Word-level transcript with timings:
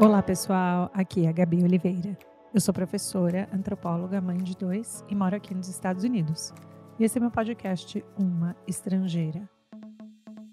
Olá, 0.00 0.22
pessoal. 0.22 0.92
Aqui 0.94 1.26
é 1.26 1.28
a 1.28 1.32
Gabi 1.32 1.60
Oliveira. 1.60 2.16
Eu 2.54 2.60
sou 2.60 2.72
professora, 2.72 3.48
antropóloga, 3.52 4.20
mãe 4.20 4.38
de 4.38 4.56
dois 4.56 5.04
e 5.08 5.14
moro 5.14 5.34
aqui 5.34 5.52
nos 5.52 5.68
Estados 5.68 6.04
Unidos. 6.04 6.54
E 7.00 7.04
esse 7.04 7.18
é 7.18 7.20
meu 7.20 7.32
podcast 7.32 8.04
Uma 8.16 8.54
Estrangeira. 8.64 9.50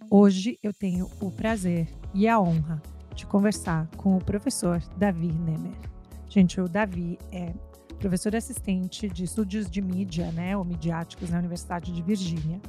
Hoje 0.10 0.58
eu 0.64 0.74
tenho 0.74 1.08
o 1.22 1.30
prazer 1.30 1.88
e 2.12 2.28
a 2.28 2.40
honra 2.40 2.82
de 3.14 3.28
conversar 3.28 3.88
com 3.98 4.18
o 4.18 4.24
professor 4.24 4.82
Davi 4.98 5.32
Nemer. 5.32 5.78
Gente, 6.28 6.60
o 6.60 6.68
Davi 6.68 7.20
é 7.32 7.54
professor 8.00 8.36
assistente 8.36 9.08
de 9.08 9.26
estudos 9.26 9.70
de 9.70 9.80
mídia, 9.80 10.32
né, 10.32 10.58
ou 10.58 10.66
midiáticos 10.66 11.30
na 11.30 11.38
Universidade 11.38 11.92
de 11.92 12.02
Virgínia. 12.02 12.60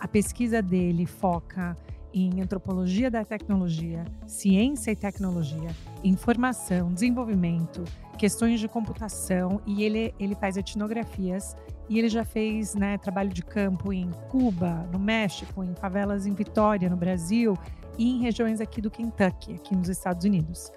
A 0.00 0.08
pesquisa 0.08 0.62
dele 0.62 1.04
foca 1.04 1.76
em 2.14 2.40
antropologia 2.40 3.10
da 3.10 3.26
tecnologia, 3.26 4.06
ciência 4.26 4.90
e 4.90 4.96
tecnologia, 4.96 5.68
informação, 6.04 6.92
desenvolvimento, 6.92 7.82
questões 8.18 8.60
de 8.60 8.68
computação 8.68 9.60
e 9.66 9.82
ele, 9.82 10.14
ele 10.20 10.34
faz 10.34 10.56
etnografias 10.56 11.56
e 11.88 11.98
ele 11.98 12.08
já 12.08 12.24
fez 12.24 12.74
né, 12.74 12.98
trabalho 12.98 13.30
de 13.30 13.42
campo 13.42 13.92
em 13.92 14.10
Cuba, 14.28 14.88
no 14.92 14.98
México, 14.98 15.64
em 15.64 15.74
favelas 15.74 16.26
em 16.26 16.34
Vitória, 16.34 16.88
no 16.88 16.96
Brasil 16.96 17.56
e 17.98 18.10
em 18.10 18.20
regiões 18.20 18.60
aqui 18.60 18.80
do 18.80 18.90
Kentucky, 18.90 19.54
aqui 19.54 19.74
nos 19.74 19.88
Estados 19.88 20.24
Unidos. 20.24 20.70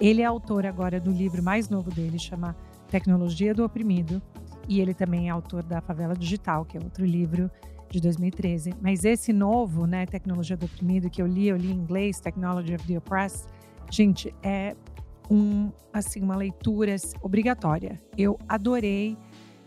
Ele 0.00 0.22
é 0.22 0.24
autor 0.24 0.66
agora 0.66 1.00
do 1.00 1.10
livro 1.10 1.42
mais 1.42 1.68
novo 1.68 1.90
dele, 1.90 2.18
chama 2.18 2.56
Tecnologia 2.88 3.54
do 3.54 3.64
Oprimido, 3.64 4.20
e 4.68 4.80
ele 4.80 4.94
também 4.94 5.28
é 5.28 5.30
autor 5.30 5.62
da 5.62 5.80
Favela 5.80 6.14
Digital, 6.14 6.64
que 6.64 6.76
é 6.76 6.80
outro 6.82 7.04
livro 7.04 7.50
de 7.90 8.00
2013. 8.00 8.74
Mas 8.80 9.04
esse 9.04 9.32
novo, 9.32 9.86
né, 9.86 10.06
Tecnologia 10.06 10.56
do 10.56 10.66
Oprimido, 10.66 11.10
que 11.10 11.22
eu 11.22 11.26
li, 11.26 11.48
eu 11.48 11.56
li 11.56 11.70
em 11.70 11.74
inglês, 11.74 12.20
Technology 12.20 12.74
of 12.74 12.86
the 12.86 12.98
Oppressed, 12.98 13.46
gente, 13.90 14.34
é 14.42 14.76
um, 15.30 15.70
assim, 15.92 16.20
uma 16.20 16.36
leitura 16.36 16.96
obrigatória. 17.22 18.00
Eu 18.16 18.38
adorei 18.48 19.16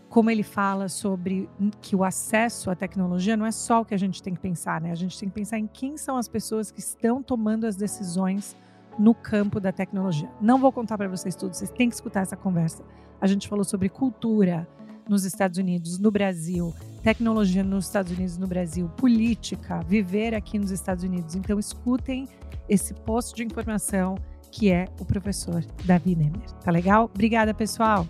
como 0.08 0.30
ele 0.30 0.42
fala 0.42 0.88
sobre 0.88 1.48
que 1.82 1.94
o 1.94 2.02
acesso 2.02 2.70
à 2.70 2.74
tecnologia 2.74 3.36
não 3.36 3.44
é 3.44 3.50
só 3.50 3.82
o 3.82 3.84
que 3.84 3.94
a 3.94 3.98
gente 3.98 4.22
tem 4.22 4.34
que 4.34 4.40
pensar, 4.40 4.80
né? 4.80 4.90
A 4.90 4.94
gente 4.94 5.18
tem 5.18 5.28
que 5.28 5.34
pensar 5.34 5.58
em 5.58 5.66
quem 5.66 5.96
são 5.96 6.16
as 6.16 6.28
pessoas 6.28 6.70
que 6.70 6.80
estão 6.80 7.22
tomando 7.22 7.66
as 7.66 7.76
decisões 7.76 8.56
no 8.98 9.14
campo 9.14 9.60
da 9.60 9.70
tecnologia. 9.70 10.30
Não 10.40 10.58
vou 10.58 10.72
contar 10.72 10.96
para 10.96 11.08
vocês 11.08 11.36
tudo, 11.36 11.54
vocês 11.54 11.70
têm 11.70 11.88
que 11.88 11.94
escutar 11.94 12.22
essa 12.22 12.36
conversa. 12.36 12.82
A 13.20 13.26
gente 13.26 13.48
falou 13.48 13.64
sobre 13.64 13.88
cultura, 13.88 14.66
nos 15.08 15.24
Estados 15.24 15.58
Unidos, 15.58 15.98
no 15.98 16.10
Brasil, 16.10 16.74
tecnologia 17.08 17.64
nos 17.64 17.86
Estados 17.86 18.12
Unidos, 18.12 18.36
no 18.36 18.46
Brasil, 18.46 18.86
política, 18.90 19.80
viver 19.80 20.34
aqui 20.34 20.58
nos 20.58 20.70
Estados 20.70 21.02
Unidos. 21.02 21.34
Então, 21.34 21.58
escutem 21.58 22.28
esse 22.68 22.92
posto 22.92 23.34
de 23.34 23.42
informação 23.42 24.18
que 24.52 24.70
é 24.70 24.84
o 25.00 25.06
professor 25.06 25.64
Davi 25.86 26.14
Nemer. 26.14 26.50
Tá 26.62 26.70
legal? 26.70 27.06
Obrigada, 27.06 27.54
pessoal! 27.54 28.06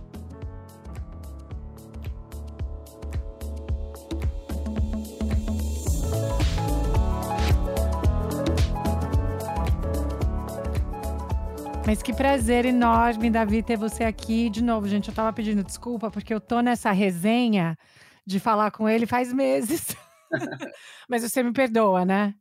Mas 11.87 12.03
que 12.03 12.13
prazer 12.13 12.65
enorme, 12.65 13.31
Davi, 13.31 13.63
ter 13.63 13.77
você 13.77 14.03
aqui 14.03 14.51
de 14.51 14.63
novo. 14.63 14.89
Gente, 14.89 15.09
eu 15.09 15.15
tava 15.15 15.33
pedindo 15.33 15.63
desculpa 15.63 16.11
porque 16.11 16.35
eu 16.35 16.41
tô 16.41 16.61
nessa 16.61 16.91
resenha 16.91 17.79
de 18.29 18.39
falar 18.39 18.71
com 18.71 18.87
ele 18.87 19.07
faz 19.07 19.33
meses. 19.33 19.97
Mas 21.09 21.23
você 21.23 21.43
me 21.43 21.51
perdoa, 21.51 22.05
né? 22.05 22.35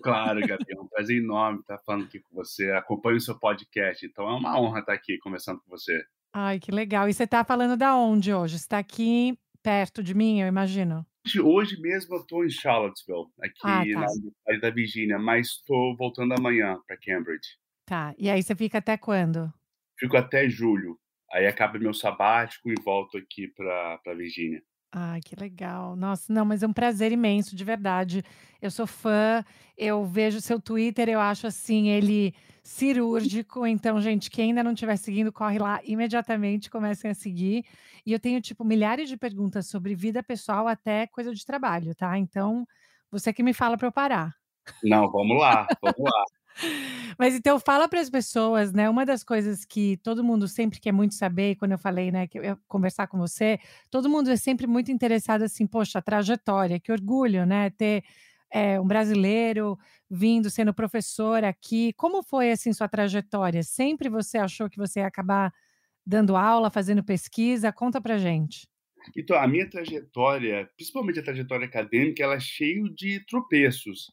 Claro, 0.00 0.40
Gabi, 0.46 0.64
é 0.70 0.80
um 0.80 0.86
prazer 0.86 1.18
enorme 1.18 1.58
estar 1.58 1.78
falando 1.78 2.04
aqui 2.04 2.20
com 2.20 2.36
você. 2.36 2.70
Acompanho 2.70 3.16
o 3.16 3.20
seu 3.20 3.36
podcast, 3.36 4.06
então 4.06 4.28
é 4.28 4.34
uma 4.34 4.60
honra 4.60 4.78
estar 4.78 4.92
aqui 4.92 5.18
conversando 5.18 5.60
com 5.60 5.70
você. 5.70 6.04
Ai, 6.32 6.60
que 6.60 6.70
legal. 6.70 7.08
E 7.08 7.12
você 7.12 7.24
está 7.24 7.42
falando 7.42 7.76
da 7.76 7.96
onde 7.96 8.32
hoje? 8.32 8.58
Você 8.58 8.64
está 8.64 8.78
aqui 8.78 9.36
perto 9.60 10.04
de 10.04 10.14
mim, 10.14 10.40
eu 10.40 10.46
imagino? 10.46 11.04
Hoje 11.42 11.80
mesmo 11.80 12.14
eu 12.14 12.20
estou 12.20 12.44
em 12.44 12.50
Charlottesville, 12.50 13.26
aqui 13.42 13.60
ah, 13.64 13.82
tá. 13.82 14.00
na 14.00 14.08
cidade 14.08 14.60
da 14.60 14.70
Virgínia, 14.70 15.18
mas 15.18 15.48
estou 15.48 15.96
voltando 15.96 16.32
amanhã 16.32 16.78
para 16.86 16.96
Cambridge. 16.96 17.58
Tá. 17.84 18.14
E 18.16 18.30
aí 18.30 18.40
você 18.40 18.54
fica 18.54 18.78
até 18.78 18.96
quando? 18.96 19.52
Fico 19.98 20.16
até 20.16 20.48
julho. 20.48 20.96
Aí 21.32 21.46
acaba 21.46 21.78
meu 21.78 21.92
sabático 21.92 22.70
e 22.70 22.74
volto 22.82 23.18
aqui 23.18 23.48
para 23.48 24.14
Virgínia. 24.16 24.62
Ai, 24.90 25.20
que 25.20 25.36
legal. 25.38 25.94
Nossa, 25.94 26.32
não, 26.32 26.44
mas 26.44 26.62
é 26.62 26.66
um 26.66 26.72
prazer 26.72 27.12
imenso, 27.12 27.54
de 27.54 27.62
verdade. 27.62 28.22
Eu 28.60 28.70
sou 28.70 28.86
fã, 28.86 29.44
eu 29.76 30.04
vejo 30.04 30.40
seu 30.40 30.60
Twitter, 30.60 31.08
eu 31.08 31.20
acho 31.20 31.46
assim, 31.46 31.88
ele 31.88 32.34
cirúrgico. 32.62 33.66
Então, 33.66 34.00
gente, 34.00 34.30
quem 34.30 34.50
ainda 34.50 34.62
não 34.62 34.72
estiver 34.72 34.96
seguindo, 34.96 35.32
corre 35.32 35.58
lá 35.58 35.80
imediatamente, 35.84 36.70
comecem 36.70 37.10
a 37.10 37.14
seguir. 37.14 37.64
E 38.04 38.12
eu 38.12 38.18
tenho, 38.18 38.40
tipo, 38.40 38.64
milhares 38.64 39.08
de 39.08 39.16
perguntas 39.16 39.66
sobre 39.66 39.94
vida 39.94 40.22
pessoal 40.22 40.66
até 40.66 41.06
coisa 41.06 41.34
de 41.34 41.44
trabalho, 41.44 41.94
tá? 41.94 42.18
Então, 42.18 42.66
você 43.10 43.32
que 43.32 43.42
me 43.42 43.52
fala 43.52 43.76
para 43.76 43.88
eu 43.88 43.92
parar. 43.92 44.34
Não, 44.82 45.10
vamos 45.10 45.38
lá, 45.38 45.66
vamos 45.82 46.00
lá. 46.00 46.24
Mas 47.18 47.34
então 47.34 47.58
fala 47.58 47.88
para 47.88 48.00
as 48.00 48.10
pessoas, 48.10 48.72
né? 48.72 48.88
Uma 48.88 49.04
das 49.04 49.24
coisas 49.24 49.64
que 49.64 49.96
todo 49.98 50.24
mundo 50.24 50.46
sempre 50.48 50.80
quer 50.80 50.92
muito 50.92 51.14
saber, 51.14 51.56
quando 51.56 51.72
eu 51.72 51.78
falei, 51.78 52.10
né, 52.10 52.26
que 52.26 52.38
eu 52.38 52.44
ia 52.44 52.58
conversar 52.68 53.06
com 53.06 53.18
você, 53.18 53.58
todo 53.90 54.08
mundo 54.08 54.30
é 54.30 54.36
sempre 54.36 54.66
muito 54.66 54.90
interessado 54.92 55.42
assim, 55.42 55.66
poxa, 55.66 56.00
trajetória, 56.02 56.80
que 56.80 56.92
orgulho, 56.92 57.44
né, 57.46 57.70
ter 57.70 58.04
é, 58.50 58.80
um 58.80 58.86
brasileiro 58.86 59.78
vindo 60.10 60.50
sendo 60.50 60.72
professor 60.72 61.44
aqui. 61.44 61.92
Como 61.94 62.22
foi 62.22 62.50
assim 62.50 62.72
sua 62.72 62.88
trajetória? 62.88 63.62
Sempre 63.62 64.08
você 64.08 64.38
achou 64.38 64.70
que 64.70 64.78
você 64.78 65.00
ia 65.00 65.06
acabar 65.06 65.52
dando 66.06 66.36
aula, 66.36 66.70
fazendo 66.70 67.04
pesquisa? 67.04 67.72
Conta 67.72 68.00
para 68.00 68.18
gente. 68.18 68.66
Então, 69.16 69.36
a 69.36 69.46
minha 69.46 69.68
trajetória, 69.68 70.68
principalmente 70.76 71.20
a 71.20 71.22
trajetória 71.22 71.66
acadêmica, 71.66 72.22
ela 72.22 72.34
é 72.34 72.40
cheia 72.40 72.82
de 72.94 73.24
tropeços. 73.26 74.12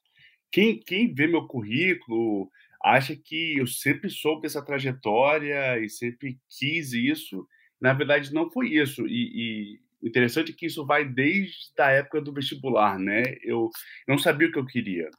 Quem, 0.52 0.80
quem 0.80 1.14
vê 1.14 1.28
meu 1.28 1.48
currículo 1.48 2.50
acha 2.84 3.16
que 3.16 3.58
eu 3.58 3.66
sempre 3.66 4.10
soube 4.10 4.46
essa 4.46 4.64
trajetória 4.64 5.80
e 5.80 5.90
sempre 5.90 6.38
quis 6.50 6.94
isso. 6.94 7.48
Na 7.82 7.94
verdade, 7.94 8.34
não 8.34 8.50
foi 8.50 8.70
isso. 8.70 9.08
E, 9.08 9.80
e 10.02 10.08
interessante 10.08 10.54
que 10.54 10.68
isso 10.68 10.86
vai 10.86 11.04
desde 11.04 11.72
a 11.80 11.90
época 11.90 12.22
do 12.22 12.34
vestibular, 12.34 13.00
né? 13.00 13.24
Eu 13.42 13.70
não 14.08 14.18
sabia 14.18 14.48
o 14.48 14.52
que 14.52 14.60
eu 14.60 14.66
queria. 14.66 15.10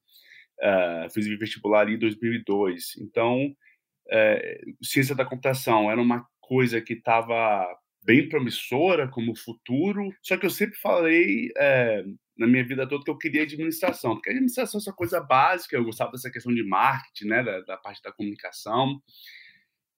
Uh, 0.61 1.11
fiz 1.13 1.27
vestibular 1.39 1.89
em 1.91 1.99
2002. 1.99 2.97
Então, 3.01 3.47
uh, 3.47 4.85
ciência 4.85 5.15
da 5.15 5.25
computação 5.25 5.91
era 5.91 6.01
uma 6.01 6.25
coisa 6.41 6.81
que 6.81 6.95
estava 6.95 7.67
bem 8.07 8.29
promissora 8.29 9.09
como 9.09 9.37
futuro. 9.37 10.09
Só 10.23 10.37
que 10.37 10.47
eu 10.47 10.51
sempre 10.51 10.79
falei 10.79 11.51
é, 11.59 12.05
na 12.39 12.47
minha 12.47 12.65
vida 12.65 12.89
toda 12.89 13.05
que 13.05 13.11
eu 13.11 13.19
queria 13.19 13.43
administração, 13.43 14.15
porque 14.15 14.31
administração 14.31 14.79
é 14.79 14.83
essa 14.83 14.93
coisa 14.93 15.21
básica, 15.21 15.77
eu 15.77 15.85
gostava 15.85 16.13
dessa 16.13 16.31
questão 16.31 16.55
de 16.55 16.63
marketing, 16.63 17.27
né, 17.27 17.43
da, 17.43 17.61
da 17.63 17.77
parte 17.77 18.01
da 18.03 18.13
comunicação. 18.13 19.03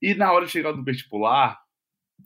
E 0.00 0.14
na 0.14 0.32
hora 0.32 0.46
de 0.46 0.52
chegar 0.52 0.72
no 0.72 0.82
vestibular, 0.82 1.58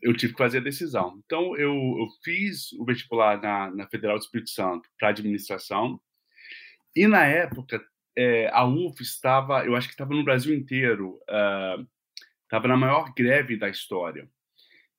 eu 0.01 0.17
tive 0.17 0.33
que 0.33 0.39
fazer 0.39 0.59
a 0.59 0.63
decisão. 0.63 1.21
Então, 1.25 1.57
eu, 1.57 1.75
eu 1.75 2.07
fiz 2.23 2.73
o 2.75 2.85
vestibular 2.85 3.41
na, 3.41 3.71
na 3.75 3.89
Federal 3.89 4.17
do 4.17 4.23
Espírito 4.23 4.51
Santo 4.51 4.89
para 4.99 5.09
administração. 5.09 6.01
E 6.95 7.07
na 7.07 7.25
época, 7.25 7.83
é, 8.17 8.49
a 8.53 8.65
UF 8.65 9.03
estava, 9.03 9.65
eu 9.65 9.75
acho 9.75 9.89
que 9.89 9.95
estava 9.95 10.15
no 10.15 10.25
Brasil 10.25 10.55
inteiro, 10.55 11.19
estava 12.45 12.67
uh, 12.67 12.69
na 12.69 12.77
maior 12.77 13.13
greve 13.15 13.57
da 13.57 13.69
história. 13.69 14.29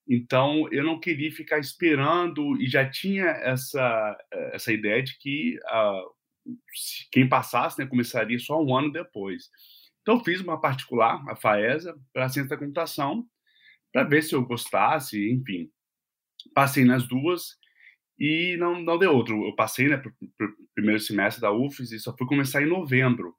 Então, 0.07 0.67
eu 0.71 0.83
não 0.83 0.99
queria 0.99 1.31
ficar 1.31 1.59
esperando 1.59 2.61
e 2.61 2.67
já 2.67 2.89
tinha 2.89 3.25
essa, 3.25 4.17
essa 4.51 4.73
ideia 4.73 5.01
de 5.01 5.17
que 5.17 5.57
uh, 5.57 6.51
quem 7.11 7.27
passasse 7.27 7.79
né, 7.79 7.85
começaria 7.85 8.37
só 8.37 8.61
um 8.61 8.75
ano 8.75 8.91
depois. 8.91 9.49
Então, 10.01 10.23
fiz 10.23 10.41
uma 10.41 10.59
particular, 10.59 11.23
a 11.29 11.35
FAESA, 11.35 11.97
para 12.11 12.25
a 12.25 12.29
ciência 12.29 12.49
da 12.49 12.57
computação, 12.57 13.25
para 13.93 14.03
ver 14.03 14.21
se 14.23 14.35
eu 14.35 14.43
gostasse, 14.43 15.31
enfim. 15.31 15.71
Passei 16.53 16.83
nas 16.83 17.07
duas 17.07 17.57
e 18.19 18.57
não, 18.57 18.81
não 18.81 18.97
deu 18.97 19.13
outro. 19.13 19.45
Eu 19.45 19.55
passei 19.55 19.87
né, 19.87 19.97
para 19.97 20.09
o 20.09 20.67
primeiro 20.75 20.99
semestre 20.99 21.41
da 21.41 21.51
UFES 21.51 21.93
e 21.93 21.99
só 21.99 22.15
fui 22.17 22.27
começar 22.27 22.61
em 22.61 22.67
novembro. 22.67 23.33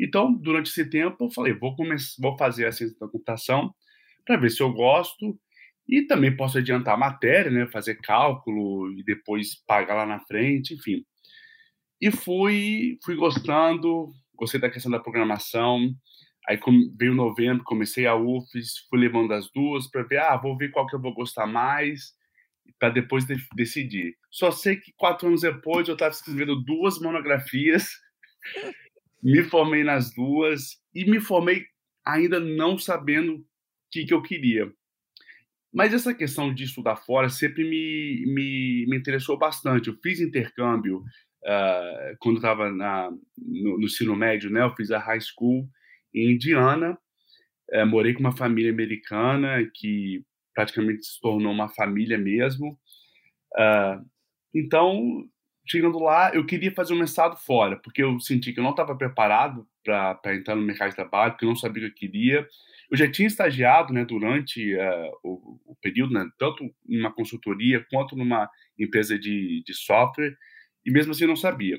Então, 0.00 0.32
durante 0.32 0.70
esse 0.70 0.88
tempo, 0.88 1.24
eu 1.24 1.30
falei, 1.30 1.52
vou, 1.52 1.76
vou 2.18 2.38
fazer 2.38 2.66
a 2.66 2.72
ciência 2.72 2.96
da 2.98 3.08
computação 3.08 3.74
para 4.24 4.36
ver 4.36 4.50
se 4.50 4.62
eu 4.62 4.72
gosto 4.72 5.38
e 5.88 6.02
também 6.02 6.36
posso 6.36 6.58
adiantar 6.58 6.94
a 6.94 6.98
matéria, 6.98 7.50
né, 7.50 7.66
fazer 7.66 7.96
cálculo 7.96 8.92
e 8.92 9.02
depois 9.02 9.54
pagar 9.66 9.94
lá 9.94 10.06
na 10.06 10.20
frente, 10.20 10.74
enfim. 10.74 11.04
E 12.00 12.10
fui, 12.10 12.98
fui 13.04 13.16
gostando, 13.16 14.12
gostei 14.36 14.60
da 14.60 14.70
questão 14.70 14.92
da 14.92 15.00
programação. 15.00 15.90
Aí 16.46 16.58
veio 16.96 17.14
novembro, 17.14 17.64
comecei 17.64 18.06
a 18.06 18.14
UFES, 18.14 18.86
fui 18.88 18.98
levando 18.98 19.32
as 19.32 19.50
duas 19.50 19.90
para 19.90 20.02
ver, 20.02 20.18
ah, 20.18 20.36
vou 20.36 20.56
ver 20.56 20.70
qual 20.70 20.86
que 20.86 20.94
eu 20.94 21.00
vou 21.00 21.14
gostar 21.14 21.46
mais, 21.46 22.12
para 22.78 22.90
depois 22.90 23.24
de 23.24 23.36
decidir. 23.54 24.16
Só 24.30 24.50
sei 24.50 24.76
que 24.76 24.92
quatro 24.96 25.28
anos 25.28 25.40
depois 25.40 25.88
eu 25.88 25.94
estava 25.94 26.12
escrevendo 26.12 26.62
duas 26.62 27.00
monografias, 27.00 27.90
me 29.22 29.42
formei 29.42 29.82
nas 29.82 30.14
duas 30.14 30.76
e 30.94 31.04
me 31.04 31.20
formei 31.20 31.64
ainda 32.04 32.38
não 32.38 32.78
sabendo 32.78 33.44
que, 33.90 34.04
que 34.04 34.14
eu 34.14 34.22
queria. 34.22 34.72
Mas 35.72 35.92
essa 35.92 36.14
questão 36.14 36.52
de 36.52 36.64
estudar 36.64 36.96
fora 36.96 37.28
sempre 37.28 37.62
me, 37.62 38.24
me, 38.26 38.86
me 38.88 38.96
interessou 38.96 39.38
bastante. 39.38 39.88
Eu 39.88 39.96
fiz 40.02 40.20
intercâmbio 40.20 40.98
uh, 41.44 42.16
quando 42.20 42.36
estava 42.36 42.70
no, 42.70 43.78
no 43.78 43.84
ensino 43.84 44.16
médio, 44.16 44.50
né? 44.50 44.62
Eu 44.62 44.74
fiz 44.74 44.90
a 44.90 44.98
high 44.98 45.20
school 45.20 45.68
em 46.14 46.32
Indiana. 46.32 46.98
Uh, 47.70 47.86
morei 47.86 48.14
com 48.14 48.20
uma 48.20 48.36
família 48.36 48.72
americana 48.72 49.70
que 49.74 50.24
praticamente 50.54 51.04
se 51.04 51.20
tornou 51.20 51.52
uma 51.52 51.68
família 51.68 52.16
mesmo. 52.16 52.78
Uh, 53.54 54.04
então, 54.54 55.24
chegando 55.66 55.98
lá, 55.98 56.34
eu 56.34 56.46
queria 56.46 56.72
fazer 56.72 56.94
um 56.94 56.98
mestrado 56.98 57.36
fora, 57.36 57.76
porque 57.76 58.02
eu 58.02 58.18
senti 58.18 58.52
que 58.52 58.58
eu 58.58 58.64
não 58.64 58.70
estava 58.70 58.96
preparado 58.96 59.66
para 59.84 60.34
entrar 60.34 60.56
no 60.56 60.62
mercado 60.62 60.90
de 60.90 60.96
trabalho, 60.96 61.32
porque 61.32 61.44
eu 61.44 61.50
não 61.50 61.56
sabia 61.56 61.86
o 61.86 61.86
que 61.86 62.06
eu 62.06 62.10
queria. 62.10 62.48
Eu 62.90 62.96
já 62.96 63.10
tinha 63.10 63.28
estagiado 63.28 63.92
né, 63.92 64.04
durante 64.04 64.74
uh, 64.74 65.10
o, 65.22 65.60
o, 65.66 65.76
período, 65.82 66.14
né, 66.14 66.26
tanto 66.38 66.64
em 66.88 66.98
uma 66.98 67.12
consultoria 67.12 67.84
quanto 67.90 68.16
numa 68.16 68.48
empresa 68.78 69.18
de, 69.18 69.62
de 69.64 69.74
software, 69.74 70.34
e 70.84 70.90
mesmo 70.90 71.12
assim 71.12 71.26
não 71.26 71.36
sabia. 71.36 71.76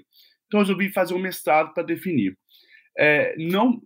Então, 0.48 0.60
eu 0.60 0.66
resolvi 0.66 0.92
fazer 0.92 1.14
um 1.14 1.20
mestrado 1.20 1.74
para 1.74 1.84
definir. 1.84 2.38
É, 2.98 3.36
não, 3.38 3.82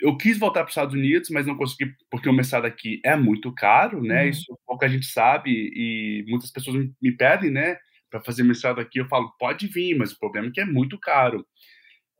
eu 0.00 0.16
quis 0.16 0.38
voltar 0.38 0.60
para 0.60 0.68
os 0.68 0.72
Estados 0.72 0.94
Unidos, 0.94 1.30
mas 1.30 1.46
não 1.46 1.56
consegui, 1.56 1.92
porque 2.10 2.28
o 2.28 2.32
mestrado 2.32 2.64
aqui 2.64 3.00
é 3.04 3.16
muito 3.16 3.52
caro, 3.52 4.02
né? 4.02 4.24
Uhum. 4.24 4.30
Isso 4.30 4.58
pouca 4.66 4.88
gente 4.88 5.06
sabe 5.06 5.50
e 5.50 6.24
muitas 6.28 6.50
pessoas 6.50 6.76
me, 6.76 6.92
me 7.00 7.12
pedem, 7.12 7.50
né? 7.50 7.76
Para 8.10 8.22
fazer 8.22 8.44
mestrado 8.44 8.80
aqui, 8.80 9.00
eu 9.00 9.08
falo, 9.08 9.32
pode 9.38 9.66
vir, 9.66 9.96
mas 9.96 10.12
o 10.12 10.18
problema 10.18 10.48
é 10.48 10.50
que 10.50 10.60
é 10.60 10.64
muito 10.64 10.98
caro. 10.98 11.40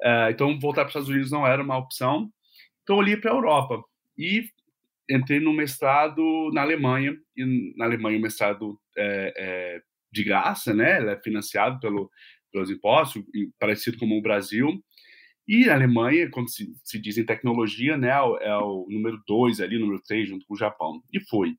Uh, 0.03 0.31
então, 0.31 0.59
voltar 0.59 0.83
para 0.83 0.89
os 0.89 0.91
Estados 0.91 1.09
Unidos 1.09 1.31
não 1.31 1.47
era 1.47 1.63
uma 1.63 1.79
opção. 1.79 2.31
Então, 2.83 2.97
eu 2.97 3.01
olhei 3.01 3.17
para 3.17 3.31
a 3.31 3.35
Europa 3.35 3.83
e 4.19 4.49
entrei 5.09 5.41
no 5.41 5.53
mestrado 5.53 6.51
na 6.53 6.63
Alemanha. 6.63 7.17
E 7.37 7.75
na 7.77 7.85
Alemanha, 7.85 8.19
o 8.19 8.23
mestrado 8.23 8.79
é, 8.97 9.33
é 9.37 9.83
de 10.13 10.25
graça, 10.25 10.75
né? 10.75 10.99
Ele 10.99 11.11
é 11.11 11.21
financiado 11.21 11.79
pelo, 11.81 12.11
pelos 12.53 12.71
impostos, 12.71 13.23
parecido 13.59 13.99
com 13.99 14.07
o 14.07 14.23
Brasil. 14.23 14.83
E 15.49 15.69
a 15.71 15.75
Alemanha, 15.75 16.29
quando 16.31 16.51
se, 16.51 16.73
se 16.83 16.99
diz 16.99 17.17
em 17.17 17.25
tecnologia, 17.25 17.97
né, 17.97 18.09
é 18.09 18.21
o, 18.21 18.37
é 18.39 18.59
o 18.59 18.87
número 18.91 19.23
dois 19.27 19.61
ali, 19.61 19.79
número 19.79 20.03
três, 20.03 20.29
junto 20.29 20.45
com 20.45 20.55
o 20.55 20.59
Japão. 20.59 21.01
E 21.13 21.21
foi. 21.21 21.55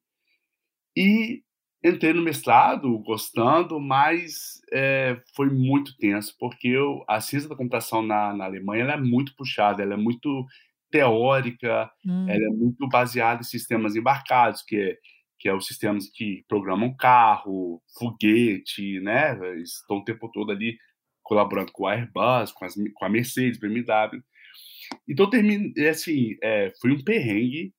E 0.95 1.41
entrei 1.83 2.11
no 2.11 2.21
mestrado 2.21 2.97
gostando, 2.99 3.79
mas 3.79 4.59
é, 4.73 5.21
foi 5.35 5.49
muito 5.49 5.95
tenso, 5.97 6.35
porque 6.37 6.67
eu, 6.67 7.05
a 7.07 7.21
ciência 7.21 7.47
da 7.47 7.55
computação 7.55 8.01
na, 8.01 8.33
na 8.33 8.45
Alemanha 8.45 8.83
é 8.83 8.97
muito 8.97 9.33
puxada, 9.35 9.83
ela 9.83 9.93
é 9.93 9.97
muito 9.97 10.45
teórica, 10.91 11.89
hum. 12.05 12.29
ela 12.29 12.45
é 12.45 12.49
muito 12.49 12.87
baseada 12.87 13.41
em 13.41 13.45
sistemas 13.45 13.95
embarcados, 13.95 14.61
que 14.61 14.77
é, 14.77 14.97
que 15.39 15.47
é 15.47 15.53
os 15.53 15.67
sistemas 15.67 16.09
que 16.09 16.43
programam 16.47 16.95
carro, 16.95 17.81
foguete, 17.97 18.99
né? 19.01 19.37
Estão 19.61 19.97
o 19.97 20.03
tempo 20.03 20.29
todo 20.31 20.51
ali 20.51 20.77
colaborando 21.23 21.71
com 21.71 21.85
a 21.85 21.93
Airbus, 21.93 22.51
com, 22.53 22.65
as, 22.65 22.73
com 22.95 23.05
a 23.05 23.09
Mercedes, 23.09 23.59
BMW. 23.59 24.23
Então, 25.07 25.29
terminei, 25.29 25.89
assim, 25.89 26.35
é, 26.41 26.71
foi 26.81 26.91
um 26.91 27.03
perrengue. 27.03 27.73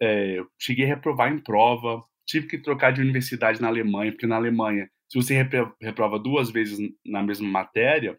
É, 0.00 0.38
cheguei 0.58 0.86
a 0.86 0.88
reprovar 0.88 1.32
em 1.32 1.38
prova, 1.38 2.02
tive 2.26 2.46
que 2.46 2.58
trocar 2.58 2.92
de 2.92 3.00
universidade 3.00 3.60
na 3.60 3.68
Alemanha, 3.68 4.12
porque 4.12 4.26
na 4.26 4.36
Alemanha, 4.36 4.88
se 5.08 5.20
você 5.20 5.34
reprova 5.80 6.18
duas 6.18 6.50
vezes 6.50 6.78
na 7.04 7.22
mesma 7.22 7.48
matéria, 7.48 8.18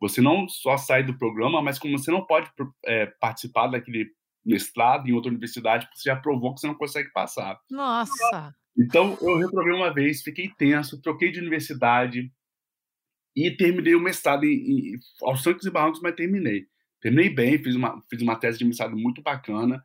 você 0.00 0.20
não 0.20 0.48
só 0.48 0.76
sai 0.76 1.02
do 1.02 1.18
programa, 1.18 1.62
mas 1.62 1.78
como 1.78 1.98
você 1.98 2.10
não 2.10 2.24
pode 2.24 2.50
é, 2.84 3.06
participar 3.20 3.68
daquele 3.68 4.06
mestrado 4.44 5.08
em 5.08 5.12
outra 5.12 5.30
universidade, 5.30 5.86
porque 5.86 5.98
você 5.98 6.08
já 6.08 6.16
provou 6.16 6.54
que 6.54 6.60
você 6.60 6.66
não 6.66 6.74
consegue 6.74 7.10
passar. 7.12 7.58
Nossa! 7.70 8.54
Então, 8.76 9.18
eu 9.20 9.36
reprovei 9.38 9.74
uma 9.74 9.92
vez, 9.92 10.22
fiquei 10.22 10.48
tenso, 10.56 11.02
troquei 11.02 11.32
de 11.32 11.40
universidade 11.40 12.30
e 13.36 13.50
terminei 13.50 13.94
o 13.94 14.00
mestrado 14.00 14.44
em, 14.44 14.54
em, 14.54 14.98
aos 15.22 15.42
trancos 15.42 15.66
e 15.66 15.70
barrancos, 15.70 16.00
mas 16.00 16.14
terminei. 16.14 16.66
Terminei 17.00 17.28
bem, 17.28 17.58
fiz 17.58 17.74
uma, 17.74 18.02
fiz 18.08 18.22
uma 18.22 18.36
tese 18.36 18.58
de 18.58 18.64
mestrado 18.64 18.96
muito 18.96 19.22
bacana, 19.22 19.82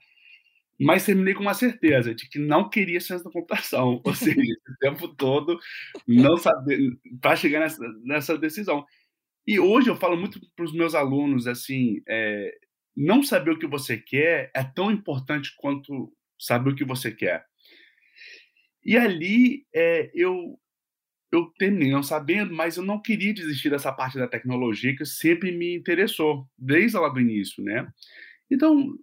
mas 0.79 1.05
terminei 1.05 1.33
com 1.33 1.41
uma 1.41 1.53
certeza 1.53 2.13
de 2.13 2.27
que 2.27 2.39
não 2.39 2.69
queria 2.69 2.99
ciência 2.99 3.23
da 3.23 3.31
computação, 3.31 4.01
ou 4.05 4.15
seja, 4.15 4.39
o 4.39 4.77
tempo 4.79 5.07
todo 5.07 5.59
não 6.07 6.37
saber 6.37 6.79
para 7.21 7.35
chegar 7.35 7.59
nessa, 7.59 7.83
nessa, 8.03 8.37
decisão. 8.37 8.85
E 9.45 9.59
hoje 9.59 9.89
eu 9.89 9.95
falo 9.95 10.17
muito 10.17 10.39
para 10.55 10.65
os 10.65 10.73
meus 10.73 10.95
alunos 10.95 11.47
assim, 11.47 12.01
é, 12.07 12.55
não 12.95 13.21
saber 13.21 13.51
o 13.51 13.59
que 13.59 13.67
você 13.67 13.97
quer 13.97 14.51
é 14.55 14.63
tão 14.63 14.91
importante 14.91 15.53
quanto 15.57 16.11
saber 16.39 16.71
o 16.71 16.75
que 16.75 16.85
você 16.85 17.11
quer. 17.11 17.45
E 18.85 18.97
ali 18.97 19.65
é, 19.73 20.11
eu 20.13 20.59
eu 21.31 21.51
terminei 21.57 21.91
não 21.91 22.03
sabendo, 22.03 22.53
mas 22.53 22.77
eu 22.77 22.83
não 22.83 23.01
queria 23.01 23.33
desistir 23.33 23.71
dessa 23.71 23.91
parte 23.91 24.19
da 24.19 24.27
tecnologia 24.27 24.95
que 24.95 25.03
sempre 25.03 25.51
me 25.51 25.75
interessou 25.75 26.47
desde 26.55 26.95
lá 26.95 27.09
do 27.09 27.19
início, 27.19 27.63
né? 27.63 27.91
Então 28.51 28.95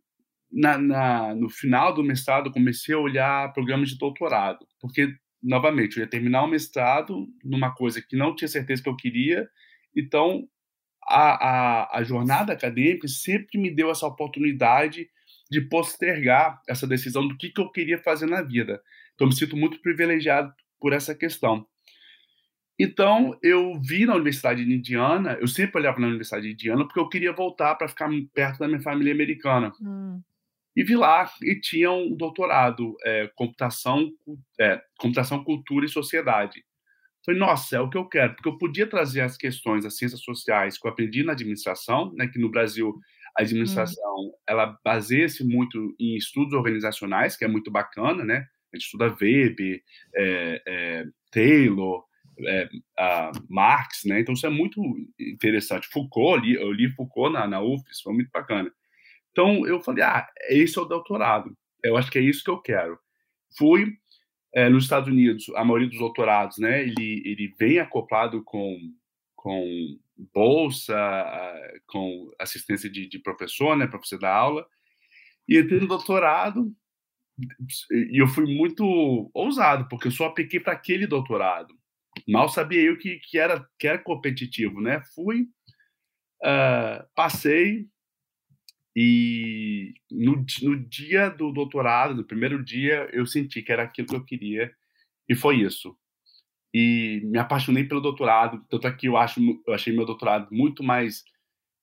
na, 0.53 0.77
na, 0.79 1.35
no 1.35 1.49
final 1.49 1.95
do 1.95 2.03
mestrado, 2.03 2.51
comecei 2.51 2.95
a 2.95 2.99
olhar 2.99 3.53
programas 3.53 3.91
de 3.91 3.99
doutorado, 3.99 4.67
porque, 4.81 5.15
novamente, 5.43 5.97
eu 5.97 6.03
ia 6.03 6.11
terminar 6.11 6.43
o 6.43 6.49
mestrado 6.49 7.29
numa 7.45 7.73
coisa 7.75 8.03
que 8.03 8.17
não 8.17 8.35
tinha 8.35 8.49
certeza 8.49 8.83
que 8.83 8.89
eu 8.89 8.97
queria, 8.97 9.49
então 9.95 10.49
a, 11.03 11.49
a, 11.49 11.99
a 11.99 12.03
jornada 12.05 12.53
acadêmica 12.53 13.09
sempre 13.09 13.59
me 13.59 13.71
deu 13.71 13.91
essa 13.91 14.07
oportunidade 14.07 15.09
de 15.51 15.61
postergar 15.61 16.63
essa 16.69 16.87
decisão 16.87 17.27
do 17.27 17.37
que, 17.37 17.51
que 17.51 17.61
eu 17.61 17.71
queria 17.71 17.99
fazer 17.99 18.27
na 18.27 18.41
vida. 18.41 18.81
Então, 19.15 19.27
me 19.27 19.35
sinto 19.35 19.57
muito 19.57 19.81
privilegiado 19.83 20.53
por 20.79 20.93
essa 20.93 21.15
questão. 21.15 21.67
Então, 22.79 23.37
eu 23.43 23.79
vi 23.81 24.07
na 24.07 24.15
Universidade 24.15 24.65
de 24.65 24.73
Indiana, 24.73 25.37
eu 25.41 25.49
sempre 25.49 25.79
olhava 25.79 26.01
na 26.01 26.07
Universidade 26.07 26.47
de 26.47 26.53
Indiana 26.53 26.85
porque 26.85 27.01
eu 27.01 27.09
queria 27.09 27.33
voltar 27.33 27.75
para 27.75 27.89
ficar 27.89 28.09
perto 28.33 28.61
da 28.61 28.69
minha 28.69 28.81
família 28.81 29.13
americana. 29.13 29.73
Hum. 29.83 30.23
E 30.75 30.85
vi 30.85 30.97
lá 30.97 31.31
e 31.43 31.61
tinha 31.61 31.91
um 31.91 32.17
doutorado, 32.17 32.97
é, 33.05 33.31
computação, 33.35 34.11
é, 34.59 34.81
computação, 34.97 35.45
cultura 35.45 35.85
e 35.85 35.91
sociedade. 35.91 36.65
Falei, 37.25 37.39
nossa, 37.39 37.77
é 37.77 37.81
o 37.81 37.91
que 37.91 37.99
eu 37.99 38.07
quero, 38.07 38.35
porque 38.35 38.49
eu 38.49 38.57
podia 38.57 38.87
trazer 38.87 39.21
as 39.21 39.37
questões 39.37 39.85
das 39.85 39.97
ciências 39.97 40.23
sociais 40.23 40.79
que 40.79 40.87
eu 40.87 40.91
aprendi 40.91 41.23
na 41.23 41.33
administração, 41.33 42.13
né, 42.15 42.27
que 42.27 42.39
no 42.39 42.51
Brasil 42.51 42.99
a 43.37 43.43
administração 43.43 44.17
hum. 44.17 44.33
ela 44.47 44.79
baseia-se 44.85 45.45
muito 45.45 45.95
em 45.99 46.17
estudos 46.17 46.53
organizacionais, 46.55 47.37
que 47.37 47.45
é 47.45 47.49
muito 47.49 47.71
bacana, 47.71 48.25
né? 48.25 48.47
A 48.73 48.77
gente 48.77 48.85
estuda 48.85 49.17
Weber, 49.21 49.83
é, 50.15 50.63
é, 50.67 51.05
Taylor, 51.31 52.05
é, 52.47 52.69
Marx, 53.49 54.05
né? 54.05 54.21
Então 54.21 54.35
isso 54.35 54.47
é 54.47 54.51
muito 54.51 54.81
interessante. 55.19 55.89
Foucault, 55.89 56.39
eu 56.39 56.45
li, 56.45 56.55
eu 56.55 56.73
li 56.73 56.89
Foucault 56.91 57.33
na, 57.33 57.47
na 57.47 57.61
UFES, 57.61 58.01
foi 58.03 58.15
muito 58.15 58.31
bacana. 58.33 58.71
Então 59.33 59.67
eu 59.67 59.81
falei, 59.81 60.05
ah, 60.05 60.27
esse 60.49 60.79
é 60.79 60.83
o 60.83 60.87
doutorado. 60.87 61.57
Eu 61.83 61.97
acho 61.97 62.11
que 62.11 62.19
é 62.19 62.23
isso 62.23 62.45
que 62.45 62.51
eu 62.51 62.61
quero. 62.61 62.99
Fui 63.57 63.97
é, 64.55 64.69
nos 64.69 64.85
Estados 64.85 65.09
Unidos, 65.09 65.49
a 65.55 65.65
maioria 65.65 65.89
dos 65.89 65.99
doutorados, 65.99 66.59
né? 66.59 66.83
Ele 66.83 67.23
ele 67.25 67.55
vem 67.59 67.79
acoplado 67.79 68.43
com 68.45 68.77
com 69.37 69.99
bolsa, 70.35 70.95
com 71.87 72.31
assistência 72.39 72.91
de, 72.91 73.09
de 73.09 73.19
professor, 73.19 73.77
né? 73.77 73.87
Professor 73.87 74.19
da 74.19 74.35
aula. 74.35 74.67
E 75.49 75.59
entrei 75.59 75.81
no 75.81 75.89
doutorado 75.89 76.71
e 77.91 78.21
eu 78.21 78.27
fui 78.29 78.45
muito 78.45 79.31
ousado, 79.33 79.89
porque 79.89 80.09
eu 80.09 80.13
só 80.13 80.27
apliquei 80.27 80.61
para 80.61 80.73
aquele 80.73 81.07
doutorado. 81.07 81.75
Mal 82.29 82.49
sabia 82.49 82.81
eu 82.81 82.99
que, 82.99 83.19
que, 83.21 83.39
era, 83.39 83.67
que 83.79 83.87
era 83.87 83.99
competitivo, 83.99 84.81
né? 84.81 85.03
Fui, 85.15 85.43
uh, 86.43 87.07
passei, 87.15 87.87
e 88.95 89.95
no, 90.11 90.45
no 90.63 90.77
dia 90.77 91.29
do 91.29 91.53
doutorado, 91.53 92.15
no 92.15 92.25
primeiro 92.25 92.63
dia, 92.63 93.09
eu 93.13 93.25
senti 93.27 93.63
que 93.63 93.73
era 93.73 93.85
aquilo 93.85 94.09
que 94.09 94.17
eu 94.17 94.25
queria, 94.25 94.73
e 95.29 95.35
foi 95.35 95.61
isso. 95.61 95.97
E 96.75 97.21
me 97.25 97.39
apaixonei 97.39 97.85
pelo 97.85 98.01
doutorado, 98.01 98.65
tanto 98.69 98.87
é 98.87 98.93
que 98.93 99.07
eu, 99.07 99.17
acho, 99.17 99.41
eu 99.67 99.75
achei 99.75 99.95
meu 99.95 100.07
doutorado 100.07 100.49
muito 100.53 100.83
mais, 100.83 101.25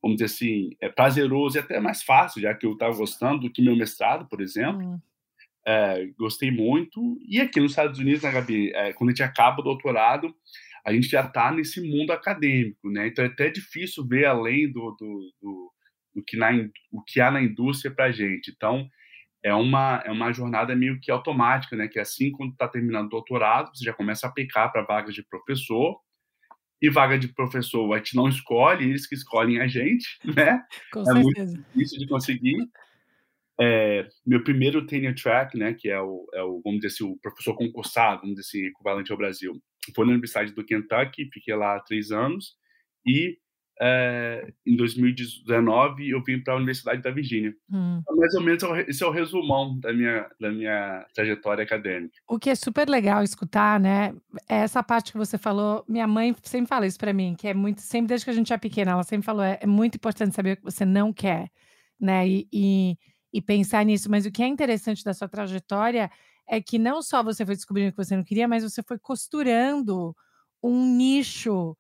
vamos 0.02 0.18
dizer 0.18 0.26
assim, 0.26 0.70
é, 0.82 0.90
prazeroso 0.90 1.58
e 1.58 1.60
até 1.60 1.80
mais 1.80 2.04
fácil, 2.04 2.42
já 2.42 2.54
que 2.54 2.66
eu 2.66 2.74
estava 2.74 2.96
gostando 2.96 3.42
do 3.42 3.52
que 3.52 3.62
meu 3.62 3.76
mestrado, 3.76 4.28
por 4.28 4.42
exemplo. 4.42 4.82
Hum. 4.82 5.00
É, 5.66 6.08
gostei 6.18 6.50
muito. 6.50 7.20
E 7.28 7.42
aqui 7.42 7.60
nos 7.60 7.72
Estados 7.72 8.00
Unidos, 8.00 8.24
né, 8.24 8.32
Gabi, 8.32 8.72
é, 8.74 8.94
quando 8.94 9.10
a 9.10 9.12
gente 9.12 9.24
acaba 9.24 9.60
o 9.60 9.64
doutorado, 9.64 10.34
a 10.86 10.94
gente 10.94 11.10
já 11.10 11.26
está 11.26 11.52
nesse 11.52 11.82
mundo 11.82 12.12
acadêmico, 12.12 12.90
né? 12.90 13.08
Então 13.08 13.26
é 13.26 13.28
até 13.28 13.50
difícil 13.50 14.08
ver 14.08 14.24
além 14.24 14.72
do, 14.72 14.92
do, 14.92 15.34
do 15.42 15.72
o 16.20 16.24
que, 16.24 16.38
na, 16.38 16.50
o 16.92 17.02
que 17.02 17.20
há 17.20 17.32
na 17.32 17.42
indústria 17.42 17.94
para 17.94 18.06
a 18.06 18.12
gente. 18.12 18.52
Então, 18.56 18.88
é 19.44 19.54
uma, 19.54 20.02
é 20.06 20.12
uma 20.12 20.32
jornada 20.32 20.76
meio 20.76 21.00
que 21.00 21.12
automática, 21.12 21.76
né? 21.76 21.88
Que 21.88 22.00
assim, 22.00 22.32
quando 22.32 22.52
está 22.52 22.68
terminando 22.68 23.08
o 23.08 23.10
doutorado, 23.10 23.76
você 23.76 23.86
já 23.86 23.94
começa 23.94 24.28
a 24.28 24.30
aplicar 24.30 24.70
para 24.70 24.84
vagas 24.84 25.14
de 25.14 25.24
professor, 25.24 26.00
e 26.82 26.90
vaga 26.90 27.18
de 27.18 27.28
professor 27.28 27.92
a 27.94 27.98
gente 27.98 28.16
não 28.16 28.28
escolhe, 28.28 28.86
eles 28.86 29.08
que 29.08 29.16
escolhem 29.16 29.60
a 29.60 29.68
gente, 29.68 30.08
né? 30.26 30.64
Com 30.92 31.02
é 31.02 31.06
certeza. 31.06 31.24
muito 31.24 31.66
difícil 31.74 32.00
de 32.00 32.08
conseguir. 32.08 32.58
é, 33.60 34.08
meu 34.26 34.44
primeiro 34.44 34.86
tenure 34.86 35.16
track, 35.16 35.58
né, 35.58 35.74
que 35.74 35.90
é 35.90 36.00
o, 36.00 36.28
é 36.34 36.44
o, 36.44 36.62
vamos 36.64 36.82
dizer 36.82 36.94
assim, 36.94 37.04
o 37.04 37.18
professor 37.18 37.56
concursado, 37.56 38.22
vamos 38.22 38.36
dizer 38.36 38.48
assim, 38.48 38.68
equivalente 38.68 39.12
ao 39.12 39.18
Brasil, 39.18 39.60
foi 39.96 40.06
na 40.06 40.12
Universidade 40.12 40.54
do 40.54 40.64
Kentucky, 40.64 41.30
fiquei 41.34 41.56
lá 41.56 41.80
três 41.80 42.12
anos, 42.12 42.56
e 43.06 43.40
é, 43.80 44.52
em 44.66 44.76
2019 44.76 46.10
eu 46.10 46.24
vim 46.24 46.40
para 46.40 46.54
a 46.54 46.58
Universidade 46.58 47.02
da 47.02 47.12
Virgínia. 47.12 47.56
Hum. 47.72 48.00
Então, 48.02 48.16
mais 48.16 48.34
ou 48.34 48.42
menos 48.42 48.64
esse 48.88 49.04
é 49.04 49.08
o 49.08 49.12
resumão 49.12 49.80
da 49.80 49.94
minha, 49.94 50.30
da 50.40 50.52
minha 50.52 51.06
trajetória 51.14 51.64
acadêmica. 51.64 52.14
O 52.28 52.40
que 52.40 52.50
é 52.50 52.56
super 52.56 52.90
legal 52.90 53.24
escutar, 53.24 53.80
né? 53.80 54.16
É 54.50 54.58
essa 54.58 54.82
parte 54.82 55.12
que 55.12 55.18
você 55.18 55.38
falou. 55.38 55.84
Minha 55.88 56.08
mãe 56.08 56.36
sempre 56.44 56.68
fala 56.68 56.88
isso 56.88 56.98
para 56.98 57.14
mim, 57.14 57.36
que 57.38 57.48
é 57.48 57.54
muito, 57.54 57.82
sempre 57.82 58.10
desde 58.10 58.26
que 58.26 58.32
a 58.32 58.34
gente 58.34 58.52
é 58.52 58.58
pequena, 58.58 58.92
ela 58.92 59.04
sempre 59.04 59.26
falou: 59.26 59.44
é, 59.44 59.60
é 59.62 59.68
muito 59.68 59.96
importante 59.96 60.36
saber 60.36 60.54
o 60.54 60.58
que 60.58 60.64
você 60.64 60.86
não 60.86 61.14
quer, 61.14 61.50
né? 62.00 62.28
E, 62.28 62.48
e, 62.52 62.98
e 63.32 63.42
pensar 63.42 63.86
nisso. 63.86 64.10
Mas 64.10 64.26
o 64.26 64.32
que 64.32 64.42
é 64.42 64.48
interessante 64.48 65.04
da 65.04 65.14
sua 65.14 65.28
trajetória 65.28 66.10
é 66.50 66.62
que 66.62 66.80
não 66.80 67.02
só 67.02 67.22
você 67.22 67.46
foi 67.46 67.56
descobrindo 67.56 67.90
o 67.90 67.92
que 67.92 68.04
você 68.04 68.16
não 68.16 68.24
queria, 68.24 68.48
mas 68.48 68.64
você 68.64 68.82
foi 68.82 68.98
costurando 68.98 70.16
um 70.64 70.96
nicho 70.96 71.78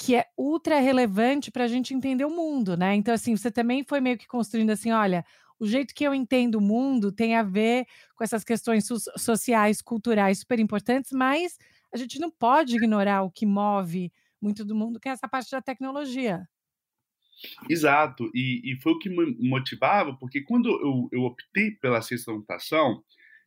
que 0.00 0.14
é 0.14 0.24
ultra 0.34 0.80
relevante 0.80 1.50
para 1.50 1.64
a 1.64 1.68
gente 1.68 1.92
entender 1.92 2.24
o 2.24 2.30
mundo, 2.30 2.74
né? 2.74 2.94
Então, 2.94 3.12
assim, 3.12 3.36
você 3.36 3.50
também 3.50 3.84
foi 3.86 4.00
meio 4.00 4.16
que 4.16 4.26
construindo 4.26 4.70
assim: 4.70 4.90
olha, 4.90 5.22
o 5.58 5.66
jeito 5.66 5.94
que 5.94 6.02
eu 6.02 6.14
entendo 6.14 6.54
o 6.54 6.60
mundo 6.60 7.12
tem 7.12 7.36
a 7.36 7.42
ver 7.42 7.84
com 8.16 8.24
essas 8.24 8.42
questões 8.42 8.86
so 8.86 8.96
sociais, 9.18 9.82
culturais 9.82 10.38
super 10.38 10.58
importantes, 10.58 11.12
mas 11.12 11.58
a 11.92 11.98
gente 11.98 12.18
não 12.18 12.30
pode 12.30 12.76
ignorar 12.76 13.24
o 13.24 13.30
que 13.30 13.44
move 13.44 14.10
muito 14.40 14.64
do 14.64 14.74
mundo, 14.74 14.98
que 14.98 15.06
é 15.06 15.12
essa 15.12 15.28
parte 15.28 15.50
da 15.50 15.60
tecnologia. 15.60 16.48
Exato, 17.68 18.30
e, 18.34 18.72
e 18.72 18.80
foi 18.80 18.92
o 18.92 18.98
que 18.98 19.10
me 19.10 19.36
motivava, 19.50 20.16
porque 20.16 20.40
quando 20.42 20.70
eu, 20.70 21.08
eu 21.12 21.22
optei 21.24 21.72
pela 21.72 22.00
ciência 22.00 22.32
da 22.48 22.58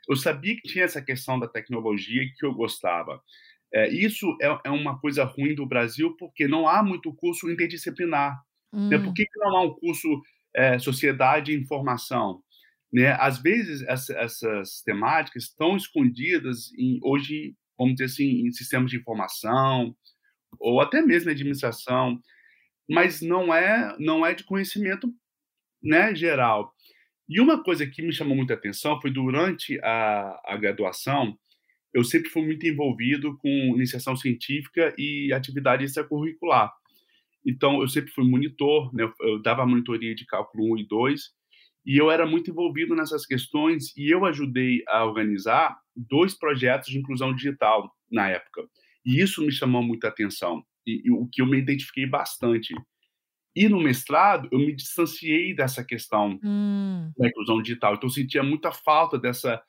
eu 0.07 0.15
sabia 0.15 0.55
que 0.55 0.67
tinha 0.67 0.85
essa 0.85 1.01
questão 1.01 1.39
da 1.39 1.47
tecnologia 1.47 2.23
que 2.37 2.45
eu 2.45 2.53
gostava. 2.53 3.21
É, 3.73 3.89
isso 3.89 4.37
é, 4.39 4.59
é, 4.65 4.69
uma 4.69 4.99
coisa 4.99 5.23
ruim 5.23 5.55
do 5.55 5.65
Brasil, 5.65 6.15
porque 6.17 6.47
não 6.47 6.67
há 6.67 6.83
muito 6.83 7.13
curso 7.13 7.49
interdisciplinar. 7.49 8.39
Hum. 8.71 8.89
Né? 8.89 8.99
Por 8.99 9.13
que, 9.13 9.25
que, 9.25 9.39
não 9.39 9.57
há 9.57 9.61
um 9.63 9.73
curso 9.73 10.21
é, 10.55 10.77
Sociedade 10.77 11.51
e 11.51 11.55
Informação? 11.59 12.41
Né? 12.91 13.17
Às 13.19 13.41
vezes, 13.41 13.81
essa, 13.83 14.13
essas 14.13 14.81
temáticas 14.81 15.45
estão 15.45 15.75
escondidas 15.75 16.71
em, 16.77 16.99
hoje, 17.01 17.55
vamos 17.77 17.95
dizer 17.95 18.05
assim, 18.05 18.47
em 18.47 18.51
sistemas 18.51 18.91
de 18.91 18.97
informação, 18.97 19.95
ou 20.59 20.79
até 20.79 21.01
mesmo 21.01 21.31
em 21.31 21.33
administração, 21.33 22.19
mas 22.87 23.21
não 23.21 23.51
é, 23.51 23.95
não 23.97 24.23
é 24.23 24.35
de 24.35 24.43
conhecimento 24.43 25.11
né, 25.81 26.13
geral. 26.13 26.71
E 27.27 27.39
uma 27.39 27.63
coisa 27.63 27.87
que 27.87 28.03
me 28.03 28.13
chamou 28.13 28.35
muita 28.35 28.53
atenção 28.53 29.01
foi 29.01 29.09
durante 29.09 29.79
a, 29.81 30.39
a 30.45 30.57
graduação, 30.57 31.37
eu 31.93 32.03
sempre 32.03 32.29
fui 32.29 32.43
muito 32.43 32.65
envolvido 32.65 33.37
com 33.37 33.49
iniciação 33.75 34.15
científica 34.15 34.93
e 34.97 35.31
atividade 35.31 35.83
extracurricular. 35.83 36.71
Então, 37.45 37.81
eu 37.81 37.87
sempre 37.87 38.11
fui 38.11 38.27
monitor, 38.27 38.93
né? 38.93 39.11
eu 39.21 39.41
dava 39.41 39.65
monitoria 39.65 40.15
de 40.15 40.25
cálculo 40.25 40.73
1 40.73 40.77
e 40.79 40.87
2, 40.87 41.21
e 41.85 41.97
eu 41.97 42.09
era 42.09 42.25
muito 42.25 42.49
envolvido 42.49 42.95
nessas 42.95 43.25
questões, 43.25 43.95
e 43.97 44.09
eu 44.09 44.25
ajudei 44.25 44.81
a 44.87 45.05
organizar 45.05 45.77
dois 45.95 46.33
projetos 46.33 46.89
de 46.89 46.97
inclusão 46.97 47.35
digital 47.35 47.93
na 48.09 48.29
época. 48.29 48.63
E 49.05 49.21
isso 49.21 49.45
me 49.45 49.51
chamou 49.51 49.83
muita 49.83 50.07
atenção, 50.07 50.63
e, 50.87 51.01
e 51.05 51.11
o 51.11 51.27
que 51.31 51.41
eu 51.41 51.45
me 51.45 51.57
identifiquei 51.57 52.07
bastante. 52.07 52.73
E 53.55 53.67
no 53.67 53.79
mestrado, 53.79 54.47
eu 54.51 54.57
me 54.57 54.73
distanciei 54.73 55.53
dessa 55.53 55.83
questão 55.83 56.39
hum. 56.43 57.11
da 57.17 57.27
inclusão 57.27 57.61
digital. 57.61 57.93
Então, 57.93 58.07
eu 58.07 58.13
sentia 58.13 58.41
muita 58.41 58.71
falta 58.71 59.19
dessa 59.19 59.61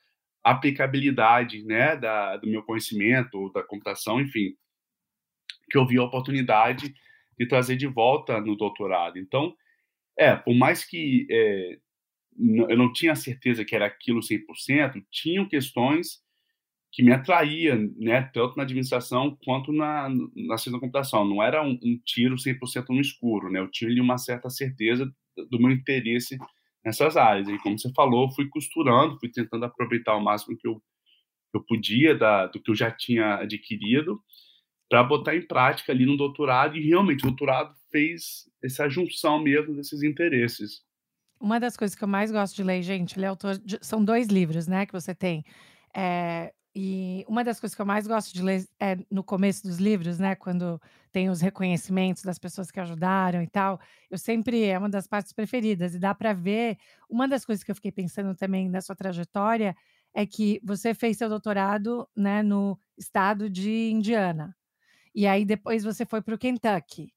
aplicabilidade 0.45 1.65
né, 1.65 1.97
da, 1.97 2.37
do 2.37 2.49
meu 2.49 2.63
conhecimento, 2.63 3.51
da 3.53 3.63
computação, 3.63 4.21
enfim, 4.21 4.55
que 5.71 5.79
eu 5.79 5.87
vi 5.87 5.99
a 5.99 6.05
oportunidade 6.05 6.95
de 7.39 7.47
trazer 7.49 7.77
de 7.77 7.87
volta 7.87 8.41
no 8.41 8.55
doutorado. 8.55 9.19
Então, 9.19 9.55
é, 10.19 10.37
por 10.37 10.55
mais 10.55 10.85
que 10.85 11.27
é, 11.31 11.79
eu 12.69 12.77
não 12.77 12.93
tinha 12.93 13.15
certeza 13.15 13.65
que 13.65 13.75
era 13.75 13.87
aquilo 13.87 14.21
100%, 14.21 15.03
tinham 15.11 15.49
questões 15.49 16.23
que 16.93 17.03
me 17.03 17.13
atraíam, 17.13 17.93
né, 17.97 18.31
tanto 18.33 18.57
na 18.57 18.63
administração 18.63 19.37
quanto 19.45 19.73
na, 19.73 20.09
na 20.09 20.57
ciência 20.57 20.73
da 20.73 20.79
computação. 20.79 21.25
Não 21.25 21.43
era 21.43 21.61
um, 21.61 21.79
um 21.83 21.99
tiro 22.05 22.37
100% 22.37 22.91
no 22.91 23.01
escuro, 23.01 23.51
né? 23.51 23.59
Eu 23.59 23.69
tinha 23.69 24.01
uma 24.01 24.17
certa 24.17 24.49
certeza 24.49 25.13
do 25.51 25.59
meu 25.59 25.73
interesse 25.73 26.39
nessas 26.85 27.17
áreas. 27.17 27.49
E 27.49 27.59
como 27.59 27.79
você 27.79 27.91
falou, 27.93 28.31
fui 28.33 28.49
costurando, 28.49 29.19
fui 29.19 29.31
tentando 29.31 29.65
aproveitar 29.65 30.17
o 30.17 30.23
máximo 30.23 30.57
que 30.57 30.69
eu, 30.69 30.75
que 31.51 31.59
eu 31.59 31.65
podia 31.65 32.17
da, 32.17 32.47
do 32.47 32.61
que 32.61 32.71
eu 32.71 32.75
já 32.75 32.91
tinha 32.91 33.37
adquirido 33.37 34.21
para 34.89 35.03
botar 35.03 35.35
em 35.35 35.47
prática 35.47 35.93
ali 35.93 36.05
no 36.05 36.17
doutorado. 36.17 36.77
E 36.77 36.87
realmente 36.87 37.25
o 37.25 37.29
doutorado 37.29 37.75
fez 37.91 38.45
essa 38.63 38.89
junção 38.89 39.43
mesmo 39.43 39.75
desses 39.75 40.03
interesses. 40.03 40.83
Uma 41.41 41.59
das 41.59 41.77
coisas 41.77 41.97
que 41.97 42.05
eu 42.05 42.09
mais 42.09 42.31
gosto 42.31 42.55
de 42.55 42.63
ler, 42.63 42.83
gente, 42.83 43.19
ele 43.19 43.27
é 43.27 43.29
autor 43.29 43.59
de, 43.59 43.79
são 43.83 44.05
dois 44.05 44.29
livros, 44.29 44.67
né, 44.67 44.87
que 44.87 44.93
você 44.93 45.15
tem. 45.15 45.45
É, 45.95 46.53
e 46.75 47.25
uma 47.29 47.45
das 47.45 47.61
coisas 47.61 47.75
que 47.75 47.81
eu 47.81 47.87
mais 47.87 48.07
gosto 48.07 48.35
de 48.35 48.43
ler 48.43 48.67
é 48.81 48.97
no 49.11 49.23
começo 49.23 49.63
dos 49.67 49.79
livros, 49.79 50.19
né, 50.19 50.35
quando 50.35 50.81
tem 51.13 51.31
os 51.31 51.41
reconhecimentos 51.41 52.25
das 52.25 52.39
pessoas 52.39 52.71
que 52.71 52.81
ajudaram 52.81 53.41
e 53.43 53.47
tal. 53.49 53.81
Eu 54.11 54.19
sempre 54.19 54.65
é 54.65 54.77
uma 54.77 54.89
das 54.89 55.07
partes 55.07 55.33
preferidas 55.33 55.95
e 55.95 56.01
dá 56.01 56.13
para 56.15 56.33
ver. 56.33 56.77
Uma 57.09 57.29
das 57.29 57.45
coisas 57.45 57.63
que 57.63 57.71
eu 57.71 57.75
fiquei 57.77 57.93
pensando 57.93 58.35
também 58.35 58.69
na 58.69 58.81
sua 58.81 58.97
trajetória 58.97 59.77
é 60.13 60.27
que 60.27 60.61
você 60.65 60.95
fez 60.95 61.17
seu 61.17 61.29
doutorado, 61.29 62.09
né, 62.17 62.43
no 62.43 62.79
estado 62.99 63.49
de 63.49 63.91
Indiana. 63.91 64.57
E 65.15 65.27
aí 65.27 65.45
depois 65.45 65.85
você 65.85 66.07
foi 66.07 66.23
para 66.23 66.35
o 66.35 66.39
Kentucky. 66.39 67.13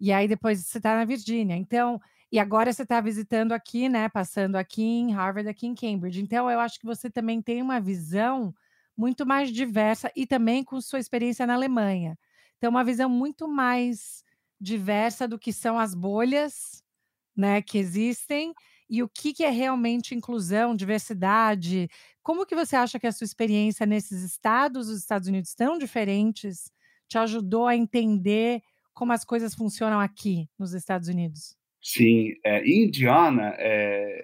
E 0.00 0.12
aí 0.12 0.28
depois 0.28 0.60
você 0.60 0.78
está 0.78 0.96
na 0.96 1.04
Virgínia. 1.04 1.56
Então, 1.56 2.00
e 2.32 2.38
agora 2.38 2.72
você 2.72 2.82
está 2.82 3.00
visitando 3.00 3.52
aqui, 3.52 3.88
né, 3.88 4.08
passando 4.08 4.56
aqui 4.56 4.82
em 4.82 5.12
Harvard, 5.12 5.48
aqui 5.48 5.66
em 5.66 5.74
Cambridge. 5.74 6.22
Então, 6.22 6.50
eu 6.50 6.60
acho 6.60 6.78
que 6.78 6.86
você 6.86 7.10
também 7.10 7.42
tem 7.42 7.62
uma 7.62 7.80
visão 7.80 8.54
muito 9.00 9.24
mais 9.24 9.50
diversa 9.50 10.12
e 10.14 10.26
também 10.26 10.62
com 10.62 10.78
sua 10.78 10.98
experiência 10.98 11.46
na 11.46 11.54
Alemanha. 11.54 12.18
Então, 12.58 12.68
uma 12.68 12.84
visão 12.84 13.08
muito 13.08 13.48
mais 13.48 14.22
diversa 14.60 15.26
do 15.26 15.38
que 15.38 15.54
são 15.54 15.78
as 15.78 15.94
bolhas 15.94 16.84
né, 17.34 17.62
que 17.62 17.78
existem 17.78 18.52
e 18.90 19.02
o 19.02 19.08
que, 19.08 19.32
que 19.32 19.42
é 19.42 19.48
realmente 19.48 20.14
inclusão, 20.14 20.76
diversidade. 20.76 21.88
Como 22.22 22.44
que 22.44 22.54
você 22.54 22.76
acha 22.76 23.00
que 23.00 23.06
a 23.06 23.12
sua 23.12 23.24
experiência 23.24 23.86
nesses 23.86 24.22
estados, 24.22 24.90
os 24.90 24.98
Estados 24.98 25.28
Unidos 25.28 25.54
tão 25.54 25.78
diferentes, 25.78 26.70
te 27.08 27.16
ajudou 27.16 27.66
a 27.66 27.74
entender 27.74 28.60
como 28.92 29.14
as 29.14 29.24
coisas 29.24 29.54
funcionam 29.54 29.98
aqui 29.98 30.46
nos 30.58 30.74
Estados 30.74 31.08
Unidos? 31.08 31.56
Sim, 31.82 32.34
é, 32.44 32.68
Indiana, 32.68 33.54
é, 33.56 34.22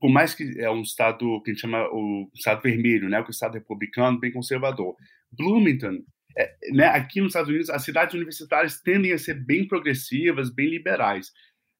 por 0.00 0.10
mais 0.10 0.34
que 0.34 0.58
é 0.58 0.70
um 0.70 0.80
estado 0.80 1.42
que 1.42 1.50
a 1.50 1.54
gente 1.54 1.60
chama 1.60 1.86
o 1.92 2.30
estado 2.34 2.62
vermelho, 2.62 3.08
né, 3.08 3.20
o 3.20 3.30
estado 3.30 3.54
republicano, 3.54 4.18
bem 4.18 4.32
conservador. 4.32 4.96
Bloomington, 5.30 6.02
é, 6.36 6.56
né, 6.72 6.86
aqui 6.86 7.20
nos 7.20 7.30
Estados 7.30 7.50
Unidos, 7.50 7.70
as 7.70 7.84
cidades 7.84 8.14
universitárias 8.14 8.80
tendem 8.80 9.12
a 9.12 9.18
ser 9.18 9.34
bem 9.34 9.68
progressivas, 9.68 10.52
bem 10.52 10.68
liberais, 10.68 11.30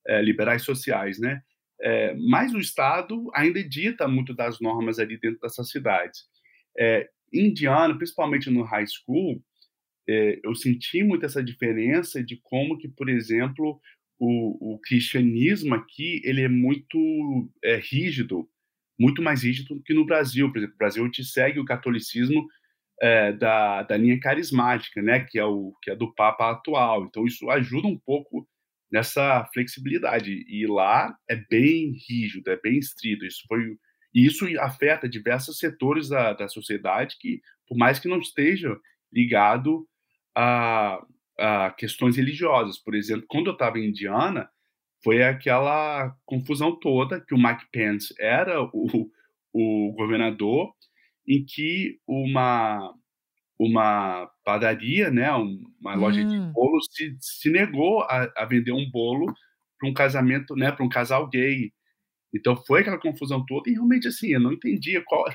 é, 0.06 0.20
liberais 0.22 0.62
sociais, 0.62 1.18
né? 1.18 1.40
É, 1.82 2.14
mas 2.14 2.52
o 2.52 2.58
Estado 2.58 3.30
ainda 3.34 3.62
dita 3.64 4.06
muito 4.06 4.34
das 4.34 4.60
normas 4.60 4.98
ali 4.98 5.18
dentro 5.18 5.40
dessas 5.40 5.70
cidades. 5.70 6.24
É, 6.78 7.08
Indiana, 7.32 7.96
principalmente 7.96 8.50
no 8.50 8.62
high 8.62 8.86
school, 8.86 9.42
é, 10.08 10.40
eu 10.44 10.54
senti 10.54 11.02
muito 11.02 11.24
essa 11.24 11.42
diferença 11.42 12.22
de 12.22 12.38
como 12.42 12.76
que, 12.76 12.88
por 12.88 13.08
exemplo, 13.08 13.80
o, 14.20 14.74
o 14.74 14.78
cristianismo 14.78 15.74
aqui 15.74 16.20
ele 16.22 16.42
é 16.42 16.48
muito 16.48 16.98
é, 17.64 17.76
rígido, 17.76 18.46
muito 18.98 19.22
mais 19.22 19.42
rígido 19.42 19.74
do 19.74 19.82
que 19.82 19.94
no 19.94 20.04
Brasil. 20.04 20.52
Por 20.52 20.58
exemplo, 20.58 20.74
no 20.74 20.78
Brasil 20.78 21.04
gente 21.06 21.24
segue 21.24 21.58
o 21.58 21.64
catolicismo 21.64 22.46
é, 23.00 23.32
da, 23.32 23.82
da 23.82 23.96
linha 23.96 24.20
carismática, 24.20 25.00
né, 25.00 25.20
que 25.20 25.38
é 25.38 25.44
o 25.44 25.74
que 25.82 25.90
é 25.90 25.96
do 25.96 26.14
Papa 26.14 26.50
atual. 26.50 27.06
Então 27.06 27.24
isso 27.24 27.48
ajuda 27.48 27.88
um 27.88 27.98
pouco 27.98 28.46
nessa 28.92 29.48
flexibilidade. 29.54 30.44
E 30.46 30.66
lá 30.66 31.16
é 31.26 31.36
bem 31.36 31.96
rígido, 32.06 32.50
é 32.50 32.60
bem 32.60 32.78
estrito. 32.78 33.24
Isso 33.24 33.42
foi 33.48 33.78
e 34.12 34.26
isso 34.26 34.44
afeta 34.58 35.08
diversos 35.08 35.58
setores 35.58 36.08
da, 36.08 36.32
da 36.32 36.48
sociedade 36.48 37.16
que, 37.18 37.40
por 37.66 37.78
mais 37.78 37.98
que 37.98 38.08
não 38.08 38.18
esteja 38.18 38.76
ligado 39.12 39.86
a 40.36 41.00
uh, 41.40 41.74
questões 41.76 42.16
religiosas. 42.16 42.78
Por 42.78 42.94
exemplo, 42.94 43.24
quando 43.28 43.46
eu 43.46 43.54
estava 43.54 43.78
em 43.78 43.88
Indiana, 43.88 44.48
foi 45.02 45.22
aquela 45.22 46.14
confusão 46.26 46.78
toda 46.78 47.20
que 47.20 47.34
o 47.34 47.38
Mike 47.38 47.66
Pence 47.72 48.14
era 48.18 48.62
o, 48.62 49.10
o 49.52 49.92
governador, 49.92 50.72
em 51.26 51.44
que 51.44 51.98
uma 52.06 52.94
uma 53.58 54.26
padaria, 54.42 55.10
né, 55.10 55.30
uma 55.32 55.94
loja 55.94 56.24
de 56.24 56.34
hum. 56.34 56.50
bolo 56.50 56.80
se, 56.80 57.14
se 57.20 57.50
negou 57.50 58.00
a, 58.04 58.26
a, 58.34 58.46
vender 58.46 58.72
um 58.72 58.90
bolo 58.90 59.26
para 59.78 59.86
um 59.86 59.92
casamento, 59.92 60.56
né, 60.56 60.72
para 60.72 60.82
um 60.82 60.88
casal 60.88 61.28
gay. 61.28 61.70
Então 62.34 62.56
foi 62.56 62.80
aquela 62.80 62.98
confusão 62.98 63.44
toda 63.44 63.68
e 63.68 63.74
realmente 63.74 64.08
assim, 64.08 64.28
eu 64.28 64.40
não 64.40 64.54
entendia 64.54 65.02
qual, 65.04 65.26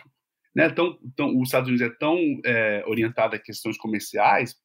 né, 0.56 0.72
tão, 0.72 0.98
tão, 1.16 1.40
os 1.40 1.50
Estados 1.50 1.70
Unidos 1.70 1.86
é 1.86 1.96
tão 2.00 2.18
é, 2.44 2.84
orientado 2.88 3.36
a 3.36 3.40
questões 3.40 3.78
comerciais, 3.78 4.56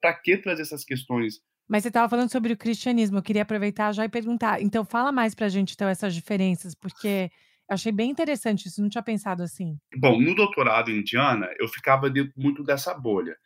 para 0.00 0.14
que 0.14 0.36
trazer 0.36 0.62
essas 0.62 0.84
questões? 0.84 1.40
Mas 1.68 1.82
você 1.82 1.88
estava 1.88 2.08
falando 2.08 2.30
sobre 2.30 2.52
o 2.52 2.56
cristianismo, 2.56 3.18
eu 3.18 3.22
queria 3.22 3.42
aproveitar 3.42 3.92
já 3.92 4.04
e 4.04 4.08
perguntar. 4.08 4.62
Então 4.62 4.84
fala 4.84 5.10
mais 5.10 5.34
para 5.34 5.46
a 5.46 5.48
gente 5.48 5.74
então 5.74 5.88
essas 5.88 6.14
diferenças, 6.14 6.74
porque 6.74 7.30
eu 7.68 7.74
achei 7.74 7.90
bem 7.90 8.10
interessante 8.10 8.66
isso, 8.68 8.80
não 8.80 8.88
tinha 8.88 9.02
pensado 9.02 9.42
assim. 9.42 9.76
Bom, 9.96 10.20
no 10.20 10.34
doutorado 10.34 10.90
em 10.90 11.00
Indiana, 11.00 11.48
eu 11.58 11.66
ficava 11.66 12.08
dentro 12.08 12.32
muito 12.36 12.62
dessa 12.62 12.94
bolha. 12.94 13.36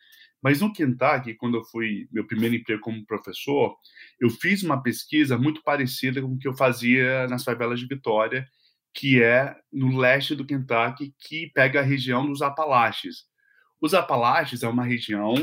Mas 0.43 0.61
no 0.61 0.73
Kentucky, 0.73 1.35
quando 1.35 1.57
eu 1.57 1.63
fui 1.63 2.07
meu 2.11 2.25
primeiro 2.25 2.55
emprego 2.55 2.81
como 2.81 3.05
professor, 3.05 3.75
eu 4.19 4.29
fiz 4.29 4.63
uma 4.63 4.81
pesquisa 4.81 5.37
muito 5.37 5.61
parecida 5.63 6.21
com 6.21 6.29
o 6.29 6.37
que 6.37 6.47
eu 6.47 6.55
fazia 6.55 7.27
nas 7.27 7.43
favelas 7.43 7.79
de 7.79 7.87
Vitória, 7.87 8.47
que 8.93 9.21
é 9.21 9.55
no 9.71 9.97
leste 9.97 10.35
do 10.35 10.45
Kentucky, 10.45 11.13
que 11.19 11.51
pega 11.53 11.79
a 11.79 11.83
região 11.83 12.25
dos 12.25 12.41
Apalaches. 12.41 13.25
Os 13.79 13.93
Apalaches 13.93 14.63
é 14.63 14.67
uma 14.67 14.83
região 14.83 15.33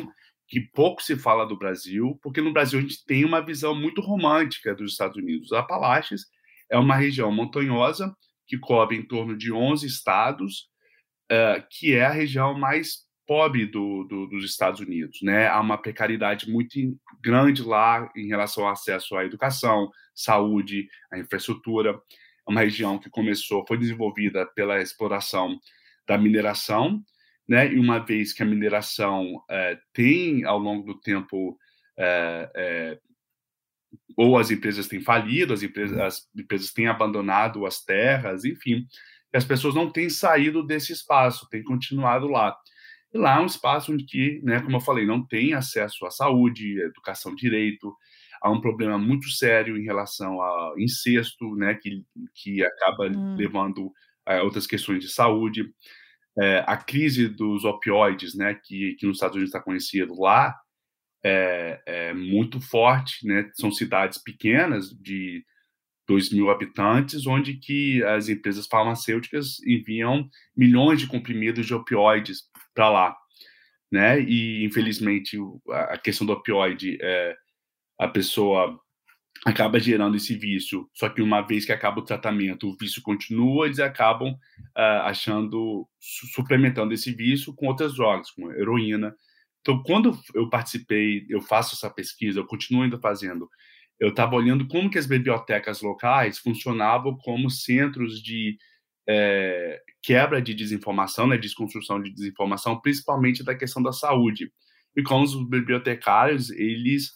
que 0.49 0.61
pouco 0.61 1.03
se 1.03 1.15
fala 1.15 1.45
do 1.45 1.59
Brasil, 1.59 2.19
porque 2.23 2.41
no 2.41 2.53
Brasil 2.53 2.79
a 2.79 2.83
gente 2.83 3.05
tem 3.05 3.25
uma 3.25 3.45
visão 3.45 3.75
muito 3.75 4.01
romântica 4.01 4.75
dos 4.75 4.93
Estados 4.93 5.19
Unidos. 5.19 5.53
Os 5.53 5.59
Apalaches 5.59 6.23
é 6.71 6.79
uma 6.79 6.97
região 6.97 7.31
montanhosa 7.31 8.17
que 8.47 8.59
cobre 8.59 8.97
em 8.97 9.03
torno 9.03 9.37
de 9.37 9.53
11 9.53 9.87
estados, 9.87 10.69
uh, 11.31 11.63
que 11.71 11.95
é 11.95 12.07
a 12.07 12.11
região 12.11 12.59
mais 12.59 13.07
pobre 13.27 13.67
do, 13.67 14.05
do, 14.05 14.27
dos 14.27 14.43
Estados 14.43 14.81
Unidos, 14.81 15.19
né? 15.23 15.49
Há 15.49 15.61
uma 15.61 15.77
precariedade 15.77 16.51
muito 16.51 16.79
grande 17.23 17.63
lá 17.63 18.11
em 18.17 18.27
relação 18.27 18.65
ao 18.65 18.73
acesso 18.73 19.15
à 19.17 19.25
educação, 19.27 19.91
saúde, 20.15 20.89
à 21.13 21.19
infraestrutura. 21.19 21.91
É 21.91 22.51
uma 22.51 22.63
região 22.63 22.99
que 22.99 23.11
começou, 23.11 23.67
foi 23.69 23.77
desenvolvida 23.77 24.47
pela 24.55 24.81
exploração 24.81 25.61
da 26.07 26.17
mineração, 26.17 27.03
né? 27.49 27.73
E 27.73 27.79
uma 27.79 27.99
vez 27.99 28.33
que 28.33 28.43
a 28.43 28.47
mineração 28.47 29.43
é, 29.51 29.79
tem 29.93 30.45
ao 30.45 30.59
longo 30.59 30.93
do 30.93 31.01
tempo 31.01 31.59
é, 31.97 32.51
é, 32.55 32.99
ou 34.17 34.37
as 34.37 34.51
empresas 34.51 34.87
têm 34.87 35.01
falido, 35.01 35.53
as 35.53 35.63
empresas, 35.63 35.99
as 35.99 36.29
empresas 36.37 36.73
têm 36.73 36.87
abandonado 36.87 37.65
as 37.65 37.83
terras, 37.83 38.45
enfim, 38.45 38.87
as 39.33 39.45
pessoas 39.45 39.75
não 39.75 39.91
têm 39.91 40.11
saído 40.11 40.63
desse 40.63 40.93
espaço, 40.93 41.49
têm 41.49 41.63
continuado 41.63 42.27
lá. 42.27 42.57
E 43.13 43.19
lá 43.19 43.39
é 43.39 43.41
um 43.41 43.47
espaço 43.47 43.93
onde 43.93 44.05
que, 44.05 44.41
né, 44.43 44.61
como 44.61 44.77
eu 44.77 44.81
falei, 44.81 45.07
não 45.07 45.25
tem 45.25 45.55
acesso 45.55 46.05
à 46.05 46.11
saúde, 46.11 46.83
à 46.83 46.87
educação, 46.87 47.35
direito. 47.35 47.95
Há 48.43 48.51
um 48.51 48.61
problema 48.61 48.99
muito 48.99 49.29
sério 49.31 49.77
em 49.77 49.85
relação 49.85 50.41
ao 50.43 50.79
incesto, 50.79 51.55
né, 51.57 51.75
que, 51.75 52.05
que 52.35 52.63
acaba 52.65 53.07
hum. 53.07 53.35
levando 53.37 53.91
a 54.27 54.43
outras 54.43 54.67
questões 54.67 55.03
de 55.03 55.09
saúde. 55.09 55.65
É, 56.41 56.65
a 56.67 56.77
crise 56.77 57.29
dos 57.29 57.65
opioides, 57.65 58.35
né, 58.35 58.55
que, 58.55 58.95
que 58.95 59.07
nos 59.07 59.17
Estados 59.17 59.37
Unidos 59.37 59.51
está 59.51 59.61
conhecido 59.61 60.21
lá, 60.21 60.55
é, 61.25 61.81
é, 61.87 62.15
muito 62.15 62.61
forte, 62.61 63.27
né? 63.27 63.51
São 63.55 63.73
cidades 63.73 64.19
pequenas 64.19 64.91
de 64.91 65.45
2 66.07 66.33
mil 66.33 66.51
habitantes, 66.51 67.27
onde 67.27 67.55
que 67.55 68.03
as 68.05 68.29
empresas 68.29 68.67
farmacêuticas 68.67 69.61
enviam 69.67 70.29
milhões 70.57 71.01
de 71.01 71.07
comprimidos 71.07 71.67
de 71.67 71.75
opioides 71.75 72.45
para 72.75 72.89
lá, 72.89 73.17
né? 73.91 74.21
E 74.21 74.65
infelizmente 74.65 75.37
a 75.71 75.99
questão 75.99 76.27
do 76.27 76.33
opioide 76.33 76.99
é 77.03 77.37
a 77.99 78.09
pessoa 78.09 78.81
acaba 79.45 79.79
gerando 79.79 80.17
esse 80.17 80.37
vício, 80.37 80.89
só 80.93 81.09
que 81.09 81.23
uma 81.23 81.41
vez 81.43 81.65
que 81.65 81.73
acaba 81.73 82.01
o 82.01 82.05
tratamento, 82.05 82.69
o 82.69 82.77
vício 82.77 83.03
continua, 83.03 83.67
eles 83.67 83.79
acabam 83.79 84.33
uh, 84.33 85.03
achando, 85.05 85.89
suplementando 85.99 86.93
esse 86.93 87.13
vício 87.13 87.55
com 87.55 87.67
outras 87.67 87.95
drogas, 87.95 88.31
como 88.31 88.53
heroína. 88.53 89.15
Então, 89.61 89.83
quando 89.83 90.19
eu 90.35 90.49
participei, 90.49 91.27
eu 91.29 91.41
faço 91.41 91.75
essa 91.75 91.91
pesquisa, 91.91 92.41
eu 92.41 92.47
continuo 92.47 92.83
ainda 92.83 92.99
fazendo, 92.99 93.49
eu 93.99 94.11
estava 94.11 94.37
olhando 94.37 94.67
como 94.67 94.91
que 94.91 94.99
as 94.99 95.07
bibliotecas 95.07 95.83
locais 95.83 96.39
funcionavam 96.39 97.17
como 97.19 97.51
centros 97.51 98.23
de 98.23 98.57
é, 99.09 99.81
quebra 100.03 100.41
de 100.41 100.55
desinformação, 100.55 101.27
né, 101.27 101.37
desconstrução 101.37 102.01
de 102.01 102.11
desinformação, 102.11 102.81
principalmente 102.81 103.43
da 103.43 103.55
questão 103.55 103.83
da 103.83 103.93
saúde. 103.93 104.53
E 104.97 105.03
como 105.03 105.25
os 105.25 105.35
bibliotecários, 105.49 106.51
eles 106.51 107.13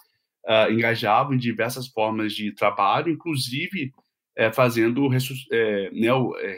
uh, 0.46 0.72
engajavam 0.72 1.34
em 1.34 1.38
diversas 1.38 1.88
formas 1.88 2.32
de 2.32 2.54
trabalho, 2.54 3.12
inclusive 3.12 3.92
é, 4.36 4.50
fazendo, 4.52 5.08
é, 5.50 5.90
né, 5.90 6.08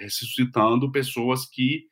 ressuscitando 0.01 0.93
pessoas 0.93 1.47
que 1.47 1.87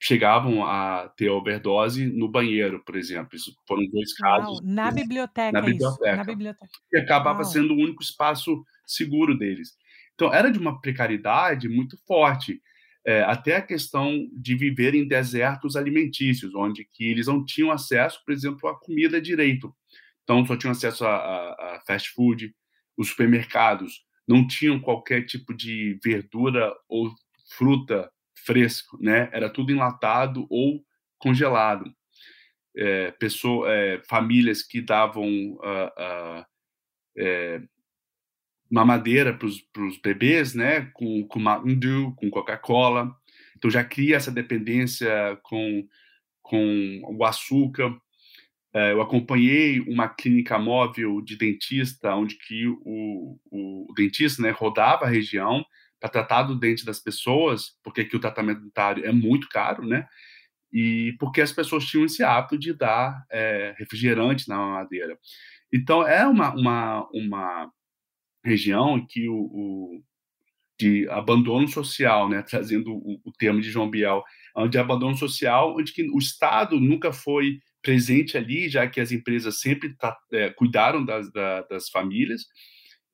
chegavam 0.00 0.64
a 0.64 1.08
ter 1.16 1.30
overdose 1.30 2.06
no 2.06 2.28
banheiro, 2.28 2.82
por 2.84 2.96
exemplo. 2.96 3.34
Isso 3.34 3.54
foram 3.66 3.86
dois 3.88 4.14
casos. 4.14 4.60
na 4.62 4.90
biblioteca, 4.90 5.52
na 5.52 5.60
biblioteca. 5.60 6.08
Isso, 6.08 6.16
na 6.16 6.24
biblioteca. 6.24 6.72
E 6.92 6.98
acabava 6.98 7.42
Uau. 7.42 7.50
sendo 7.50 7.74
o 7.74 7.78
único 7.78 8.02
espaço 8.02 8.62
seguro 8.86 9.36
deles. 9.36 9.70
Então, 10.14 10.32
era 10.32 10.50
de 10.50 10.58
uma 10.58 10.80
precariedade 10.80 11.68
muito 11.68 11.96
forte. 12.06 12.60
É, 13.06 13.22
até 13.22 13.54
a 13.54 13.62
questão 13.62 14.28
de 14.32 14.56
viver 14.56 14.92
em 14.92 15.06
desertos 15.06 15.76
alimentícios, 15.76 16.54
onde 16.56 16.84
que 16.92 17.04
eles 17.04 17.28
não 17.28 17.44
tinham 17.44 17.70
acesso, 17.70 18.20
por 18.24 18.32
exemplo, 18.32 18.68
à 18.68 18.74
comida 18.78 19.20
direito. 19.20 19.72
Então, 20.26 20.44
só 20.44 20.56
tinham 20.56 20.72
acesso 20.72 21.06
a, 21.06 21.14
a, 21.14 21.76
a 21.76 21.82
fast 21.86 22.10
food, 22.10 22.52
os 22.98 23.10
supermercados 23.10 24.04
não 24.26 24.44
tinham 24.44 24.80
qualquer 24.80 25.24
tipo 25.24 25.54
de 25.54 26.00
verdura 26.02 26.74
ou 26.88 27.14
fruta 27.56 28.10
fresco, 28.44 28.98
né? 29.00 29.30
Era 29.32 29.48
tudo 29.48 29.70
enlatado 29.70 30.48
ou 30.50 30.84
congelado. 31.16 31.94
É, 32.76 33.12
pessoa, 33.12 33.72
é, 33.72 34.02
famílias 34.08 34.62
que 34.62 34.80
davam 34.80 35.58
é, 37.16 37.62
mamadeira 38.68 39.32
para 39.32 39.46
os 39.46 40.00
bebês, 40.02 40.54
né? 40.54 40.90
Com, 40.92 41.24
com 41.28 41.38
Mountain 41.38 41.78
Dew, 41.78 42.14
com 42.16 42.28
Coca-Cola. 42.28 43.14
Então 43.56 43.70
já 43.70 43.84
cria 43.84 44.16
essa 44.16 44.32
dependência 44.32 45.38
com, 45.44 45.86
com 46.42 47.00
o 47.16 47.24
açúcar. 47.24 47.96
É, 48.76 48.92
eu 48.92 49.00
acompanhei 49.00 49.80
uma 49.80 50.06
clínica 50.06 50.58
móvel 50.58 51.22
de 51.22 51.34
dentista, 51.34 52.14
onde 52.14 52.36
que 52.36 52.66
o, 52.68 53.40
o, 53.50 53.90
o 53.90 53.94
dentista 53.94 54.42
né, 54.42 54.50
rodava 54.50 55.06
a 55.06 55.08
região 55.08 55.64
para 55.98 56.10
tratar 56.10 56.42
do 56.42 56.54
dente 56.54 56.84
das 56.84 57.00
pessoas, 57.00 57.70
porque 57.82 58.02
aqui 58.02 58.14
o 58.14 58.20
tratamento 58.20 58.60
dentário 58.60 59.06
é 59.06 59.10
muito 59.10 59.48
caro, 59.48 59.86
né? 59.86 60.06
E 60.70 61.16
porque 61.18 61.40
as 61.40 61.50
pessoas 61.52 61.86
tinham 61.86 62.04
esse 62.04 62.22
hábito 62.22 62.58
de 62.58 62.74
dar 62.74 63.24
é, 63.32 63.74
refrigerante 63.78 64.46
na 64.46 64.58
madeira. 64.58 65.18
Então, 65.72 66.06
é 66.06 66.26
uma, 66.26 66.52
uma, 66.54 67.08
uma 67.14 67.72
região 68.44 69.06
que 69.06 69.26
o, 69.26 69.36
o 69.36 70.02
de 70.78 71.08
abandono 71.08 71.66
social, 71.66 72.28
né, 72.28 72.42
trazendo 72.46 72.92
o, 72.92 73.22
o, 73.24 73.32
termo 73.32 73.62
de 73.62 73.70
João 73.70 73.88
Biel, 73.88 74.22
de 74.68 74.76
abandono 74.76 75.16
social, 75.16 75.74
onde 75.74 75.94
que 75.94 76.02
o 76.10 76.18
Estado 76.18 76.78
nunca 76.78 77.10
foi 77.10 77.58
presente 77.86 78.36
ali, 78.36 78.68
já 78.68 78.88
que 78.88 79.00
as 79.00 79.12
empresas 79.12 79.60
sempre 79.60 79.94
tá, 79.94 80.18
é, 80.32 80.50
cuidaram 80.50 81.04
das, 81.04 81.30
da, 81.30 81.62
das 81.62 81.88
famílias, 81.88 82.42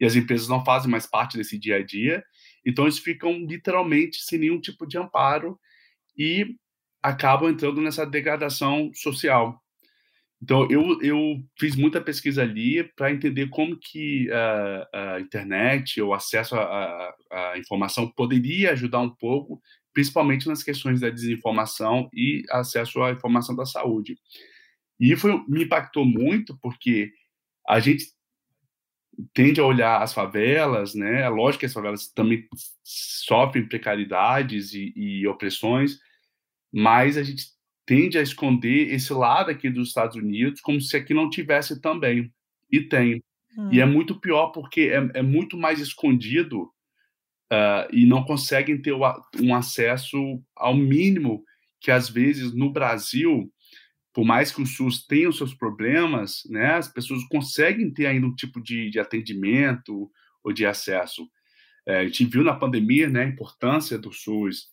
e 0.01 0.07
as 0.07 0.17
empresas 0.17 0.49
não 0.49 0.65
fazem 0.65 0.91
mais 0.91 1.07
parte 1.07 1.37
desse 1.37 1.59
dia 1.59 1.77
a 1.77 1.85
dia, 1.85 2.25
então 2.65 2.87
eles 2.87 2.99
ficam 2.99 3.35
literalmente 3.45 4.23
sem 4.23 4.39
nenhum 4.39 4.59
tipo 4.59 4.87
de 4.87 4.97
amparo 4.97 5.61
e 6.17 6.57
acabam 7.03 7.51
entrando 7.51 7.83
nessa 7.83 8.07
degradação 8.07 8.91
social. 8.95 9.61
Então 10.43 10.67
eu, 10.71 11.01
eu 11.03 11.45
fiz 11.59 11.77
muita 11.77 12.01
pesquisa 12.01 12.41
ali 12.41 12.83
para 12.97 13.13
entender 13.13 13.51
como 13.51 13.79
que 13.79 14.31
a, 14.33 15.21
internet, 15.21 16.01
o 16.01 16.15
acesso 16.15 16.57
à 16.57 17.59
informação 17.59 18.11
poderia 18.11 18.73
ajudar 18.73 19.01
um 19.01 19.15
pouco, 19.15 19.61
principalmente 19.93 20.49
nas 20.49 20.63
questões 20.63 21.01
da 21.01 21.11
desinformação 21.11 22.09
e 22.15 22.43
acesso 22.49 23.03
à 23.03 23.13
informação 23.13 23.55
da 23.55 23.67
saúde. 23.67 24.17
E 25.03 25.17
foi, 25.17 25.33
me 25.49 25.65
impactou 25.65 26.05
muito 26.05 26.57
porque 26.63 27.13
a 27.69 27.81
gente 27.81 28.05
tende 29.35 29.61
a 29.61 29.65
olhar 29.65 30.01
as 30.01 30.15
favelas, 30.15 30.95
né? 30.95 31.23
É 31.23 31.29
lógico 31.29 31.61
que 31.61 31.67
as 31.67 31.73
favelas 31.73 32.07
também 32.13 32.47
sofrem 32.85 33.67
precariedades 33.67 34.75
e, 34.75 34.93
e 34.95 35.27
opressões, 35.27 35.99
mas 36.73 37.17
a 37.17 37.23
gente 37.25 37.47
tende 37.85 38.17
a 38.17 38.23
esconder 38.23 38.95
esse 38.95 39.13
lado 39.13 39.51
aqui 39.51 39.69
dos 39.69 39.89
Estados 39.89 40.15
Unidos 40.15 40.61
como 40.61 40.81
se 40.81 40.97
aqui 40.97 41.13
não 41.13 41.29
tivesse 41.29 41.81
também. 41.81 42.33
E 42.71 42.81
tem. 42.81 43.21
Hum. 43.59 43.71
E 43.73 43.81
é 43.81 43.85
hum. 43.85 43.91
muito 43.91 44.21
pior 44.21 44.51
porque 44.51 44.83
é, 44.83 45.19
é 45.19 45.23
muito 45.23 45.59
mais 45.59 45.81
escondido 45.81 46.63
uh, 47.53 47.91
e 47.93 48.07
não 48.07 48.25
conseguem 48.25 48.81
ter 48.81 48.95
um 48.95 49.53
acesso 49.53 50.41
ao 50.55 50.77
mínimo 50.77 51.43
que, 51.81 51.91
às 51.91 52.09
vezes, 52.09 52.55
no 52.55 52.71
Brasil, 52.71 53.53
por 54.13 54.25
mais 54.25 54.53
que 54.53 54.61
o 54.61 54.67
SUS 54.67 55.07
tenha 55.07 55.29
os 55.29 55.39
seus 55.39 55.55
problemas, 55.55 56.43
né, 56.49 56.75
as 56.75 56.89
pessoas 56.89 57.25
conseguem 57.25 57.91
ter 57.93 58.07
ainda 58.07 58.27
um 58.27 58.35
tipo 58.35 58.61
de, 58.61 58.91
de 58.91 58.99
atendimento 58.99 60.11
ou 60.45 60.53
de 60.53 60.67
acesso. 60.67 61.29
É, 61.87 61.99
a 61.99 62.05
gente 62.05 62.27
viu 62.27 62.45
na 62.45 62.55
pandemia 62.55 63.09
né, 63.09 63.23
a 63.23 63.29
importância 63.29 63.99
do 63.99 64.13
SUS, 64.13 64.69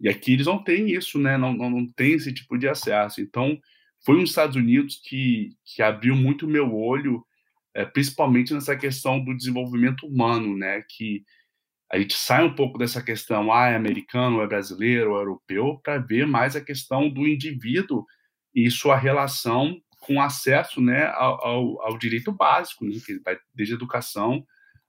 e 0.00 0.08
aqui 0.08 0.32
eles 0.32 0.46
não 0.46 0.62
têm 0.62 0.90
isso, 0.90 1.18
né, 1.18 1.36
não, 1.36 1.52
não, 1.52 1.70
não 1.70 1.86
tem 1.86 2.12
esse 2.12 2.32
tipo 2.32 2.56
de 2.56 2.68
acesso. 2.68 3.20
Então, 3.20 3.58
foi 4.04 4.16
nos 4.18 4.30
Estados 4.30 4.56
Unidos 4.56 5.00
que, 5.04 5.50
que 5.64 5.82
abriu 5.82 6.16
muito 6.16 6.46
o 6.46 6.50
meu 6.50 6.74
olho, 6.74 7.24
é, 7.74 7.84
principalmente 7.84 8.54
nessa 8.54 8.76
questão 8.76 9.22
do 9.22 9.36
desenvolvimento 9.36 10.06
humano, 10.06 10.56
né, 10.56 10.82
que 10.88 11.24
a 11.90 11.98
gente 11.98 12.14
sai 12.14 12.44
um 12.44 12.54
pouco 12.54 12.78
dessa 12.78 13.02
questão, 13.02 13.52
ah, 13.52 13.68
é 13.68 13.76
americano, 13.76 14.40
é 14.40 14.46
brasileiro, 14.46 15.16
é 15.16 15.20
europeu, 15.20 15.80
para 15.82 15.98
ver 15.98 16.26
mais 16.26 16.54
a 16.54 16.60
questão 16.60 17.08
do 17.08 17.26
indivíduo 17.26 18.04
e 18.66 18.70
sua 18.70 18.96
relação 18.96 19.80
com 20.00 20.20
acesso 20.20 20.80
né, 20.80 21.06
ao, 21.14 21.80
ao, 21.82 21.98
direito 21.98 22.32
básico, 22.32 22.84
né, 22.84 22.92
que 23.04 23.18
vai 23.20 23.36
desde 23.54 23.74
a 23.74 23.76
educação 23.76 24.44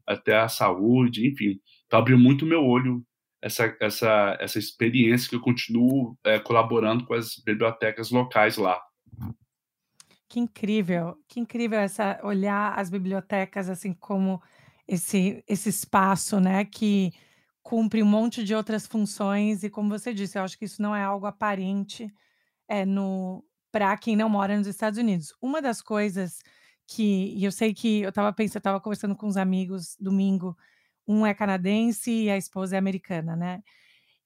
até 0.08 0.38
a 0.38 0.48
saúde, 0.48 1.28
enfim. 1.28 1.60
Então, 1.86 2.00
abriu 2.00 2.18
muito 2.18 2.46
meu 2.46 2.64
olho 2.64 3.04
essa, 3.42 3.76
essa, 3.80 4.38
essa 4.40 4.60
experiência 4.60 5.30
que 5.30 5.36
eu 5.36 5.42
continuo 5.42 6.18
é, 6.24 6.40
colaborando 6.40 7.06
com 7.06 7.14
as 7.14 7.36
bibliotecas 7.38 8.12
locais 8.12 8.58
lá. 8.58 8.82
Que 10.28 10.40
incrível, 10.40 11.18
que 11.28 11.40
incrível 11.40 11.80
essa 11.80 12.20
olhar 12.24 12.78
as 12.78 12.90
bibliotecas 12.90 13.68
assim 13.68 13.94
como 13.94 14.42
esse 14.88 15.44
esse 15.48 15.70
espaço, 15.70 16.40
né, 16.40 16.66
que 16.66 17.12
cumpre 17.64 18.02
um 18.02 18.06
monte 18.06 18.44
de 18.44 18.54
outras 18.56 18.88
funções 18.88 19.64
e 19.64 19.70
como 19.70 19.90
você 19.90 20.14
disse, 20.14 20.38
eu 20.38 20.44
acho 20.44 20.58
que 20.58 20.66
isso 20.66 20.82
não 20.82 20.96
é 20.96 21.04
algo 21.04 21.26
aparente, 21.26 22.12
é 22.68 22.86
no 22.86 23.44
para 23.72 23.96
quem 23.98 24.16
não 24.16 24.30
mora 24.30 24.58
nos 24.58 24.68
Estados 24.68 25.00
Unidos. 25.00 25.34
Uma 25.42 25.62
das 25.62 25.82
coisas 25.82 26.40
que 26.88 27.34
e 27.38 27.44
eu 27.46 27.52
sei 27.52 27.74
que 27.74 28.02
eu 28.02 28.10
estava 28.10 28.34
pensando, 28.34 28.58
estava 28.60 28.82
conversando 28.82 29.16
com 29.16 29.28
uns 29.28 29.38
amigos 29.38 29.96
domingo, 30.00 30.58
um 31.08 31.26
é 31.26 31.34
canadense 31.34 32.12
e 32.12 32.30
a 32.30 32.38
esposa 32.38 32.76
é 32.76 32.80
americana, 32.80 33.36
né. 33.36 33.62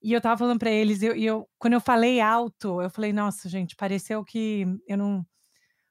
E 0.04 0.14
eu 0.14 0.18
estava 0.20 0.38
falando 0.38 0.60
para 0.60 0.72
eles, 0.72 1.04
eu, 1.04 1.16
eu 1.16 1.50
quando 1.60 1.74
eu 1.74 1.82
falei 1.82 2.22
alto, 2.22 2.82
eu 2.82 2.90
falei: 2.90 3.14
"Nossa, 3.14 3.50
gente, 3.50 3.76
pareceu 3.76 4.24
que 4.26 4.66
eu 4.88 4.98
não 4.98 5.26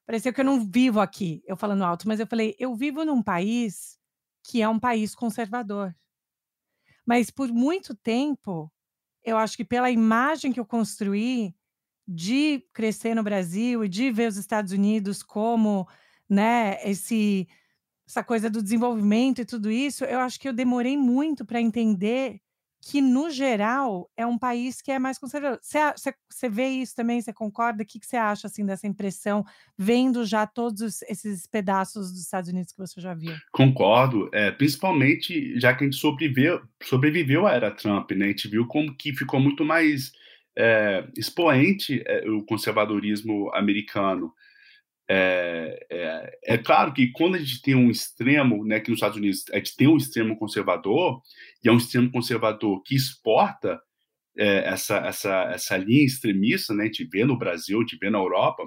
pareceu 0.07 0.33
que 0.33 0.41
eu 0.41 0.45
não 0.45 0.61
vivo 0.71 1.01
aqui", 1.01 1.43
eu 1.47 1.57
falando 1.57 1.85
alto, 1.85 2.09
mas 2.09 2.21
eu 2.21 2.27
falei: 2.27 2.55
"Eu 2.59 2.75
vivo 2.77 3.05
num 3.05 3.23
país 3.23 3.99
que 4.45 4.63
é 4.63 4.69
um 4.69 4.79
país 4.81 5.15
conservador". 5.15 5.95
Mas 7.07 7.31
por 7.31 7.49
muito 7.53 7.95
tempo, 7.95 8.73
eu 9.25 9.37
acho 9.39 9.57
que 9.57 9.65
pela 9.65 9.91
imagem 9.91 10.53
que 10.53 10.61
eu 10.61 10.67
construí 10.67 11.55
de 12.07 12.65
crescer 12.73 13.15
no 13.15 13.23
Brasil 13.23 13.85
e 13.85 13.89
de 13.89 14.11
ver 14.11 14.29
os 14.29 14.37
Estados 14.37 14.73
Unidos 14.73 15.23
como, 15.23 15.89
né, 16.29 16.79
esse 16.85 17.49
essa 18.07 18.23
coisa 18.23 18.51
do 18.51 18.63
desenvolvimento 18.63 19.41
e 19.41 19.45
tudo 19.45 19.71
isso, 19.71 20.05
eu 20.05 20.19
acho 20.21 20.39
que 20.39 20.47
eu 20.47 20.53
demorei 20.53 20.97
muito 20.99 21.47
para 21.47 21.61
entender 21.61 22.41
que, 22.85 23.01
no 23.01 23.31
geral, 23.31 24.11
é 24.17 24.27
um 24.27 24.37
país 24.37 24.83
que 24.83 24.91
é 24.91 24.99
mais 24.99 25.17
conservador. 25.17 25.61
Você 25.63 26.49
vê 26.51 26.67
isso 26.69 26.97
também, 26.97 27.23
você 27.23 27.33
concorda? 27.33 27.85
O 27.85 27.87
que 27.87 28.01
que 28.01 28.07
você 28.07 28.17
acha, 28.17 28.49
assim, 28.49 28.67
dessa 28.67 28.89
impressão, 28.89 29.45
vendo 29.79 30.27
já 30.27 30.49
todos 30.49 31.01
esses 31.03 31.47
pedaços 31.47 32.11
dos 32.11 32.21
Estados 32.21 32.51
Unidos 32.51 32.73
que 32.73 32.79
você 32.79 33.01
já 33.01 33.15
viu? 33.15 33.33
Concordo, 33.53 34.29
é 34.33 34.51
principalmente 34.51 35.59
já 35.61 35.73
que 35.73 35.85
a 35.85 35.87
gente 35.87 35.97
sobreviveu 35.97 36.61
sobreviveu 36.83 37.47
à 37.47 37.53
era 37.53 37.71
Trump, 37.71 38.11
né, 38.11 38.27
a 38.27 38.29
gente 38.29 38.49
viu 38.49 38.67
como 38.67 38.95
que 38.97 39.15
ficou 39.15 39.39
muito 39.39 39.65
mais, 39.65 40.11
eh, 40.57 41.05
expoente, 41.17 42.03
eh, 42.07 42.29
o 42.29 42.45
conservadorismo 42.45 43.51
americano. 43.55 44.33
É, 45.09 45.87
é, 45.91 46.39
é, 46.55 46.59
claro 46.59 46.93
que 46.93 47.13
quando 47.13 47.35
a 47.35 47.39
gente 47.39 47.61
tem 47.61 47.75
um 47.75 47.91
extremo, 47.91 48.65
né, 48.65 48.81
que 48.81 48.91
nos 48.91 48.97
Estados 48.97 49.19
Unidos 49.19 49.45
a 49.53 49.57
gente 49.57 49.77
tem 49.77 49.89
um 49.89 49.97
extremo 49.97 50.39
conservador, 50.39 51.21
e 51.63 51.69
é 51.69 51.73
um 51.73 51.77
extremo 51.77 52.11
conservador 52.11 52.83
que 52.83 52.95
exporta 52.95 53.81
é, 54.39 54.69
essa, 54.69 54.97
essa, 54.99 55.51
essa 55.53 55.77
linha 55.77 56.05
extremista, 56.05 56.73
né, 56.73 56.85
a 56.85 56.87
gente 56.87 57.05
vê 57.05 57.25
no 57.25 57.39
Brasil, 57.39 57.79
a 57.79 57.81
gente 57.83 57.99
vê 57.99 58.09
na 58.09 58.19
Europa, 58.19 58.63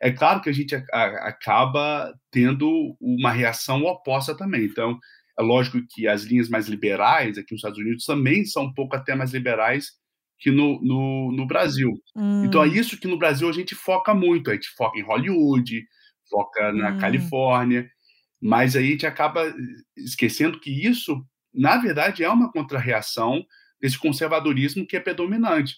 é 0.00 0.12
claro 0.12 0.40
que 0.40 0.48
a 0.48 0.52
gente 0.52 0.74
a, 0.74 0.82
a, 0.92 1.28
acaba 1.28 2.14
tendo 2.30 2.96
uma 3.00 3.32
reação 3.32 3.84
oposta 3.84 4.36
também. 4.36 4.64
Então, 4.64 4.98
é 5.38 5.42
lógico 5.42 5.78
que 5.90 6.06
as 6.06 6.22
linhas 6.22 6.48
mais 6.48 6.68
liberais 6.68 7.38
aqui 7.38 7.52
nos 7.52 7.60
Estados 7.60 7.78
Unidos 7.78 8.04
também 8.04 8.44
são 8.44 8.64
um 8.64 8.74
pouco 8.74 8.94
até 8.96 9.14
mais 9.14 9.32
liberais 9.32 9.92
que 10.38 10.50
no, 10.50 10.80
no, 10.82 11.32
no 11.32 11.46
Brasil. 11.46 11.92
Hum. 12.14 12.44
Então 12.44 12.62
é 12.62 12.68
isso 12.68 12.98
que 12.98 13.08
no 13.08 13.18
Brasil 13.18 13.48
a 13.48 13.52
gente 13.52 13.74
foca 13.74 14.14
muito. 14.14 14.50
A 14.50 14.54
gente 14.54 14.68
foca 14.70 14.98
em 14.98 15.02
Hollywood, 15.02 15.84
foca 16.30 16.72
na 16.72 16.90
hum. 16.90 16.98
Califórnia, 16.98 17.90
mas 18.40 18.76
aí 18.76 18.88
a 18.88 18.90
gente 18.90 19.06
acaba 19.06 19.52
esquecendo 19.96 20.60
que 20.60 20.70
isso, 20.70 21.24
na 21.52 21.76
verdade, 21.76 22.22
é 22.22 22.30
uma 22.30 22.52
contrarreação 22.52 23.44
desse 23.80 23.98
conservadorismo 23.98 24.86
que 24.86 24.96
é 24.96 25.00
predominante. 25.00 25.76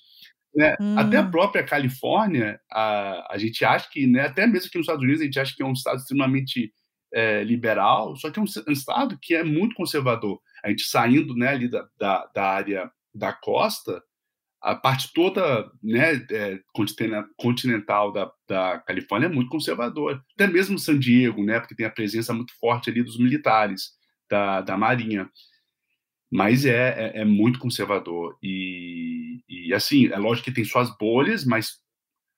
Né? 0.55 0.77
Hum. 0.81 0.99
Até 0.99 1.17
a 1.17 1.27
própria 1.27 1.65
Califórnia, 1.65 2.61
a, 2.71 3.35
a 3.35 3.39
gente 3.39 3.65
acha 3.65 3.89
que, 3.91 4.07
né, 4.07 4.23
até 4.23 4.47
mesmo 4.47 4.69
aqui 4.69 4.79
nos 4.79 4.85
Estados 4.85 5.03
Unidos, 5.03 5.23
a 5.23 5.25
gente 5.25 5.41
acha 5.41 5.55
que 5.55 5.63
é 5.63 5.67
um 5.67 5.73
estado 5.73 5.99
extremamente 5.99 6.73
é, 7.13 7.43
liberal, 7.43 8.17
só 8.17 8.31
que 8.31 8.39
é 8.39 8.43
um, 8.43 8.47
um, 8.69 8.73
estado 8.73 9.19
que 9.21 9.35
é 9.35 9.43
muito 9.43 9.75
conservador. 9.75 10.41
A 10.63 10.69
gente 10.69 10.85
saindo 10.85 11.35
né, 11.35 11.49
ali 11.49 11.69
da, 11.69 11.87
da, 11.99 12.27
da 12.35 12.45
área 12.45 12.91
da 13.15 13.33
costa, 13.33 14.03
a 14.61 14.75
parte 14.75 15.11
toda 15.15 15.71
né, 15.83 16.17
é, 16.31 16.61
continental 17.37 18.13
da, 18.13 18.31
da 18.47 18.79
Califórnia 18.81 19.27
é 19.27 19.31
muito 19.31 19.49
conservadora. 19.49 20.23
Até 20.35 20.47
mesmo 20.47 20.79
San 20.79 20.99
Diego, 20.99 21.43
né, 21.43 21.59
porque 21.59 21.75
tem 21.75 21.87
a 21.87 21.91
presença 21.91 22.35
muito 22.35 22.53
forte 22.59 22.91
ali 22.91 23.03
dos 23.03 23.19
militares, 23.19 23.93
da, 24.29 24.61
da 24.61 24.77
Marinha. 24.77 25.31
Mas 26.31 26.67
é, 26.67 27.13
é, 27.15 27.21
é 27.23 27.25
muito 27.25 27.59
conservador. 27.59 28.37
E, 28.43 29.43
e, 29.49 29.73
assim, 29.73 30.09
é 30.09 30.19
lógico 30.19 30.45
que 30.45 30.55
tem 30.55 30.65
suas 30.65 30.95
bolhas, 30.99 31.45
mas 31.45 31.79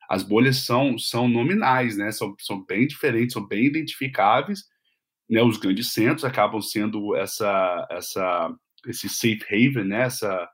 as 0.08 0.22
bolhas 0.22 0.58
são, 0.58 0.96
são 0.98 1.26
nominais, 1.26 1.96
né, 1.96 2.12
são, 2.12 2.34
são 2.38 2.64
bem 2.64 2.86
diferentes, 2.86 3.32
são 3.32 3.46
bem 3.46 3.66
identificáveis. 3.66 4.62
Né, 5.28 5.42
os 5.42 5.56
grandes 5.56 5.92
centros 5.92 6.24
acabam 6.24 6.60
sendo 6.62 7.16
essa, 7.16 7.86
essa, 7.90 8.54
esse 8.86 9.08
safe 9.08 9.44
haven, 9.50 9.84
né, 9.84 10.02
essa 10.02 10.48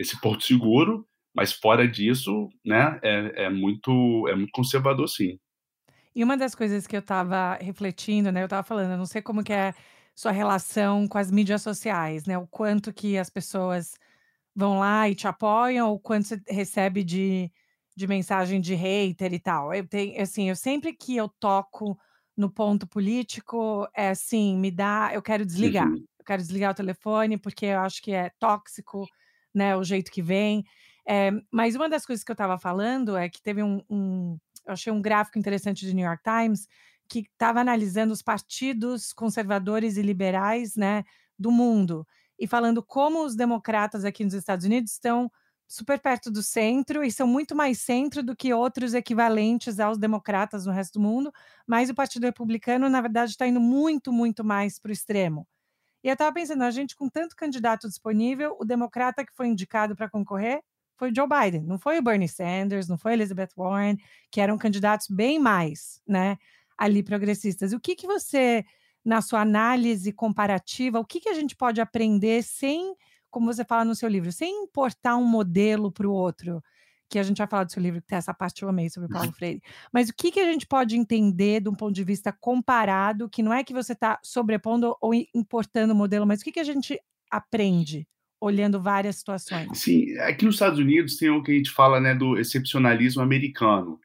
esse 0.00 0.18
porto 0.20 0.44
seguro, 0.44 1.06
mas 1.34 1.52
fora 1.52 1.86
disso, 1.86 2.48
né, 2.64 2.98
é, 3.02 3.44
é 3.44 3.50
muito 3.50 4.26
é 4.28 4.34
muito 4.34 4.50
conservador, 4.52 5.08
sim. 5.08 5.38
E 6.14 6.24
uma 6.24 6.36
das 6.36 6.54
coisas 6.54 6.86
que 6.86 6.96
eu 6.96 7.00
estava 7.00 7.54
refletindo, 7.54 8.32
né, 8.32 8.42
eu 8.42 8.46
estava 8.46 8.66
falando, 8.66 8.92
eu 8.92 8.98
não 8.98 9.06
sei 9.06 9.22
como 9.22 9.44
que 9.44 9.52
é 9.52 9.72
sua 10.14 10.32
relação 10.32 11.06
com 11.06 11.18
as 11.18 11.30
mídias 11.30 11.62
sociais, 11.62 12.26
né, 12.26 12.36
o 12.36 12.46
quanto 12.46 12.92
que 12.92 13.16
as 13.16 13.30
pessoas 13.30 13.96
vão 14.54 14.78
lá 14.78 15.08
e 15.08 15.14
te 15.14 15.28
apoiam, 15.28 15.90
ou 15.90 16.00
quanto 16.00 16.26
você 16.28 16.42
recebe 16.48 17.04
de, 17.04 17.50
de 17.96 18.06
mensagem 18.06 18.60
de 18.60 18.74
hater 18.74 19.32
e 19.32 19.38
tal. 19.38 19.72
Eu 19.72 19.86
tenho, 19.86 20.20
assim, 20.20 20.48
eu 20.48 20.56
sempre 20.56 20.92
que 20.92 21.16
eu 21.16 21.28
toco 21.28 21.96
no 22.36 22.50
ponto 22.50 22.86
político, 22.86 23.86
é 23.94 24.08
assim, 24.08 24.56
me 24.56 24.70
dá, 24.70 25.10
eu 25.12 25.22
quero 25.22 25.46
desligar. 25.46 25.88
Uhum. 25.88 26.04
Eu 26.18 26.24
quero 26.24 26.42
desligar 26.42 26.72
o 26.72 26.74
telefone 26.74 27.36
porque 27.38 27.66
eu 27.66 27.80
acho 27.80 28.02
que 28.02 28.12
é 28.12 28.30
tóxico, 28.38 29.06
né, 29.54 29.76
o 29.76 29.84
jeito 29.84 30.10
que 30.10 30.22
vem. 30.22 30.64
É, 31.08 31.30
mas 31.50 31.74
uma 31.74 31.88
das 31.88 32.06
coisas 32.06 32.24
que 32.24 32.30
eu 32.30 32.34
estava 32.34 32.58
falando 32.58 33.16
é 33.16 33.28
que 33.28 33.42
teve 33.42 33.62
um, 33.62 33.82
um, 33.90 34.38
eu 34.66 34.72
achei 34.72 34.92
um 34.92 35.02
gráfico 35.02 35.38
interessante 35.38 35.86
do 35.86 35.94
New 35.94 36.04
York 36.06 36.22
Times 36.22 36.66
que 37.08 37.20
estava 37.20 37.60
analisando 37.60 38.12
os 38.12 38.22
partidos 38.22 39.12
conservadores 39.12 39.96
e 39.96 40.02
liberais, 40.02 40.76
né, 40.76 41.04
do 41.38 41.50
mundo 41.50 42.06
e 42.40 42.46
falando 42.46 42.82
como 42.82 43.22
os 43.22 43.36
democratas 43.36 44.04
aqui 44.04 44.24
nos 44.24 44.32
Estados 44.32 44.64
Unidos 44.64 44.92
estão 44.92 45.30
super 45.68 46.00
perto 46.00 46.30
do 46.30 46.42
centro 46.42 47.04
e 47.04 47.12
são 47.12 47.26
muito 47.26 47.54
mais 47.54 47.78
centro 47.78 48.22
do 48.22 48.34
que 48.34 48.52
outros 48.52 48.94
equivalentes 48.94 49.78
aos 49.78 49.98
democratas 49.98 50.64
no 50.66 50.72
resto 50.72 50.94
do 50.94 51.00
mundo, 51.00 51.32
mas 51.66 51.90
o 51.90 51.94
Partido 51.94 52.24
Republicano, 52.24 52.88
na 52.88 53.00
verdade, 53.00 53.32
está 53.32 53.46
indo 53.46 53.60
muito, 53.60 54.10
muito 54.10 54.42
mais 54.42 54.80
para 54.80 54.88
o 54.88 54.92
extremo. 54.92 55.46
E 56.02 56.08
eu 56.08 56.14
estava 56.14 56.32
pensando, 56.32 56.62
a 56.62 56.70
gente 56.70 56.96
com 56.96 57.08
tanto 57.08 57.36
candidato 57.36 57.88
disponível, 57.88 58.56
o 58.58 58.64
democrata 58.64 59.24
que 59.24 59.34
foi 59.34 59.48
indicado 59.48 59.94
para 59.94 60.08
concorrer 60.08 60.62
foi 60.96 61.12
Joe 61.14 61.26
Biden, 61.28 61.62
não 61.62 61.78
foi 61.78 61.98
o 61.98 62.02
Bernie 62.02 62.28
Sanders, 62.28 62.88
não 62.88 62.98
foi 62.98 63.14
Elizabeth 63.14 63.48
Warren, 63.56 63.96
que 64.30 64.40
eram 64.40 64.58
candidatos 64.58 65.06
bem 65.08 65.38
mais, 65.38 66.00
né, 66.06 66.36
ali 66.76 67.02
progressistas. 67.02 67.72
O 67.72 67.80
que 67.80 67.96
que 67.96 68.06
você, 68.06 68.64
na 69.04 69.22
sua 69.22 69.40
análise 69.40 70.12
comparativa, 70.12 71.00
o 71.00 71.04
que 71.04 71.20
que 71.20 71.28
a 71.28 71.34
gente 71.34 71.56
pode 71.56 71.80
aprender 71.80 72.42
sem, 72.42 72.94
como 73.30 73.46
você 73.52 73.64
fala 73.64 73.84
no 73.84 73.94
seu 73.94 74.08
livro, 74.08 74.30
sem 74.32 74.64
importar 74.64 75.16
um 75.16 75.24
modelo 75.24 75.90
para 75.90 76.06
o 76.06 76.12
outro? 76.12 76.62
Que 77.10 77.18
a 77.18 77.22
gente 77.24 77.38
vai 77.38 77.48
falar 77.48 77.64
do 77.64 77.72
seu 77.72 77.82
livro, 77.82 78.00
que 78.00 78.06
tem 78.06 78.16
essa 78.16 78.32
parte 78.32 78.62
eu 78.62 78.68
amei 78.68 78.88
sobre 78.88 79.08
Paulo 79.08 79.32
Freire. 79.32 79.60
Mas 79.92 80.08
o 80.08 80.14
que, 80.14 80.30
que 80.30 80.38
a 80.38 80.50
gente 80.50 80.66
pode 80.66 80.96
entender 80.96 81.60
de 81.60 81.68
um 81.68 81.74
ponto 81.74 81.92
de 81.92 82.04
vista 82.04 82.32
comparado, 82.32 83.28
que 83.28 83.42
não 83.42 83.52
é 83.52 83.64
que 83.64 83.72
você 83.72 83.92
está 83.92 84.18
sobrepondo 84.22 84.96
ou 85.00 85.12
importando 85.34 85.92
o 85.92 85.96
modelo, 85.96 86.24
mas 86.24 86.40
o 86.40 86.44
que, 86.44 86.52
que 86.52 86.60
a 86.60 86.64
gente 86.64 86.98
aprende 87.28 88.06
olhando 88.40 88.80
várias 88.80 89.16
situações? 89.16 89.76
Sim, 89.76 90.16
aqui 90.20 90.44
nos 90.44 90.54
Estados 90.54 90.78
Unidos 90.78 91.16
tem 91.16 91.28
o 91.28 91.42
que 91.42 91.50
a 91.50 91.54
gente 91.54 91.70
fala 91.70 92.00
né, 92.00 92.14
do 92.14 92.38
excepcionalismo 92.38 93.20
americano. 93.20 93.98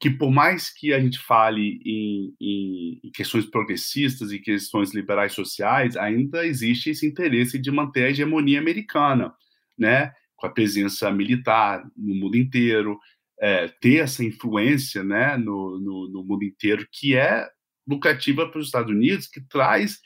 que 0.00 0.08
por 0.08 0.30
mais 0.30 0.70
que 0.72 0.94
a 0.94 1.00
gente 1.00 1.18
fale 1.18 1.80
em, 1.84 2.34
em, 2.40 3.00
em, 3.04 3.10
questões 3.10 3.44
progressistas 3.44 4.32
e 4.32 4.38
questões 4.38 4.94
liberais 4.94 5.34
sociais, 5.34 5.96
ainda 5.96 6.46
existe 6.46 6.90
esse 6.90 7.06
interesse 7.06 7.58
de 7.58 7.70
manter 7.70 8.04
a 8.04 8.10
hegemonia 8.10 8.58
americana, 8.58 9.34
né, 9.76 10.12
com 10.46 10.50
a 10.50 10.50
presença 10.50 11.10
militar 11.10 11.84
no 11.96 12.14
mundo 12.14 12.36
inteiro, 12.36 12.98
é, 13.40 13.68
ter 13.80 13.96
essa 13.96 14.24
influência, 14.24 15.02
né, 15.02 15.36
no, 15.36 15.78
no, 15.78 16.08
no, 16.08 16.24
mundo 16.24 16.44
inteiro, 16.44 16.86
que 16.90 17.16
é 17.16 17.46
lucrativa 17.86 18.48
para 18.48 18.60
os 18.60 18.66
Estados 18.66 18.90
Unidos, 18.90 19.26
que 19.26 19.40
traz, 19.40 19.98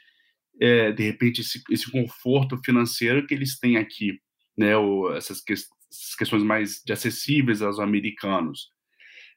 é, 0.61 0.92
de 0.92 1.03
repente, 1.05 1.42
esse, 1.42 1.62
esse, 1.70 1.90
conforto 1.90 2.59
financeiro 2.64 3.26
que 3.26 3.35
eles 3.35 3.59
têm 3.59 3.76
aqui, 3.76 4.18
né, 4.57 4.76
ou 4.76 5.14
essas, 5.14 5.40
que, 5.40 5.53
essas 5.53 6.16
questões 6.18 6.42
mais 6.42 6.83
acessíveis 6.90 7.62
aos 7.62 7.79
americanos. 7.79 8.70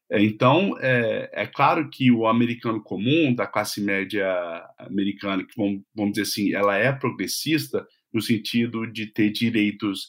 É, 0.10 0.22
então, 0.22 0.78
é, 0.80 1.30
é, 1.34 1.48
claro 1.48 1.90
que 1.90 2.12
o 2.12 2.28
americano 2.28 2.82
comum, 2.82 3.34
da 3.34 3.46
classe 3.46 3.82
média 3.82 4.28
americana, 4.80 5.44
que 5.46 5.56
vamos, 5.56 5.82
vamos 5.94 6.14
dizer 6.14 6.24
assim, 6.24 6.54
ela 6.54 6.76
é 6.78 6.92
progressista 6.92 7.86
no 8.14 8.22
sentido 8.22 8.86
de 8.86 9.08
ter 9.08 9.32
direitos 9.32 10.08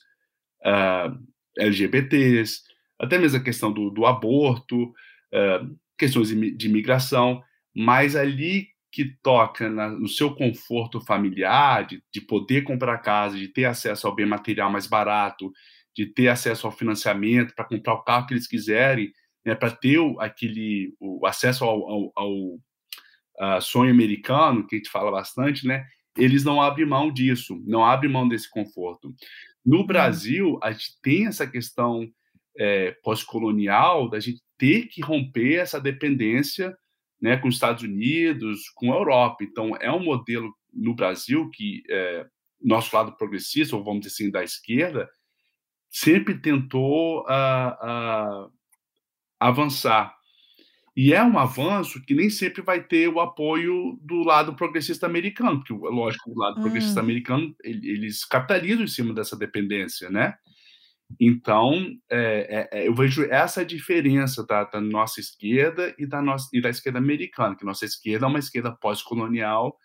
uh, 0.64 0.68
ah, 0.68 1.18
LGBTs, 1.58 2.62
até 2.98 3.18
mesmo 3.18 3.38
a 3.38 3.42
questão 3.42 3.72
do, 3.72 3.90
do 3.90 4.06
aborto, 4.06 4.84
uh, 4.84 5.78
questões 5.98 6.28
de 6.28 6.66
imigração, 6.68 7.42
mas 7.74 8.16
ali 8.16 8.68
que 8.90 9.16
toca 9.22 9.68
na, 9.68 9.88
no 9.88 10.08
seu 10.08 10.34
conforto 10.34 11.00
familiar, 11.00 11.84
de, 11.86 12.02
de 12.12 12.20
poder 12.20 12.62
comprar 12.62 12.98
casa, 12.98 13.36
de 13.36 13.48
ter 13.48 13.64
acesso 13.64 14.06
ao 14.06 14.14
bem 14.14 14.26
material 14.26 14.70
mais 14.70 14.86
barato, 14.86 15.52
de 15.96 16.06
ter 16.06 16.28
acesso 16.28 16.66
ao 16.66 16.72
financiamento 16.72 17.54
para 17.54 17.64
comprar 17.64 17.94
o 17.94 18.02
carro 18.02 18.26
que 18.26 18.34
eles 18.34 18.46
quiserem, 18.46 19.12
né, 19.44 19.54
para 19.54 19.70
ter 19.70 19.98
o, 19.98 20.20
aquele 20.20 20.94
o 21.00 21.26
acesso 21.26 21.64
ao, 21.64 21.90
ao, 21.90 22.12
ao 22.14 23.60
sonho 23.60 23.90
americano, 23.90 24.66
que 24.66 24.76
a 24.76 24.78
gente 24.78 24.90
fala 24.90 25.10
bastante, 25.10 25.66
né, 25.66 25.84
eles 26.16 26.44
não 26.44 26.62
abrem 26.62 26.86
mão 26.86 27.12
disso, 27.12 27.60
não 27.66 27.84
abrem 27.84 28.10
mão 28.10 28.28
desse 28.28 28.48
conforto. 28.48 29.12
No. 29.64 29.84
Brasil, 29.86 30.58
a 30.62 30.72
gente 30.72 31.00
tem 31.02 31.26
essa 31.26 31.46
questão 31.46 32.08
é, 32.58 32.92
pós-colonial 33.02 34.08
da 34.08 34.20
gente 34.20 34.42
ter 34.58 34.86
que 34.86 35.00
romper 35.00 35.54
essa 35.54 35.80
dependência 35.80 36.76
né, 37.20 37.36
com 37.36 37.48
os 37.48 37.54
Estados 37.54 37.82
Unidos, 37.82 38.68
com 38.74 38.92
a 38.92 38.96
Europa. 38.96 39.42
Então, 39.42 39.76
é 39.80 39.90
um 39.90 40.02
modelo 40.02 40.54
no 40.72 40.94
Brasil 40.94 41.48
que 41.50 41.82
é, 41.88 42.26
nosso 42.64 42.94
lado 42.94 43.16
progressista, 43.16 43.76
ou 43.76 43.84
vamos 43.84 44.00
dizer 44.00 44.14
assim, 44.14 44.30
da 44.30 44.42
esquerda, 44.42 45.08
sempre 45.90 46.40
tentou 46.40 47.20
uh, 47.20 48.46
uh, 48.46 48.52
avançar. 49.38 50.14
E 50.96 51.12
é 51.12 51.22
um 51.24 51.36
avanço 51.38 52.00
que 52.04 52.14
nem 52.14 52.30
sempre 52.30 52.62
vai 52.62 52.82
ter 52.82 53.08
o 53.08 53.18
apoio 53.20 53.98
do 54.00 54.22
lado 54.22 54.54
progressista 54.54 55.06
americano, 55.06 55.58
porque, 55.58 55.72
lógico, 55.72 56.30
o 56.30 56.38
lado 56.38 56.58
hum. 56.58 56.62
progressista 56.62 57.00
americano, 57.00 57.54
eles 57.64 58.24
capitalizam 58.24 58.84
em 58.84 58.88
cima 58.88 59.12
dessa 59.12 59.36
dependência, 59.36 60.08
né? 60.08 60.34
Então, 61.20 61.72
é, 62.10 62.68
é, 62.72 62.80
é, 62.80 62.88
eu 62.88 62.94
vejo 62.94 63.24
essa 63.24 63.64
diferença 63.64 64.44
da, 64.46 64.64
da, 64.64 64.80
nossa 64.80 65.20
esquerda 65.20 65.94
e 65.98 66.06
da, 66.06 66.22
nossa, 66.22 66.48
e 66.52 66.60
da 66.60 66.70
esquerda 66.70 66.98
americana, 66.98 67.56
que 67.56 67.64
nossa 67.64 67.84
esquerda 67.84 68.26
é 68.26 68.28
uma 68.28 68.38
esquerda 68.38 68.72
pós-colonial 68.72 69.76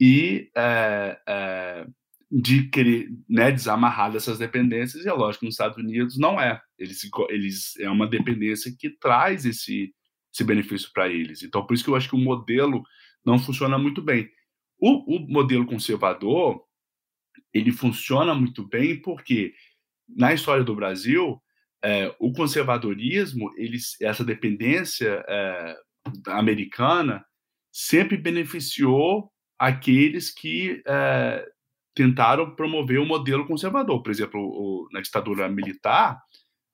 e 0.00 0.50
é, 0.56 1.18
é 1.28 1.86
de 2.34 2.70
querer 2.70 3.10
né, 3.28 3.52
desamarrar 3.52 4.10
dessas 4.10 4.38
dependências, 4.38 5.04
e 5.04 5.08
é 5.08 5.12
lógico 5.12 5.40
que 5.40 5.46
nos 5.46 5.54
Estados 5.54 5.76
Unidos 5.76 6.16
não 6.18 6.40
é. 6.40 6.58
Eles, 6.78 7.02
eles 7.28 7.76
é 7.78 7.90
uma 7.90 8.08
dependência 8.08 8.74
que 8.76 8.88
traz 8.88 9.44
esse, 9.44 9.92
esse 10.32 10.44
benefício 10.44 10.90
para 10.92 11.08
eles. 11.08 11.42
Então, 11.42 11.66
por 11.66 11.74
isso 11.74 11.84
que 11.84 11.90
eu 11.90 11.96
acho 11.96 12.08
que 12.08 12.14
o 12.16 12.18
modelo 12.18 12.82
não 13.24 13.38
funciona 13.38 13.78
muito 13.78 14.00
bem. 14.00 14.30
O, 14.78 15.16
o 15.16 15.20
modelo 15.28 15.66
conservador, 15.66 16.62
ele 17.52 17.70
funciona 17.70 18.34
muito 18.34 18.66
bem 18.66 19.00
porque, 19.00 19.54
na 20.08 20.32
história 20.32 20.64
do 20.64 20.74
Brasil, 20.74 21.40
é, 21.84 22.14
o 22.18 22.32
conservadorismo, 22.32 23.50
essa 24.00 24.24
dependência 24.24 25.24
é, 25.28 25.76
americana, 26.28 27.24
sempre 27.70 28.16
beneficiou 28.16 29.30
aqueles 29.58 30.32
que 30.32 30.82
é, 30.86 31.46
tentaram 31.94 32.54
promover 32.54 32.98
o 32.98 33.06
modelo 33.06 33.46
conservador. 33.46 34.02
Por 34.02 34.10
exemplo, 34.10 34.40
o, 34.40 34.88
na 34.92 35.00
ditadura 35.00 35.48
militar, 35.48 36.20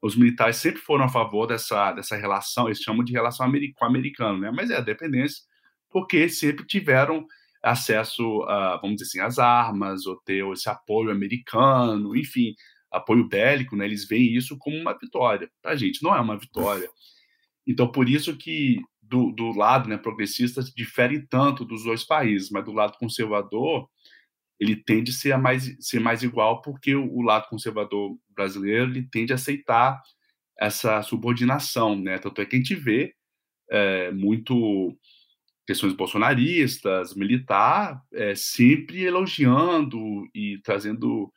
os 0.00 0.16
militares 0.16 0.56
sempre 0.56 0.80
foram 0.80 1.04
a 1.04 1.08
favor 1.08 1.46
dessa, 1.46 1.92
dessa 1.92 2.16
relação, 2.16 2.66
eles 2.66 2.80
chamam 2.80 3.04
de 3.04 3.12
relação 3.12 3.46
americano, 3.80 4.38
né? 4.38 4.50
mas 4.50 4.70
é 4.70 4.76
a 4.76 4.80
dependência, 4.80 5.42
porque 5.90 6.28
sempre 6.28 6.66
tiveram 6.66 7.26
acesso, 7.62 8.42
a, 8.44 8.76
vamos 8.76 8.96
dizer 8.96 9.08
assim, 9.08 9.20
às 9.20 9.38
armas, 9.38 10.06
ou 10.06 10.16
ter 10.24 10.46
esse 10.52 10.68
apoio 10.68 11.10
americano, 11.10 12.16
enfim, 12.16 12.54
apoio 12.90 13.26
bélico, 13.26 13.74
né? 13.76 13.84
eles 13.84 14.06
veem 14.06 14.34
isso 14.34 14.56
como 14.58 14.76
uma 14.76 14.96
vitória. 14.96 15.50
Para 15.60 15.72
a 15.72 15.76
gente 15.76 16.02
não 16.02 16.14
é 16.14 16.20
uma 16.20 16.38
vitória. 16.38 16.88
Então, 17.66 17.90
por 17.90 18.08
isso 18.08 18.36
que 18.36 18.80
do, 19.02 19.32
do 19.32 19.50
lado 19.50 19.88
né, 19.88 19.96
progressista 19.96 20.62
difere 20.62 21.26
tanto 21.26 21.64
dos 21.64 21.82
dois 21.82 22.04
países, 22.04 22.50
mas 22.50 22.64
do 22.64 22.72
lado 22.72 22.98
conservador, 22.98 23.88
ele 24.58 24.76
tende 24.76 25.10
a 25.10 25.14
ser, 25.14 25.36
mais, 25.38 25.76
ser 25.80 26.00
mais 26.00 26.22
igual 26.22 26.60
porque 26.62 26.94
o, 26.94 27.12
o, 27.12 27.22
lado 27.22 27.48
conservador 27.48 28.16
brasileiro 28.34 28.90
ele 28.90 29.08
tende 29.08 29.32
a 29.32 29.36
aceitar 29.36 30.02
essa 30.58 31.02
subordinação, 31.02 31.94
né? 31.96 32.18
Tanto 32.18 32.40
é 32.40 32.46
que 32.46 32.56
a 32.56 32.58
gente 32.58 32.74
vê 32.74 33.14
é, 33.70 34.10
muito 34.10 34.96
questões 35.66 35.92
bolsonaristas, 35.92 37.14
militar, 37.14 38.02
é, 38.12 38.34
sempre 38.34 39.04
elogiando 39.04 40.26
e 40.34 40.58
trazendo, 40.64 41.30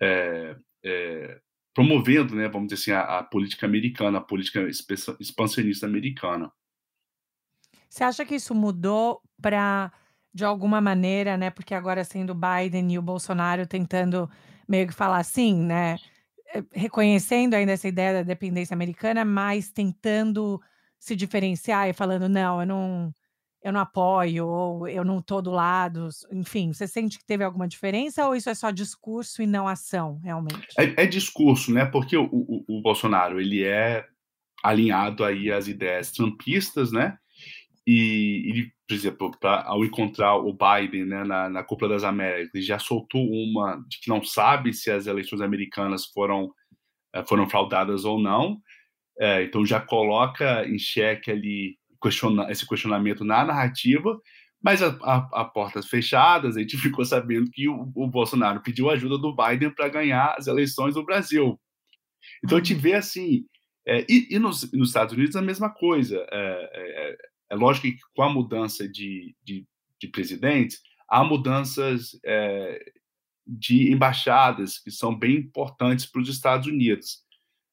é, 0.00 0.54
é, 0.84 1.40
promovendo, 1.74 2.34
né, 2.34 2.46
vamos 2.46 2.68
dizer 2.68 2.82
assim, 2.82 2.90
a, 2.90 3.18
a 3.18 3.24
política 3.24 3.66
americana, 3.66 4.18
a 4.18 4.20
política 4.20 4.68
expansionista 5.18 5.86
americana. 5.86 6.52
Você 7.88 8.04
acha 8.04 8.24
que 8.24 8.34
isso 8.34 8.54
mudou 8.54 9.22
para 9.40 9.90
de 10.32 10.44
alguma 10.44 10.80
maneira, 10.80 11.36
né? 11.36 11.50
Porque 11.50 11.74
agora 11.74 12.04
sendo 12.04 12.34
Biden 12.34 12.92
e 12.92 12.98
o 12.98 13.02
Bolsonaro 13.02 13.66
tentando 13.66 14.30
meio 14.68 14.86
que 14.86 14.94
falar 14.94 15.18
assim, 15.18 15.54
né? 15.54 15.96
Eh, 16.54 16.62
reconhecendo 16.72 17.54
ainda 17.54 17.72
essa 17.72 17.88
ideia 17.88 18.12
da 18.14 18.22
dependência 18.22 18.74
americana, 18.74 19.24
mas 19.24 19.70
tentando 19.70 20.60
se 20.98 21.16
diferenciar 21.16 21.88
e 21.88 21.92
falando, 21.92 22.28
não, 22.28 22.60
eu 22.60 22.66
não, 22.66 23.14
eu 23.62 23.72
não 23.72 23.80
apoio, 23.80 24.46
ou 24.46 24.88
eu 24.88 25.04
não 25.04 25.18
estou 25.18 25.42
do 25.42 25.50
lado, 25.50 26.08
enfim, 26.30 26.72
você 26.72 26.86
sente 26.86 27.18
que 27.18 27.24
teve 27.24 27.42
alguma 27.42 27.66
diferença 27.66 28.26
ou 28.26 28.36
isso 28.36 28.50
é 28.50 28.54
só 28.54 28.70
discurso 28.70 29.42
e 29.42 29.46
não 29.46 29.66
ação, 29.66 30.20
realmente? 30.22 30.68
É, 30.78 31.04
é 31.04 31.06
discurso, 31.06 31.72
né? 31.72 31.86
Porque 31.86 32.16
o, 32.16 32.24
o, 32.30 32.64
o 32.68 32.82
Bolsonaro, 32.82 33.40
ele 33.40 33.64
é 33.64 34.06
alinhado 34.62 35.24
aí 35.24 35.50
às 35.50 35.68
ideias 35.68 36.12
trumpistas, 36.12 36.92
né? 36.92 37.18
E 37.86 38.44
ele, 38.48 38.72
por 38.86 38.94
exemplo, 38.94 39.30
pra, 39.40 39.64
ao 39.64 39.84
encontrar 39.84 40.36
o 40.36 40.52
Biden 40.52 41.06
né, 41.06 41.24
na, 41.24 41.48
na 41.48 41.64
Cúpula 41.64 41.90
das 41.94 42.04
Américas, 42.04 42.54
ele 42.54 42.64
já 42.64 42.78
soltou 42.78 43.22
uma 43.22 43.82
de 43.88 44.00
que 44.00 44.08
não 44.08 44.22
sabe 44.22 44.72
se 44.72 44.90
as 44.90 45.06
eleições 45.06 45.40
americanas 45.40 46.06
foram, 46.06 46.52
eh, 47.14 47.24
foram 47.24 47.48
fraudadas 47.48 48.04
ou 48.04 48.20
não. 48.20 48.60
É, 49.18 49.42
então 49.42 49.66
já 49.66 49.80
coloca 49.80 50.66
em 50.66 50.78
xeque 50.78 51.30
ali 51.30 51.78
questiona, 52.02 52.50
esse 52.50 52.66
questionamento 52.66 53.24
na 53.24 53.44
narrativa, 53.44 54.18
mas 54.62 54.82
a, 54.82 54.88
a, 55.02 55.40
a, 55.40 55.44
portas 55.44 55.86
fechadas, 55.86 56.56
a 56.56 56.60
gente 56.60 56.76
ficou 56.78 57.04
sabendo 57.04 57.50
que 57.50 57.68
o, 57.68 57.92
o 57.94 58.06
Bolsonaro 58.06 58.62
pediu 58.62 58.90
ajuda 58.90 59.18
do 59.18 59.34
Biden 59.34 59.70
para 59.70 59.88
ganhar 59.88 60.34
as 60.38 60.46
eleições 60.46 60.94
no 60.94 61.04
Brasil. 61.04 61.60
Então 62.44 62.58
a 62.58 62.62
gente 62.62 62.74
vê 62.74 62.94
assim, 62.94 63.44
é, 63.86 64.04
e, 64.08 64.28
e 64.30 64.38
nos, 64.38 64.70
nos, 64.72 64.88
Estados 64.88 65.14
Unidos 65.14 65.36
a 65.36 65.42
mesma 65.42 65.70
coisa. 65.70 66.26
É, 66.30 67.16
é, 67.50 67.54
lógico 67.54 67.88
que 67.88 67.98
com 68.14 68.22
a 68.22 68.32
mudança 68.32 68.88
de, 68.88 69.34
de, 69.42 69.66
de 70.00 70.08
presidentes, 70.08 70.80
há 71.08 71.24
mudanças 71.24 72.18
é, 72.24 72.92
de 73.46 73.92
embaixadas 73.92 74.78
que 74.78 74.90
são 74.90 75.16
bem 75.16 75.36
importantes 75.36 76.06
para 76.06 76.22
os 76.22 76.28
Estados 76.28 76.68
Unidos. 76.68 77.18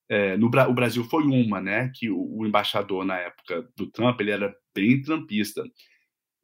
É, 0.09 0.35
no, 0.37 0.47
o 0.47 0.73
Brasil 0.73 1.03
foi 1.03 1.23
uma, 1.23 1.61
né? 1.61 1.91
Que 1.93 2.09
o, 2.09 2.39
o, 2.39 2.47
embaixador 2.47 3.05
na 3.05 3.17
época 3.17 3.69
do 3.75 3.87
Trump 3.91 4.19
ele 4.19 4.31
era 4.31 4.55
bem 4.73 5.01
trumpista. 5.01 5.63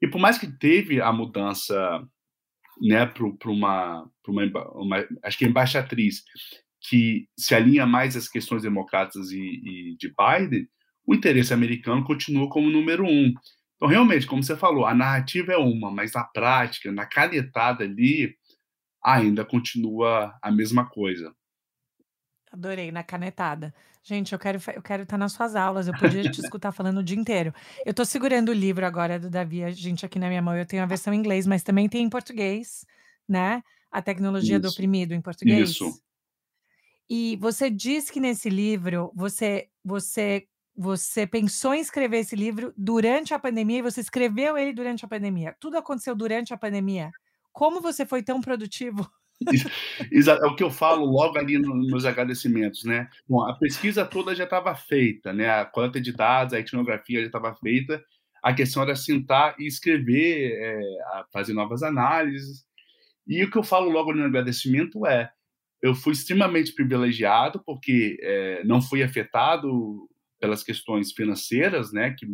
E 0.01 0.07
por 0.07 0.19
mais 0.19 0.37
que 0.37 0.47
teve 0.47 1.01
a 1.01 1.11
mudança, 1.11 2.05
né, 2.81 3.05
para 3.05 3.25
uma, 3.49 4.09
uma, 4.27 4.71
uma, 4.73 5.07
acho 5.23 5.37
que 5.37 5.45
embaixatriz 5.45 6.23
que 6.81 7.29
se 7.37 7.55
alinha 7.55 7.85
mais 7.85 8.17
às 8.17 8.27
questões 8.27 8.63
democratas 8.63 9.31
e, 9.31 9.39
e 9.39 9.95
de 9.97 10.09
Biden, 10.09 10.67
o 11.05 11.13
interesse 11.13 11.53
americano 11.53 12.03
continua 12.03 12.49
como 12.49 12.69
número 12.69 13.05
um. 13.05 13.33
Então, 13.75 13.87
realmente, 13.87 14.25
como 14.25 14.43
você 14.43 14.55
falou, 14.55 14.85
a 14.85 14.95
narrativa 14.95 15.53
é 15.53 15.57
uma, 15.57 15.91
mas 15.91 16.13
na 16.13 16.23
prática, 16.23 16.91
na 16.91 17.05
canetada 17.05 17.83
ali, 17.83 18.35
ainda 19.03 19.43
continua 19.43 20.33
a 20.41 20.51
mesma 20.51 20.89
coisa. 20.89 21.35
Adorei, 22.51 22.91
na 22.91 23.03
canetada. 23.03 23.73
Gente, 24.03 24.33
eu 24.33 24.39
quero 24.39 24.59
eu 24.75 24.81
quero 24.81 25.03
estar 25.03 25.17
nas 25.17 25.31
suas 25.31 25.55
aulas, 25.55 25.87
eu 25.87 25.93
podia 25.97 26.29
te 26.29 26.39
escutar 26.39 26.71
falando 26.71 26.99
o 26.99 27.03
dia 27.03 27.17
inteiro. 27.17 27.53
Eu 27.85 27.91
estou 27.91 28.05
segurando 28.05 28.49
o 28.49 28.53
livro 28.53 28.85
agora 28.85 29.17
do 29.17 29.29
Davi, 29.29 29.63
a 29.63 29.71
gente 29.71 30.05
aqui 30.05 30.19
na 30.19 30.27
minha 30.27 30.41
mão, 30.41 30.55
eu 30.55 30.65
tenho 30.65 30.83
a 30.83 30.85
versão 30.85 31.13
em 31.13 31.17
inglês, 31.17 31.47
mas 31.47 31.63
também 31.63 31.89
tem 31.89 32.03
em 32.03 32.09
português, 32.09 32.85
né, 33.27 33.63
A 33.89 34.01
Tecnologia 34.01 34.59
do 34.59 34.67
Isso. 34.67 34.75
Oprimido, 34.75 35.13
em 35.13 35.21
português. 35.21 35.71
Isso. 35.71 35.89
E 37.09 37.37
você 37.37 37.69
diz 37.69 38.09
que 38.09 38.19
nesse 38.19 38.49
livro, 38.49 39.11
você 39.15 39.69
você 39.83 40.47
você 40.75 41.27
pensou 41.27 41.73
em 41.73 41.79
escrever 41.79 42.17
esse 42.19 42.35
livro 42.35 42.73
durante 42.77 43.33
a 43.33 43.39
pandemia 43.39 43.79
e 43.79 43.83
você 43.83 44.01
escreveu 44.01 44.57
ele 44.57 44.73
durante 44.73 45.05
a 45.05 45.07
pandemia. 45.07 45.55
Tudo 45.59 45.77
aconteceu 45.77 46.15
durante 46.15 46.53
a 46.53 46.57
pandemia. 46.57 47.11
Como 47.51 47.79
você 47.81 48.05
foi 48.05 48.23
tão 48.23 48.41
produtivo? 48.41 49.09
É 50.11 50.45
o 50.45 50.55
que 50.55 50.63
eu 50.63 50.71
falo 50.71 51.05
logo 51.05 51.37
ali 51.37 51.57
nos 51.59 52.05
agradecimentos, 52.05 52.83
né. 52.85 53.09
Bom, 53.27 53.41
a 53.47 53.53
pesquisa 53.57 54.05
toda 54.05 54.33
já 54.33 54.45
estava 54.45 54.73
feita, 54.75 55.33
né, 55.33 55.49
a 55.49 55.65
coleta 55.65 55.99
de 55.99 56.13
dados, 56.13 56.53
a 56.53 56.59
etnografia 56.59 57.19
já 57.21 57.27
estava 57.27 57.53
feita, 57.55 58.01
a 58.41 58.53
questão 58.53 58.83
era 58.83 58.95
sentar 58.95 59.55
e 59.59 59.67
escrever, 59.67 60.53
eh, 60.61 61.23
fazer 61.31 61.53
novas 61.53 61.83
análises. 61.83 62.63
E 63.27 63.43
o 63.43 63.51
que 63.51 63.57
eu 63.57 63.63
falo 63.63 63.89
logo 63.89 64.13
no 64.13 64.23
agradecimento 64.25 65.05
é, 65.05 65.31
eu 65.81 65.93
fui 65.95 66.13
extremamente 66.13 66.73
privilegiado, 66.73 67.61
porque, 67.65 68.17
eh, 68.21 68.63
não 68.65 68.81
fui 68.81 69.03
afetado 69.03 70.07
pelas 70.43 70.61
questões 70.61 71.13
financeiras, 71.13 71.93
né, 71.93 72.13
que 72.19 72.27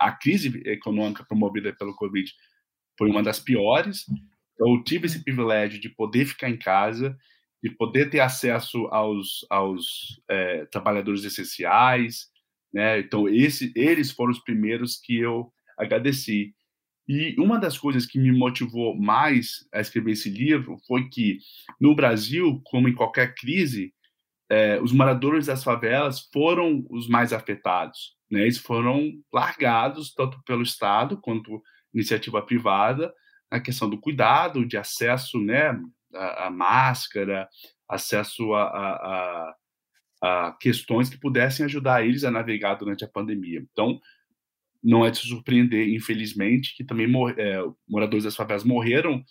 a 0.00 0.12
crise 0.12 0.62
econômica 0.64 1.24
promovida 1.24 1.74
pelo 1.76 1.96
covid 1.96 2.32
foi 2.96 3.10
uma 3.10 3.24
das 3.24 3.40
piores, 3.40 4.04
eu 4.56 4.80
tive 4.84 5.06
esse 5.06 5.24
privilégio 5.24 5.80
de 5.80 5.88
poder 5.88 6.26
ficar 6.26 6.48
em 6.48 6.56
casa, 6.56 7.18
de 7.60 7.70
poder 7.70 8.08
ter 8.08 8.20
acesso 8.20 8.86
aos, 8.86 9.44
aos 9.50 10.22
é, 10.30 10.64
trabalhadores 10.66 11.24
essenciais, 11.24 12.28
né? 12.72 13.00
Então 13.00 13.28
esse, 13.28 13.72
eles 13.74 14.12
foram 14.12 14.30
os 14.30 14.38
primeiros 14.38 14.96
que 14.96 15.18
eu 15.18 15.52
agradeci. 15.76 16.54
E 17.08 17.34
uma 17.36 17.58
das 17.58 17.76
coisas 17.76 18.06
que 18.06 18.18
me 18.18 18.30
motivou 18.30 18.96
mais 18.96 19.66
a 19.72 19.80
escrever 19.80 20.12
esse 20.12 20.30
livro 20.30 20.76
foi 20.86 21.08
que 21.08 21.40
no 21.80 21.96
Brasil, 21.96 22.60
como 22.64 22.88
em 22.88 22.94
qualquer 22.94 23.34
crise, 23.34 23.92
é, 24.50 24.80
os 24.80 24.92
moradores 24.92 25.46
das 25.46 25.62
favelas 25.62 26.28
foram 26.32 26.86
os 26.88 27.08
mais 27.08 27.32
afetados. 27.32 28.16
Né? 28.30 28.42
Eles 28.42 28.58
foram 28.58 29.12
largados 29.32 30.12
tanto 30.14 30.42
pelo 30.44 30.62
Estado 30.62 31.18
quanto 31.20 31.62
iniciativa 31.92 32.42
privada 32.42 33.12
a 33.50 33.58
questão 33.60 33.88
do 33.88 33.98
cuidado, 33.98 34.66
de 34.66 34.76
acesso 34.76 35.40
né, 35.40 35.78
à, 36.14 36.50
máscara, 36.50 37.48
acesso 37.88 38.52
a, 38.52 38.62
a, 38.62 39.54
a, 40.22 40.52
questões 40.60 41.08
que 41.08 41.18
pudessem 41.18 41.64
ajudar 41.64 42.04
eles 42.04 42.24
a 42.24 42.30
navegar 42.30 42.74
durante 42.74 43.04
a 43.04 43.08
pandemia. 43.08 43.66
Então, 43.72 43.98
não 44.82 45.04
é 45.04 45.10
de 45.10 45.18
surpreender, 45.18 45.88
infelizmente, 45.88 46.76
que 46.76 46.84
também 46.84 47.06
é, 47.36 47.58
moradores 47.88 48.24
das 48.24 48.36
favelas 48.36 48.64
morreram 48.64 49.24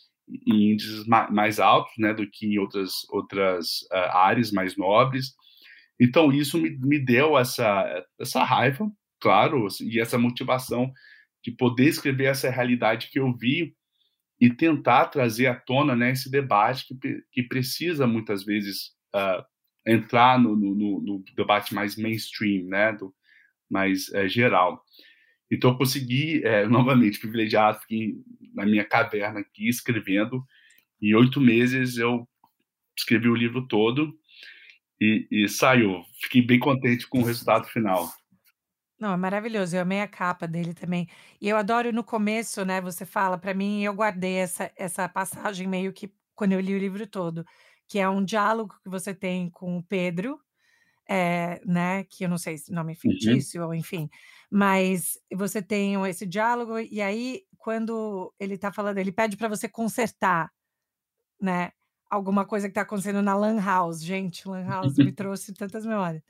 em 0.46 0.74
índices 0.74 1.06
mais 1.06 1.60
altos 1.60 1.94
né, 1.98 2.14
do 2.14 2.30
que 2.30 2.46
em 2.46 2.58
outras, 2.58 3.08
outras 3.10 3.82
uh, 3.92 4.12
áreas 4.14 4.52
mais 4.52 4.76
nobres. 4.76 5.34
Então, 6.00 6.32
isso 6.32 6.58
me, 6.58 6.78
me 6.78 7.00
deu 7.00 7.38
essa, 7.38 8.06
essa 8.20 8.44
raiva, 8.44 8.90
claro, 9.20 9.68
e 9.82 10.00
essa 10.00 10.18
motivação 10.18 10.92
de 11.44 11.52
poder 11.52 11.88
escrever 11.88 12.26
essa 12.26 12.50
realidade 12.50 13.10
que 13.10 13.20
eu 13.20 13.34
vi 13.36 13.74
e 14.40 14.50
tentar 14.50 15.06
trazer 15.08 15.48
à 15.48 15.56
tona 15.56 15.96
né, 15.96 16.12
esse 16.12 16.30
debate 16.30 16.86
que, 16.88 17.24
que 17.32 17.44
precisa 17.44 18.06
muitas 18.06 18.44
vezes 18.44 18.92
uh, 19.16 19.44
entrar 19.86 20.40
no, 20.40 20.56
no, 20.56 21.02
no, 21.02 21.24
debate 21.36 21.74
mais 21.74 21.96
mainstream, 21.96 22.66
né, 22.68 22.92
do, 22.94 23.14
mais 23.70 24.12
é, 24.14 24.28
geral. 24.28 24.84
Então 25.50 25.72
eu 25.72 25.78
consegui, 25.78 26.44
é, 26.44 26.68
novamente, 26.70 27.20
privilegiado, 27.20 27.80
fiquei 27.80 28.16
na 28.58 28.66
minha 28.68 28.86
caverna 28.86 29.42
aqui 29.42 29.70
escrevendo. 29.70 30.44
Em 31.02 31.16
oito 31.16 31.42
meses 31.42 31.98
eu 31.98 32.28
escrevi 32.98 33.30
o 33.30 33.36
livro 33.36 33.68
todo 33.68 34.14
e, 35.02 35.28
e 35.32 35.50
saiu. 35.50 36.04
Fiquei 36.22 36.42
bem 36.42 36.60
contente 36.60 37.08
com 37.08 37.22
o 37.22 37.26
resultado 37.26 37.68
final. 37.68 38.10
Não, 39.00 39.14
é 39.14 39.18
maravilhoso, 39.18 39.76
eu 39.76 39.82
amei 39.82 40.02
a 40.02 40.08
capa 40.08 40.48
dele 40.48 40.74
também. 40.74 41.08
E 41.40 41.48
eu 41.48 41.56
adoro 41.58 41.94
no 41.94 42.04
começo, 42.04 42.66
né, 42.66 42.82
você 42.82 43.06
fala 43.06 43.38
para 43.38 43.54
mim, 43.54 43.84
eu 43.84 43.94
guardei 43.94 44.36
essa 44.38 44.72
essa 44.76 45.08
passagem 45.08 45.68
meio 45.68 45.94
que 45.94 46.12
quando 46.36 46.54
eu 46.54 46.60
li 46.60 46.74
o 46.74 46.80
livro 46.80 47.06
todo, 47.08 47.46
que 47.88 48.00
é 48.00 48.10
um 48.10 48.24
diálogo 48.26 48.76
que 48.84 48.90
você 48.90 49.14
tem 49.14 49.50
com 49.52 49.78
o 49.78 49.84
Pedro, 49.84 50.40
eh, 51.10 51.62
né, 51.66 52.06
que 52.06 52.26
eu 52.26 52.30
não 52.30 52.38
sei 52.40 52.58
se 52.58 52.74
nome 52.74 52.96
Uhum. 53.04 53.46
fictício 53.46 53.64
ou 53.66 53.74
enfim, 53.76 54.10
mas 54.52 55.20
você 55.36 55.62
tem 55.64 55.96
esse 56.08 56.26
diálogo 56.28 56.80
e 56.80 57.02
aí 57.02 57.44
quando 57.68 58.34
ele 58.40 58.58
tá 58.58 58.72
falando 58.72 58.98
ele 58.98 59.12
pede 59.12 59.36
para 59.36 59.50
você 59.50 59.68
consertar, 59.68 60.50
né, 61.42 61.72
alguma 62.10 62.46
coisa 62.46 62.68
que 62.70 62.74
tá 62.76 62.82
acontecendo 62.82 63.22
na 63.22 63.36
lan 63.36 63.60
house. 63.62 64.02
Gente, 64.04 64.48
lan 64.48 64.66
house 64.68 65.00
me 65.00 65.12
trouxe 65.14 65.54
tantas 65.54 65.86
memórias. 65.86 66.24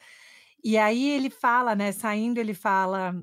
E 0.63 0.77
aí 0.77 1.09
ele 1.11 1.29
fala, 1.29 1.75
né, 1.75 1.91
saindo 1.93 2.39
ele 2.39 2.53
fala 2.55 3.15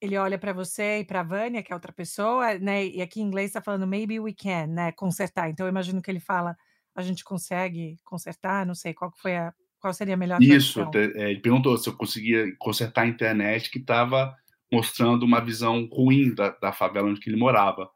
ele 0.00 0.18
olha 0.18 0.38
para 0.38 0.52
você 0.52 1.00
e 1.00 1.04
pra 1.06 1.22
Vânia, 1.24 1.62
que 1.62 1.72
é 1.72 1.76
outra 1.76 1.92
pessoa, 1.92 2.58
né, 2.58 2.86
e 2.86 3.02
aqui 3.02 3.20
em 3.20 3.24
inglês 3.24 3.52
tá 3.52 3.62
falando 3.62 3.86
"maybe 3.86 4.20
we 4.20 4.34
can", 4.34 4.66
né, 4.68 4.92
consertar. 4.92 5.50
Então 5.50 5.66
eu 5.66 5.70
imagino 5.70 6.02
que 6.02 6.10
ele 6.10 6.20
fala: 6.20 6.56
"A 6.96 7.02
gente 7.02 7.24
consegue 7.24 7.96
consertar?", 8.04 8.66
não 8.66 8.74
sei 8.76 8.94
qual 8.94 9.12
foi 9.16 9.36
a 9.36 9.54
qual 9.80 9.94
seria 9.94 10.14
a 10.14 10.18
melhor 10.18 10.40
Isso, 10.40 10.88
eh, 10.94 11.30
ele 11.30 11.40
perguntou 11.40 11.76
se 11.76 11.88
eu 11.88 11.96
conseguia 11.96 12.54
consertar 12.58 13.02
a 13.02 13.06
internet 13.06 13.70
que 13.70 13.78
estava 13.78 14.34
mostrando 14.72 15.24
uma 15.24 15.40
visão 15.40 15.86
ruim 15.92 16.34
da 16.34 16.50
da 16.50 16.72
favela 16.72 17.08
onde 17.08 17.20
ele 17.28 17.36
morava. 17.36 17.88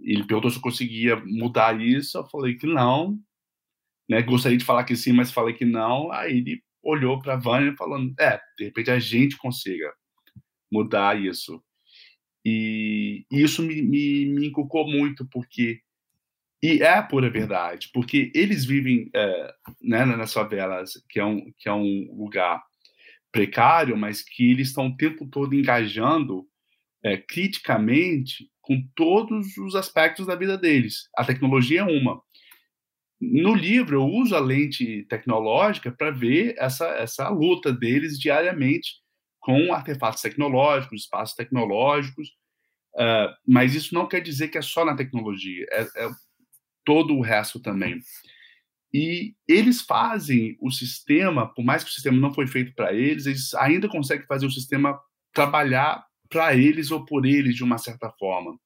Ele 0.00 0.24
perguntou 0.26 0.50
se 0.50 0.58
eu 0.58 0.62
conseguia 0.62 1.16
mudar 1.26 1.80
isso, 1.80 2.18
eu 2.18 2.26
falei 2.28 2.56
que 2.56 2.66
não, 2.66 3.18
né, 4.10 4.22
gostaria 4.22 4.58
de 4.58 4.64
falar 4.64 4.84
que 4.84 4.96
sim, 4.96 5.12
mas 5.12 5.32
falei 5.32 5.54
que 5.54 5.64
não, 5.64 6.12
aí 6.12 6.38
ele 6.38 6.62
olhou 6.82 7.20
para 7.20 7.34
a 7.34 7.38
Vânia 7.38 7.74
falando: 7.78 8.14
"É, 8.20 8.38
de 8.58 8.66
repente 8.66 8.90
a 8.90 8.98
gente 9.00 9.36
consiga 9.38 9.92
mudar 10.72 11.20
isso". 11.22 11.62
E 12.44 13.24
isso 13.30 13.62
me 13.62 13.82
me 13.82 14.26
me 14.26 14.46
inculcou 14.48 14.86
muito, 14.90 15.26
porque 15.30 15.80
e 16.62 16.80
é 16.82 16.94
a 16.94 17.02
pura 17.02 17.30
verdade, 17.30 17.90
porque 17.94 18.32
eles 18.34 18.64
vivem, 18.66 19.10
eh, 19.14 19.54
né, 19.82 20.04
nas 20.06 20.32
favelas, 20.32 20.92
que 21.10 21.20
é 21.20 21.24
um 21.24 21.52
que 21.58 21.68
é 21.68 21.72
um 21.74 22.08
lugar 22.18 22.62
precário, 23.36 23.94
mas 23.98 24.22
que 24.22 24.50
eles 24.50 24.68
estão 24.68 24.86
o 24.86 24.96
tempo 24.96 25.26
todo 25.26 25.54
engajando, 25.54 26.46
eh, 27.04 27.18
criticamente 27.18 28.48
com 28.62 28.82
todos 28.94 29.58
os 29.58 29.74
aspectos 29.74 30.26
da 30.26 30.34
vida 30.34 30.56
deles. 30.56 31.10
A 31.14 31.22
tecnologia 31.22 31.80
é 31.80 31.84
uma. 31.84 32.22
No 33.20 33.54
livro, 33.54 33.96
eu 33.96 34.06
uso 34.06 34.34
a 34.34 34.40
lente 34.40 35.04
tecnológica 35.10 35.92
para 35.92 36.10
ver 36.10 36.54
essa, 36.56 36.86
essa 36.96 37.28
luta 37.28 37.70
deles 37.70 38.18
diariamente 38.18 39.02
com 39.38 39.70
artefatos 39.70 40.22
tecnológicos, 40.22 41.02
espaços 41.02 41.36
tecnológicos, 41.36 42.30
uh, 42.94 43.32
mas 43.46 43.74
isso 43.74 43.94
não 43.94 44.08
quer 44.08 44.20
dizer 44.20 44.48
que 44.48 44.58
é 44.58 44.62
só 44.62 44.82
na 44.84 44.96
tecnologia, 44.96 45.66
é, 45.70 45.82
é 45.82 46.10
todo 46.84 47.14
o 47.14 47.20
resto 47.20 47.60
também. 47.60 48.00
E 48.92 49.34
eles 49.48 49.82
fazem 49.82 50.56
o 50.60 50.70
sistema, 50.70 51.52
por 51.52 51.64
mais 51.64 51.82
que 51.82 51.90
o 51.90 51.92
sistema 51.92 52.18
não 52.18 52.32
foi 52.32 52.46
feito 52.46 52.74
para 52.74 52.94
eles, 52.94 53.26
eles 53.26 53.54
ainda 53.54 53.88
conseguem 53.88 54.26
fazer 54.26 54.46
o 54.46 54.50
sistema 54.50 54.98
trabalhar 55.32 56.04
para 56.28 56.56
eles 56.56 56.90
ou 56.90 57.04
por 57.04 57.26
eles 57.26 57.54
de 57.54 57.64
uma 57.64 57.78
certa 57.78 58.10
forma. 58.18 58.58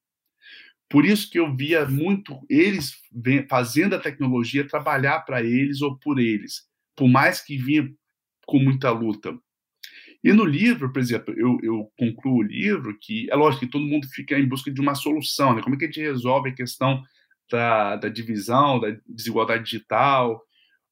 Por 0.89 1.05
isso 1.05 1.31
que 1.31 1.39
eu 1.39 1.55
via 1.55 1.87
muito 1.87 2.39
eles 2.49 2.95
fazendo 3.49 3.95
a 3.95 4.01
tecnologia 4.01 4.67
trabalhar 4.67 5.21
para 5.21 5.43
eles 5.43 5.81
ou 5.83 5.97
por 5.99 6.19
eles, 6.19 6.63
por 6.97 7.09
mais 7.09 7.41
que 7.41 7.57
vinha 7.57 7.89
com 8.47 8.59
muita 8.59 8.91
luta. 8.91 9.39
E 10.23 10.33
no 10.33 10.45
livro, 10.45 10.93
por 10.93 11.01
exemplo, 11.01 11.33
eu, 11.37 11.59
eu 11.63 11.91
concluo 11.97 12.39
o 12.39 12.43
livro 12.43 12.97
que 13.01 13.31
é 13.31 13.35
lógico 13.35 13.65
que 13.65 13.73
todo 13.73 13.87
mundo 13.87 14.07
fica 14.09 14.39
em 14.39 14.47
busca 14.47 14.71
de 14.71 14.81
uma 14.81 14.95
solução, 14.95 15.55
né? 15.55 15.63
Como 15.63 15.75
é 15.75 15.79
que 15.79 15.85
a 15.85 15.87
gente 15.87 16.01
resolve 16.01 16.51
a 16.51 16.55
questão 16.55 17.03
da, 17.51 17.97
da 17.97 18.09
divisão, 18.09 18.81
da 18.81 18.97
desigualdade 19.07 19.65
digital, 19.65 20.41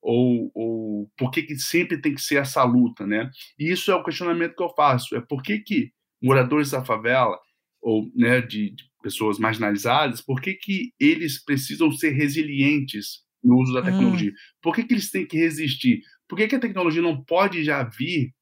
ou, 0.00 0.50
ou 0.54 1.10
por 1.16 1.30
que, 1.30 1.42
que 1.42 1.56
sempre 1.56 2.00
tem 2.00 2.14
que 2.14 2.22
ser 2.22 2.36
essa 2.36 2.62
luta, 2.64 3.06
né? 3.06 3.30
E 3.58 3.70
isso 3.70 3.90
é 3.90 3.94
o 3.94 4.02
questionamento 4.02 4.54
que 4.54 4.62
eu 4.62 4.74
faço, 4.74 5.16
é 5.16 5.20
por 5.20 5.42
que, 5.42 5.58
que 5.58 5.92
moradores 6.22 6.70
da 6.70 6.84
favela 6.84 7.38
ou 7.80 8.10
né, 8.14 8.40
de, 8.40 8.70
de 8.70 8.84
pessoas 9.02 9.38
marginalizadas, 9.38 10.20
por 10.20 10.40
que, 10.40 10.54
que 10.54 10.92
eles 10.98 11.42
precisam 11.42 11.90
ser 11.92 12.10
resilientes 12.10 13.22
no 13.42 13.56
uso 13.56 13.72
da 13.72 13.82
tecnologia? 13.82 14.30
Hum. 14.30 14.34
Por 14.60 14.74
que, 14.74 14.84
que 14.84 14.94
eles 14.94 15.10
têm 15.10 15.26
que 15.26 15.38
resistir? 15.38 16.02
Por 16.28 16.36
que, 16.36 16.48
que 16.48 16.56
a 16.56 16.60
tecnologia 16.60 17.00
não 17.00 17.22
pode 17.24 17.64
já 17.64 17.84
vir 17.84 18.34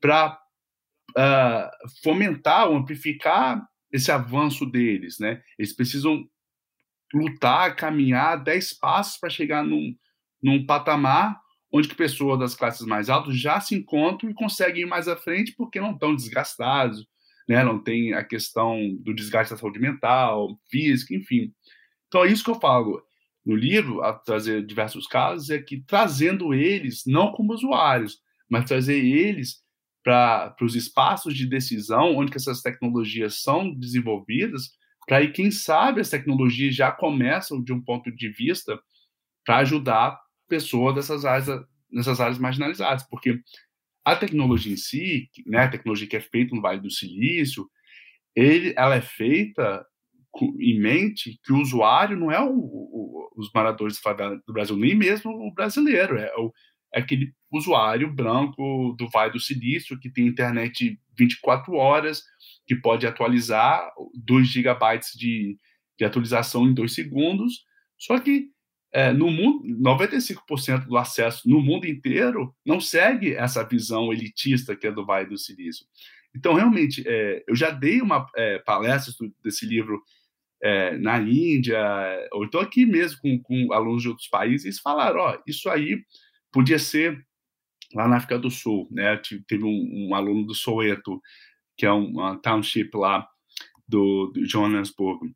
para 0.00 0.32
uh, 0.32 1.20
ah, 1.20 1.70
fomentar 2.02 2.68
ou 2.68 2.76
amplificar 2.76 3.62
esse 3.92 4.10
avanço 4.10 4.64
deles? 4.64 5.18
Né? 5.18 5.42
Eles 5.58 5.74
precisam 5.74 6.26
lutar, 7.12 7.74
caminhar 7.76 8.42
dez 8.42 8.72
passos 8.72 9.18
para 9.18 9.30
chegar 9.30 9.64
num, 9.64 9.94
num 10.42 10.64
patamar 10.64 11.38
onde 11.72 11.88
que 11.88 11.94
pessoas 11.94 12.38
das 12.38 12.54
classes 12.54 12.86
mais 12.86 13.10
altas 13.10 13.38
já 13.38 13.60
se 13.60 13.74
encontram 13.74 14.30
e 14.30 14.34
conseguem 14.34 14.82
ir 14.82 14.86
mais 14.86 15.06
à 15.06 15.16
frente 15.16 15.54
porque 15.56 15.80
não 15.80 15.92
estão 15.92 16.14
desgastados, 16.14 17.06
né? 17.48 17.62
não 17.62 17.78
tem 17.78 18.14
a 18.14 18.24
questão 18.24 18.96
do 19.00 19.14
desgaste 19.14 19.52
da 19.52 19.60
saúde 19.60 19.78
mental, 19.78 20.58
física, 20.70 21.14
enfim. 21.14 21.52
Então 22.06 22.24
é 22.24 22.28
isso 22.28 22.42
que 22.42 22.50
eu 22.50 22.60
falo 22.60 23.02
no 23.44 23.54
livro, 23.54 24.02
a 24.02 24.12
trazer 24.12 24.64
diversos 24.64 25.06
casos, 25.06 25.50
é 25.50 25.58
que 25.58 25.82
trazendo 25.82 26.52
eles, 26.52 27.04
não 27.06 27.32
como 27.32 27.54
usuários, 27.54 28.18
mas 28.48 28.66
trazer 28.66 29.02
eles 29.02 29.62
para 30.02 30.54
os 30.62 30.74
espaços 30.74 31.34
de 31.34 31.46
decisão 31.46 32.16
onde 32.16 32.34
essas 32.34 32.62
tecnologias 32.62 33.42
são 33.42 33.74
desenvolvidas, 33.74 34.70
para 35.08 35.16
aí, 35.16 35.32
quem 35.32 35.50
sabe, 35.50 36.02
as 36.02 36.10
tecnologias 36.10 36.74
já 36.74 36.92
começam 36.92 37.64
de 37.64 37.72
um 37.72 37.82
ponto 37.82 38.14
de 38.14 38.28
vista 38.28 38.78
para 39.42 39.56
ajudar 39.58 40.20
pessoas 40.46 40.94
dessas 40.94 41.24
áreas, 41.24 41.48
nessas 41.90 42.20
áreas 42.20 42.38
marginalizadas, 42.38 43.02
porque 43.08 43.40
a 44.04 44.14
tecnologia 44.14 44.70
em 44.70 44.76
si, 44.76 45.30
né, 45.46 45.60
a 45.60 45.70
tecnologia 45.70 46.06
que 46.06 46.16
é 46.16 46.20
feita 46.20 46.54
no 46.54 46.60
Vale 46.60 46.80
do 46.80 46.90
Silício, 46.90 47.66
ele, 48.36 48.74
ela 48.76 48.96
é 48.96 49.00
feita 49.00 49.82
em 50.60 50.78
mente 50.78 51.40
que 51.42 51.54
o 51.54 51.58
usuário 51.58 52.16
não 52.16 52.30
é 52.30 52.40
o, 52.40 52.52
o, 52.52 53.30
os 53.34 53.50
moradores 53.54 53.98
do 54.46 54.52
Brasil, 54.52 54.76
nem 54.76 54.94
mesmo 54.94 55.30
o 55.30 55.52
brasileiro, 55.54 56.18
é, 56.18 56.30
o, 56.36 56.52
é 56.94 57.00
aquele 57.00 57.32
usuário 57.50 58.12
branco 58.12 58.94
do 58.98 59.08
Vale 59.08 59.32
do 59.32 59.40
Silício 59.40 59.98
que 59.98 60.10
tem 60.10 60.26
internet 60.26 61.00
24 61.16 61.72
horas, 61.72 62.22
que 62.68 62.76
pode 62.76 63.06
atualizar 63.06 63.90
2 64.14 64.46
gigabytes 64.46 65.18
de, 65.18 65.58
de 65.98 66.04
atualização 66.04 66.68
em 66.68 66.74
2 66.74 66.94
segundos, 66.94 67.64
só 67.96 68.20
que 68.20 68.50
é, 68.92 69.12
no 69.12 69.30
mundo, 69.30 69.64
95% 69.80 70.86
do 70.86 70.96
acesso 70.96 71.48
no 71.48 71.60
mundo 71.60 71.86
inteiro 71.86 72.54
não 72.64 72.80
segue 72.80 73.34
essa 73.34 73.62
visão 73.62 74.12
elitista 74.12 74.76
que 74.76 74.86
é 74.86 74.92
do 74.92 75.04
Vale 75.04 75.28
do 75.28 75.38
Silício. 75.38 75.86
Então, 76.34 76.54
realmente, 76.54 77.02
é, 77.06 77.42
eu 77.48 77.56
já 77.56 77.70
dei 77.70 78.00
uma 78.00 78.26
é, 78.36 78.58
palestra 78.60 79.12
desse 79.42 79.66
livro 79.66 80.02
é, 80.62 80.96
na 80.98 81.18
Índia, 81.18 81.78
ou 82.32 82.44
estou 82.44 82.60
aqui 82.60 82.84
mesmo 82.84 83.18
com, 83.20 83.40
com, 83.42 83.72
alunos 83.72 84.02
de 84.02 84.08
outros 84.08 84.28
países, 84.28 84.76
e 84.76 84.82
falaram: 84.82 85.20
ó, 85.20 85.38
isso 85.46 85.68
aí 85.70 86.02
podia 86.52 86.78
ser 86.78 87.18
lá 87.94 88.06
na 88.06 88.16
África 88.16 88.38
do 88.38 88.50
Sul, 88.50 88.88
né? 88.90 89.20
Teve 89.46 89.64
um, 89.64 90.08
um 90.08 90.14
aluno 90.14 90.46
do 90.46 90.54
Soweto, 90.54 91.20
que 91.78 91.86
é 91.86 91.92
um, 91.92 92.08
uma 92.08 92.36
township 92.36 92.90
lá 92.94 93.26
do, 93.86 94.32
do 94.34 94.44
Johannesburg, 94.46 95.32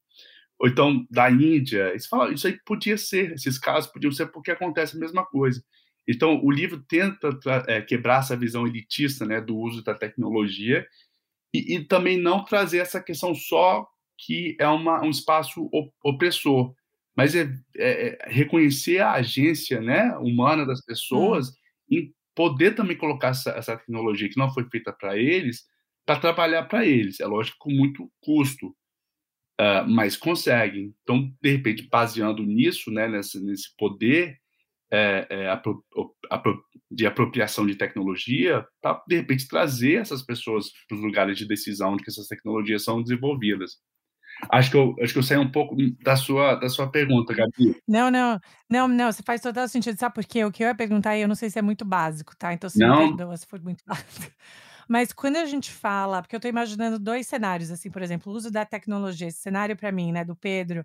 ou 0.59 0.69
então 0.69 1.07
da 1.09 1.31
Índia. 1.31 1.91
Eles 1.91 2.07
falam, 2.07 2.33
isso 2.33 2.47
aí 2.47 2.59
podia 2.67 2.99
ser, 2.99 3.33
esses 3.33 3.59
casos 3.59 3.91
podiam 3.91 4.13
ser 4.13 4.27
porque 4.27 4.51
acontece 4.51 4.97
a 4.97 5.01
mesma 5.01 5.25
coisa. 5.25 5.65
Então, 6.07 6.45
o 6.45 6.51
livro 6.51 6.83
tenta 6.89 7.31
é, 7.69 7.81
quebrar 7.81 8.21
essa 8.21 8.37
visão 8.37 8.67
elitista 8.67 9.25
né, 9.25 9.41
do 9.41 9.57
uso 9.57 9.85
da 9.85 9.95
tecnologia 9.95 10.85
e, 11.55 11.77
e 11.77 11.85
também 11.85 12.19
não 12.19 12.45
trazer 12.45 12.79
essa 12.79 13.01
questão 13.01 13.35
só 13.35 13.87
que 14.19 14.57
é 14.59 14.69
uma, 14.69 15.03
um 15.03 15.11
espaço 15.11 15.69
opressor, 16.03 16.75
mas 17.17 17.35
é, 17.35 17.53
é, 17.77 18.09
é, 18.09 18.19
reconhecer 18.27 19.01
a 19.01 19.13
agência 19.13 19.81
né, 19.81 20.17
humana 20.19 20.67
das 20.67 20.85
pessoas 20.85 21.51
hum. 21.51 21.53
em 21.91 22.15
poder 22.35 22.75
também 22.75 22.97
colocar 22.97 23.29
essa, 23.29 23.51
essa 23.51 23.77
tecnologia 23.77 24.29
que 24.29 24.39
não 24.39 24.53
foi 24.53 24.65
feita 24.71 24.93
para 24.93 25.17
eles, 25.17 25.67
para 26.07 26.21
trabalhar 26.21 26.65
para 26.65 26.85
eles. 26.87 27.21
É 27.21 27.27
lógico, 27.27 27.57
com 27.61 27.71
muito 27.71 28.11
custo, 28.21 28.69
uh, 29.61 29.89
mas 29.89 30.17
conseguem. 30.17 30.95
Então, 31.03 31.33
de 31.41 31.51
repente, 31.51 31.89
baseando 31.89 32.43
nisso, 32.43 32.91
né, 32.91 33.09
nesse, 33.09 33.41
nesse 33.41 33.75
poder 33.77 34.41
é, 34.93 35.27
é, 35.31 35.49
apro, 35.49 35.83
apro, 36.31 36.63
de 36.91 37.07
apropriação 37.07 37.67
de 37.67 37.75
tecnologia, 37.75 38.67
para, 38.81 39.03
de 39.09 39.17
repente, 39.17 39.49
trazer 39.49 39.95
essas 39.95 40.23
pessoas 40.23 40.71
para 40.87 40.97
os 40.97 41.03
lugares 41.03 41.39
de 41.39 41.49
decisão 41.49 41.95
onde 41.95 42.05
essas 42.07 42.27
tecnologias 42.29 42.85
são 42.85 43.03
desenvolvidas. 43.03 43.79
Acho 44.51 44.71
que 44.71 44.77
eu, 44.77 44.95
acho 45.01 45.13
que 45.13 45.19
eu 45.19 45.23
saí 45.23 45.39
um 45.39 45.51
pouco 45.51 45.77
da 46.03 46.17
sua, 46.17 46.57
da 46.57 46.69
sua 46.69 46.91
pergunta, 46.91 47.35
Gabi. 47.35 47.77
Não, 47.87 48.11
não, 48.11 48.41
não, 48.69 48.89
não, 48.89 49.13
você 49.13 49.23
faz 49.23 49.41
total 49.41 49.69
sentido. 49.69 49.99
Sabe 49.99 50.15
por 50.15 50.25
quê? 50.25 50.45
O 50.45 50.51
que 50.51 50.63
eu 50.63 50.69
ia 50.69 50.75
perguntar, 50.75 51.17
eu 51.17 51.29
não 51.29 51.35
sei 51.35 51.49
se 51.49 51.59
é 51.59 51.63
muito 51.63 51.85
básico, 51.85 52.37
tá? 52.37 52.53
Então, 52.53 52.69
se 52.69 52.79
não. 52.79 53.03
me 53.03 53.17
perdoa 53.17 53.37
se 53.37 53.47
for 53.47 53.61
muito 53.63 53.83
básico. 53.87 54.33
Mas 54.89 55.13
quando 55.13 55.37
a 55.37 55.47
gente 55.47 55.71
fala, 55.73 56.23
porque 56.23 56.35
eu 56.35 56.39
estou 56.39 56.49
imaginando 56.49 56.99
dois 56.99 57.27
cenários, 57.27 57.71
assim, 57.71 57.91
por 57.91 58.03
exemplo, 58.03 58.33
o 58.33 58.37
uso 58.37 58.51
da 58.51 58.65
tecnologia, 58.65 59.29
esse 59.29 59.39
cenário 59.41 59.77
para 59.77 59.93
mim, 59.93 60.13
né, 60.13 60.25
do 60.25 60.37
Pedro, 60.37 60.85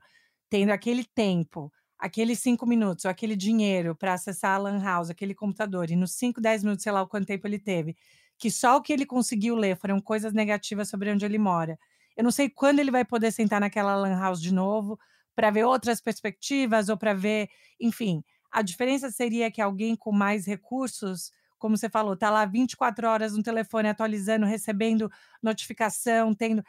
tendo 0.50 0.72
aquele 0.72 1.04
tempo, 1.04 1.72
aqueles 1.98 2.40
cinco 2.40 2.66
minutos, 2.66 3.06
ou 3.06 3.12
aquele 3.12 3.36
dinheiro 3.36 3.96
para 3.96 4.14
acessar 4.14 4.56
a 4.56 4.58
Lan 4.58 4.82
House, 4.82 5.10
aquele 5.10 5.34
computador, 5.34 5.90
e 5.90 5.96
nos 5.96 6.14
cinco, 6.14 6.40
dez 6.40 6.64
minutos, 6.64 6.84
sei 6.84 6.92
lá 6.92 7.02
o 7.02 7.08
quanto 7.08 7.28
tempo 7.28 7.48
ele 7.48 7.60
teve, 7.60 7.96
que 8.38 8.52
só 8.52 8.78
o 8.78 8.82
que 8.82 8.94
ele 8.94 9.06
conseguiu 9.06 9.56
ler 9.56 9.78
foram 9.78 10.00
coisas 10.00 10.34
negativas 10.34 10.90
sobre 10.90 11.12
onde 11.12 11.26
ele 11.26 11.38
mora. 11.40 11.78
Eu 12.16 12.24
não 12.24 12.32
sei 12.32 12.50
quando 12.50 12.80
ele 12.80 12.92
vai 12.92 13.04
poder 13.06 13.32
sentar 13.32 13.60
naquela 13.60 13.96
Lan 13.96 14.20
House 14.20 14.42
de 14.42 14.54
novo 14.54 15.00
para 15.36 15.52
ver 15.52 15.66
outras 15.66 16.02
perspectivas 16.02 16.90
ou 16.90 16.98
para 16.98 17.14
ver, 17.14 17.50
enfim. 17.80 18.24
A 18.52 18.62
diferença 18.62 19.12
seria 19.12 19.52
que 19.52 19.62
alguém 19.62 19.96
com 19.96 20.12
mais 20.12 20.46
recursos, 20.46 21.32
como 21.58 21.78
você 21.78 21.90
falou, 21.90 22.14
está 22.14 22.30
lá 22.30 22.46
24 22.46 23.08
horas 23.08 23.36
no 23.36 23.44
telefone 23.44 23.90
atualizando, 23.90 24.46
recebendo 24.46 25.12
notificação, 25.42 26.34
tendo. 26.34 26.64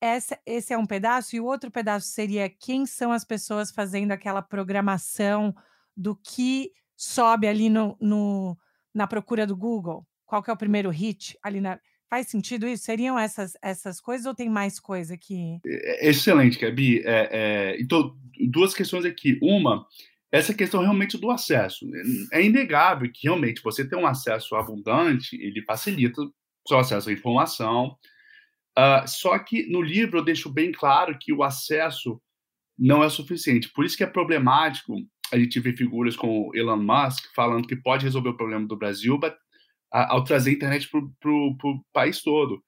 Essa, 0.00 0.38
esse 0.44 0.72
é 0.72 0.76
um 0.76 0.84
pedaço, 0.84 1.34
e 1.34 1.40
o 1.40 1.46
outro 1.46 1.70
pedaço 1.70 2.08
seria 2.08 2.48
quem 2.48 2.84
são 2.84 3.10
as 3.10 3.24
pessoas 3.24 3.70
fazendo 3.70 4.12
aquela 4.12 4.42
programação 4.42 5.54
do 5.96 6.14
que 6.14 6.72
sobe 6.96 7.46
ali 7.46 7.70
no, 7.70 7.96
no 8.00 8.58
na 8.92 9.06
procura 9.06 9.46
do 9.46 9.56
Google. 9.56 10.06
Qual 10.26 10.42
que 10.42 10.50
é 10.50 10.52
o 10.52 10.58
primeiro 10.58 10.90
hit 10.90 11.38
ali 11.42 11.60
na 11.60 11.78
Faz 12.14 12.28
sentido 12.28 12.68
isso? 12.68 12.84
Seriam 12.84 13.18
essas, 13.18 13.56
essas 13.60 14.00
coisas 14.00 14.24
ou 14.24 14.34
tem 14.34 14.48
mais 14.48 14.78
coisa 14.78 15.16
que. 15.16 15.58
É, 15.66 16.10
excelente, 16.10 16.60
Gabi. 16.60 17.02
É, 17.04 17.28
é, 17.32 17.80
então, 17.80 18.16
duas 18.50 18.72
questões 18.72 19.04
aqui. 19.04 19.36
Uma, 19.42 19.84
essa 20.34 20.52
questão 20.52 20.80
realmente 20.80 21.16
do 21.16 21.30
acesso. 21.30 21.86
É 22.32 22.42
inegável 22.42 23.10
que 23.12 23.28
realmente 23.28 23.62
você 23.62 23.88
ter 23.88 23.94
um 23.94 24.06
acesso 24.06 24.56
abundante, 24.56 25.36
ele 25.40 25.62
facilita 25.62 26.20
o 26.20 26.32
seu 26.66 26.78
acesso 26.78 27.08
à 27.08 27.12
informação. 27.12 27.96
Uh, 28.76 29.06
só 29.06 29.38
que 29.38 29.70
no 29.70 29.80
livro 29.80 30.18
eu 30.18 30.24
deixo 30.24 30.50
bem 30.50 30.72
claro 30.72 31.16
que 31.20 31.32
o 31.32 31.44
acesso 31.44 32.20
não 32.76 33.04
é 33.04 33.08
suficiente. 33.08 33.70
Por 33.72 33.84
isso 33.84 33.96
que 33.96 34.02
é 34.02 34.08
problemático 34.08 34.96
a 35.32 35.38
gente 35.38 35.60
ver 35.60 35.76
figuras 35.76 36.16
como 36.16 36.50
Elon 36.52 36.82
Musk 36.82 37.26
falando 37.34 37.68
que 37.68 37.76
pode 37.76 38.04
resolver 38.04 38.30
o 38.30 38.36
problema 38.36 38.66
do 38.66 38.76
Brasil, 38.76 39.18
ao 39.90 40.24
trazer 40.24 40.50
a 40.50 40.54
internet 40.54 40.90
para 40.90 41.30
o 41.30 41.84
país 41.92 42.20
todo. 42.22 42.60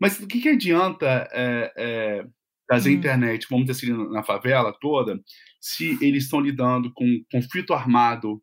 Mas 0.00 0.18
o 0.18 0.26
que, 0.26 0.40
que 0.40 0.48
adianta 0.48 1.28
é, 1.30 1.72
é, 1.76 2.26
trazer 2.66 2.90
hum. 2.90 2.94
internet, 2.94 3.46
vamos 3.48 3.66
dizer 3.66 3.92
assim, 3.92 4.12
na 4.12 4.22
favela 4.22 4.76
toda, 4.80 5.20
se 5.60 5.98
eles 6.00 6.24
estão 6.24 6.40
lidando 6.40 6.92
com 6.92 7.22
conflito 7.30 7.72
armado 7.72 8.42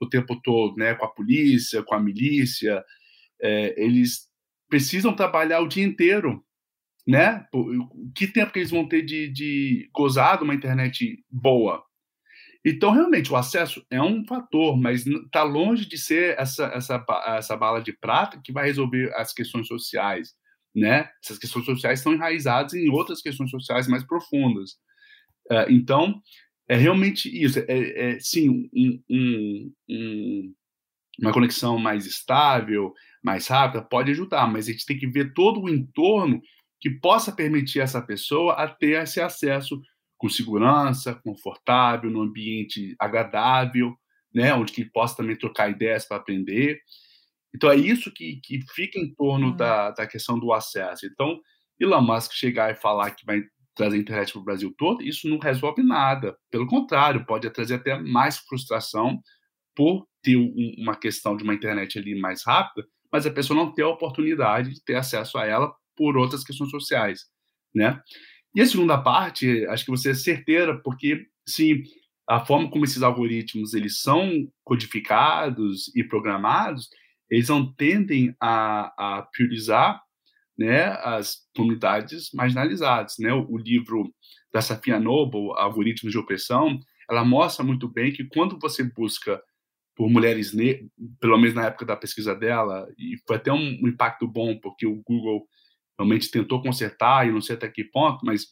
o 0.00 0.08
tempo 0.08 0.40
todo, 0.42 0.76
né, 0.76 0.94
com 0.94 1.04
a 1.04 1.12
polícia, 1.12 1.82
com 1.82 1.94
a 1.94 2.00
milícia, 2.00 2.84
é, 3.40 3.74
eles 3.82 4.28
precisam 4.68 5.14
trabalhar 5.14 5.60
o 5.60 5.68
dia 5.68 5.84
inteiro, 5.84 6.44
né? 7.06 7.46
Que 8.14 8.26
tempo 8.26 8.52
que 8.52 8.58
eles 8.60 8.70
vão 8.70 8.88
ter 8.88 9.02
de, 9.02 9.28
de 9.28 9.90
gozar 9.92 10.38
de 10.38 10.44
uma 10.44 10.54
internet 10.54 11.22
boa? 11.30 11.84
Então, 12.64 12.90
realmente, 12.90 13.30
o 13.30 13.36
acesso 13.36 13.84
é 13.90 14.00
um 14.00 14.24
fator, 14.26 14.76
mas 14.76 15.06
está 15.06 15.42
longe 15.42 15.86
de 15.86 15.98
ser 15.98 16.34
essa, 16.38 16.64
essa, 16.68 17.04
essa 17.36 17.56
bala 17.56 17.82
de 17.82 17.92
prata 17.92 18.40
que 18.42 18.52
vai 18.52 18.64
resolver 18.64 19.12
as 19.16 19.34
questões 19.34 19.66
sociais. 19.66 20.34
Né? 20.74 21.08
Essas 21.22 21.38
questões 21.38 21.64
sociais 21.64 22.00
estão 22.00 22.12
enraizadas 22.12 22.74
em 22.74 22.90
outras 22.90 23.20
questões 23.20 23.50
sociais 23.50 23.86
mais 23.86 24.02
profundas. 24.04 24.72
Uh, 25.50 25.70
então, 25.70 26.20
é 26.68 26.76
realmente 26.76 27.28
isso. 27.28 27.58
É, 27.60 27.64
é 27.68 28.20
sim, 28.20 28.68
um, 28.74 29.02
um, 29.08 29.72
um, 29.88 30.54
uma 31.20 31.32
conexão 31.32 31.78
mais 31.78 32.06
estável, 32.06 32.92
mais 33.22 33.46
rápida, 33.46 33.82
pode 33.82 34.10
ajudar, 34.10 34.50
mas 34.50 34.68
a 34.68 34.72
gente 34.72 34.86
tem 34.86 34.98
que 34.98 35.06
ver 35.06 35.32
todo 35.32 35.62
o 35.62 35.68
entorno 35.68 36.40
que 36.80 36.90
possa 36.90 37.32
permitir 37.32 37.80
essa 37.80 38.02
pessoa 38.02 38.54
a 38.54 38.68
ter 38.68 39.02
esse 39.02 39.20
acesso 39.20 39.80
com 40.18 40.28
segurança, 40.28 41.14
confortável, 41.14 42.10
num 42.10 42.22
ambiente 42.22 42.94
agradável, 42.98 43.94
né, 44.34 44.52
onde 44.54 44.72
que 44.72 44.84
possa 44.84 45.16
também 45.16 45.36
trocar 45.36 45.70
ideias 45.70 46.04
para 46.04 46.16
aprender. 46.16 46.80
Então 47.54 47.70
é 47.70 47.76
isso 47.76 48.10
que, 48.12 48.40
que 48.42 48.60
fica 48.74 48.98
em 48.98 49.14
torno 49.14 49.48
hum. 49.48 49.56
da, 49.56 49.90
da 49.92 50.06
questão 50.06 50.38
do 50.38 50.52
acesso. 50.52 51.06
Então, 51.06 51.38
Elon 51.78 52.00
Musk 52.00 52.32
chegar 52.32 52.72
e 52.72 52.76
falar 52.76 53.10
que 53.12 53.24
vai 53.24 53.42
trazer 53.74 53.98
internet 53.98 54.32
para 54.32 54.40
o 54.40 54.44
Brasil 54.44 54.74
todo, 54.76 55.02
isso 55.02 55.28
não 55.28 55.38
resolve 55.38 55.82
nada. 55.82 56.36
Pelo 56.50 56.66
contrário, 56.66 57.26
pode 57.26 57.48
trazer 57.50 57.74
até 57.74 57.98
mais 57.98 58.38
frustração 58.38 59.20
por 59.74 60.06
ter 60.22 60.36
um, 60.36 60.74
uma 60.78 60.96
questão 60.96 61.36
de 61.36 61.42
uma 61.42 61.54
internet 61.54 61.98
ali 61.98 62.18
mais 62.18 62.44
rápida, 62.44 62.86
mas 63.12 63.26
a 63.26 63.30
pessoa 63.30 63.56
não 63.58 63.72
ter 63.72 63.82
a 63.82 63.88
oportunidade 63.88 64.72
de 64.72 64.84
ter 64.84 64.94
acesso 64.94 65.36
a 65.38 65.44
ela 65.44 65.72
por 65.96 66.16
outras 66.16 66.44
questões 66.44 66.70
sociais, 66.70 67.22
né? 67.74 68.00
E 68.54 68.60
a 68.60 68.66
segunda 68.66 68.96
parte, 68.96 69.66
acho 69.66 69.84
que 69.84 69.90
você 69.90 70.10
é 70.10 70.14
certeira, 70.14 70.80
porque 70.80 71.26
sim, 71.46 71.82
a 72.28 72.44
forma 72.44 72.70
como 72.70 72.84
esses 72.84 73.02
algoritmos 73.02 73.74
eles 73.74 74.00
são 74.00 74.48
codificados 74.62 75.94
e 75.94 76.04
programados, 76.04 76.88
eles 77.30 77.48
não 77.48 77.72
tendem 77.72 78.34
a, 78.40 79.18
a 79.18 79.22
priorizar 79.22 80.02
né, 80.56 80.86
as 81.02 81.38
comunidades 81.54 82.30
marginalizadas. 82.32 83.14
Né? 83.18 83.32
O, 83.32 83.46
o 83.50 83.58
livro 83.58 84.12
da 84.52 84.60
Safia 84.60 85.00
Noble, 85.00 85.52
Algoritmos 85.56 86.12
de 86.12 86.18
Opressão, 86.18 86.78
ela 87.10 87.24
mostra 87.24 87.64
muito 87.64 87.88
bem 87.88 88.12
que 88.12 88.24
quando 88.24 88.58
você 88.58 88.82
busca 88.82 89.42
por 89.96 90.08
mulheres 90.10 90.52
negras, 90.52 90.88
pelo 91.20 91.38
menos 91.38 91.54
na 91.54 91.66
época 91.66 91.84
da 91.84 91.96
pesquisa 91.96 92.34
dela, 92.34 92.88
e 92.98 93.16
foi 93.26 93.36
até 93.36 93.52
um, 93.52 93.78
um 93.82 93.88
impacto 93.88 94.26
bom, 94.26 94.58
porque 94.58 94.86
o 94.86 95.02
Google 95.04 95.46
realmente 95.98 96.30
tentou 96.30 96.60
consertar, 96.62 97.26
e 97.26 97.30
não 97.30 97.40
sei 97.40 97.54
até 97.54 97.68
que 97.68 97.84
ponto, 97.84 98.24
mas 98.24 98.46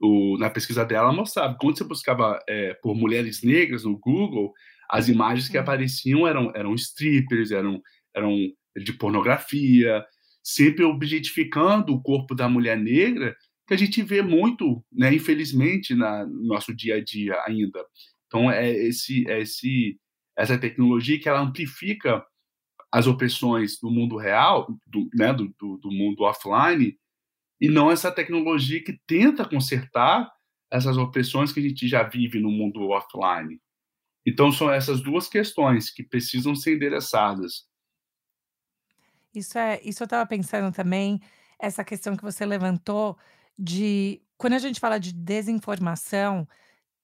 o, 0.00 0.36
na 0.38 0.50
pesquisa 0.50 0.84
dela 0.84 1.12
mostrava 1.12 1.56
quando 1.58 1.78
você 1.78 1.84
buscava 1.84 2.38
é, 2.48 2.74
por 2.74 2.94
mulheres 2.94 3.42
negras 3.42 3.84
no 3.84 3.98
Google, 3.98 4.52
as 4.90 5.08
imagens 5.08 5.48
que 5.48 5.56
apareciam 5.56 6.26
eram, 6.26 6.52
eram 6.54 6.74
strippers, 6.74 7.52
eram, 7.52 7.80
eram 8.14 8.36
de 8.76 8.92
pornografia, 8.92 10.04
sempre 10.42 10.84
objetificando 10.84 11.94
o 11.94 12.02
corpo 12.02 12.34
da 12.34 12.48
mulher 12.48 12.76
negra, 12.76 13.36
que 13.66 13.74
a 13.74 13.76
gente 13.76 14.02
vê 14.02 14.20
muito, 14.20 14.84
né, 14.92 15.14
infelizmente, 15.14 15.94
na, 15.94 16.26
no 16.26 16.48
nosso 16.48 16.74
dia 16.74 16.96
a 16.96 17.04
dia 17.04 17.40
ainda. 17.46 17.84
Então, 18.26 18.50
é 18.50 18.68
esse, 18.68 19.28
é 19.30 19.40
esse, 19.40 19.96
essa 20.36 20.58
tecnologia 20.58 21.20
que 21.20 21.28
ela 21.28 21.40
amplifica 21.40 22.24
as 22.92 23.06
opressões 23.06 23.78
do 23.78 23.88
mundo 23.88 24.16
real, 24.16 24.66
do, 24.84 25.08
né, 25.14 25.32
do, 25.32 25.54
do, 25.56 25.76
do 25.78 25.90
mundo 25.92 26.24
offline, 26.24 26.96
e 27.60 27.68
não 27.68 27.90
essa 27.92 28.10
tecnologia 28.10 28.82
que 28.82 28.98
tenta 29.06 29.48
consertar 29.48 30.28
essas 30.72 30.96
opressões 30.96 31.52
que 31.52 31.60
a 31.60 31.62
gente 31.62 31.86
já 31.86 32.02
vive 32.02 32.40
no 32.40 32.50
mundo 32.50 32.88
offline. 32.88 33.60
Então, 34.30 34.52
são 34.52 34.70
essas 34.70 35.02
duas 35.02 35.28
questões 35.28 35.90
que 35.90 36.04
precisam 36.04 36.54
ser 36.54 36.76
endereçadas. 36.76 37.68
Isso 39.34 39.58
é, 39.58 39.80
isso 39.82 40.02
eu 40.02 40.06
estava 40.06 40.24
pensando 40.24 40.72
também, 40.72 41.20
essa 41.58 41.82
questão 41.82 42.16
que 42.16 42.22
você 42.22 42.46
levantou 42.46 43.18
de 43.58 44.22
quando 44.38 44.52
a 44.52 44.58
gente 44.58 44.78
fala 44.78 44.98
de 44.98 45.12
desinformação, 45.12 46.46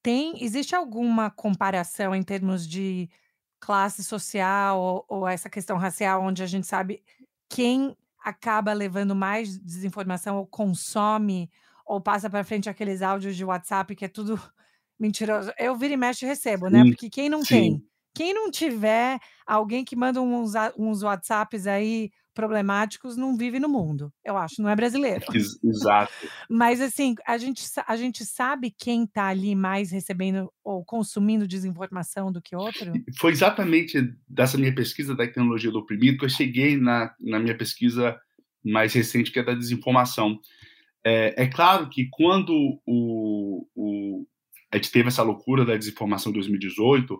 tem 0.03 0.43
existe 0.43 0.75
alguma 0.75 1.29
comparação 1.29 2.15
em 2.15 2.23
termos 2.23 2.67
de 2.67 3.11
classe 3.59 4.05
social 4.05 4.81
ou, 4.81 5.05
ou 5.09 5.29
essa 5.29 5.51
questão 5.51 5.77
racial, 5.77 6.23
onde 6.23 6.45
a 6.45 6.47
gente 6.47 6.67
sabe 6.67 7.03
quem 7.49 7.97
acaba 8.25 8.73
levando 8.73 9.17
mais 9.17 9.59
desinformação 9.59 10.37
ou 10.37 10.47
consome 10.47 11.51
ou 11.85 12.01
passa 12.01 12.31
para 12.31 12.45
frente 12.45 12.69
aqueles 12.69 13.03
áudios 13.03 13.37
de 13.37 13.45
WhatsApp 13.45 13.97
que 13.97 14.05
é 14.05 14.09
tudo 14.09 14.41
mentiroso. 14.99 15.53
Eu 15.59 15.77
viro 15.77 15.95
e 15.95 15.97
mexe 15.97 16.25
e 16.25 16.29
recebo, 16.29 16.69
né? 16.69 16.85
Porque 16.85 17.11
quem 17.11 17.29
não 17.29 17.45
sim. 17.45 17.55
tem, 17.55 17.83
quem 18.15 18.35
não 18.35 18.51
tiver 18.51 19.19
alguém 19.47 19.85
que 19.85 19.97
manda 19.97 20.21
uns, 20.21 20.53
uns 20.79 21.03
WhatsApps 21.03 21.67
aí 21.67 22.11
problemáticos 22.37 23.17
não 23.17 23.35
vive 23.35 23.59
no 23.59 23.69
mundo, 23.69 24.13
eu 24.23 24.37
acho, 24.37 24.61
não 24.61 24.69
é 24.69 24.77
brasileiro. 24.77 25.25
Exato. 25.65 26.13
Mas 26.51 26.83
assim, 26.83 27.15
a 27.27 27.39
gente, 27.39 27.65
a 27.89 27.97
gente 27.97 28.27
sabe 28.27 28.71
quem 28.71 29.05
está 29.05 29.29
ali 29.29 29.55
mais 29.55 29.91
recebendo 29.91 30.53
ou 30.63 30.85
consumindo 30.85 31.49
desinformação 31.49 32.31
do 32.31 32.43
que 32.43 32.55
outro? 32.55 32.93
Foi 33.19 33.33
exatamente 33.33 34.15
dessa 34.29 34.59
minha 34.59 34.75
pesquisa 34.75 35.15
da 35.15 35.25
tecnologia 35.25 35.71
do 35.71 35.79
oprimido 35.79 36.19
que 36.19 36.27
eu 36.27 36.29
cheguei 36.29 36.77
na, 36.77 37.15
na 37.19 37.39
minha 37.39 37.57
pesquisa 37.57 38.21
mais 38.63 38.93
recente, 38.93 39.33
que 39.33 39.39
é 39.39 39.43
da 39.43 39.55
desinformação. 39.55 40.39
É, 41.03 41.45
é 41.45 41.47
claro 41.47 41.89
que 41.89 42.09
quando 42.11 42.53
o, 42.85 43.67
o, 43.75 44.27
a 44.77 44.79
gente 44.79 44.93
teve 44.93 45.09
essa 45.09 45.23
loucura 45.23 45.65
da 45.65 45.77
desinformação 45.77 46.31
em 46.31 46.35
2018, 46.35 47.19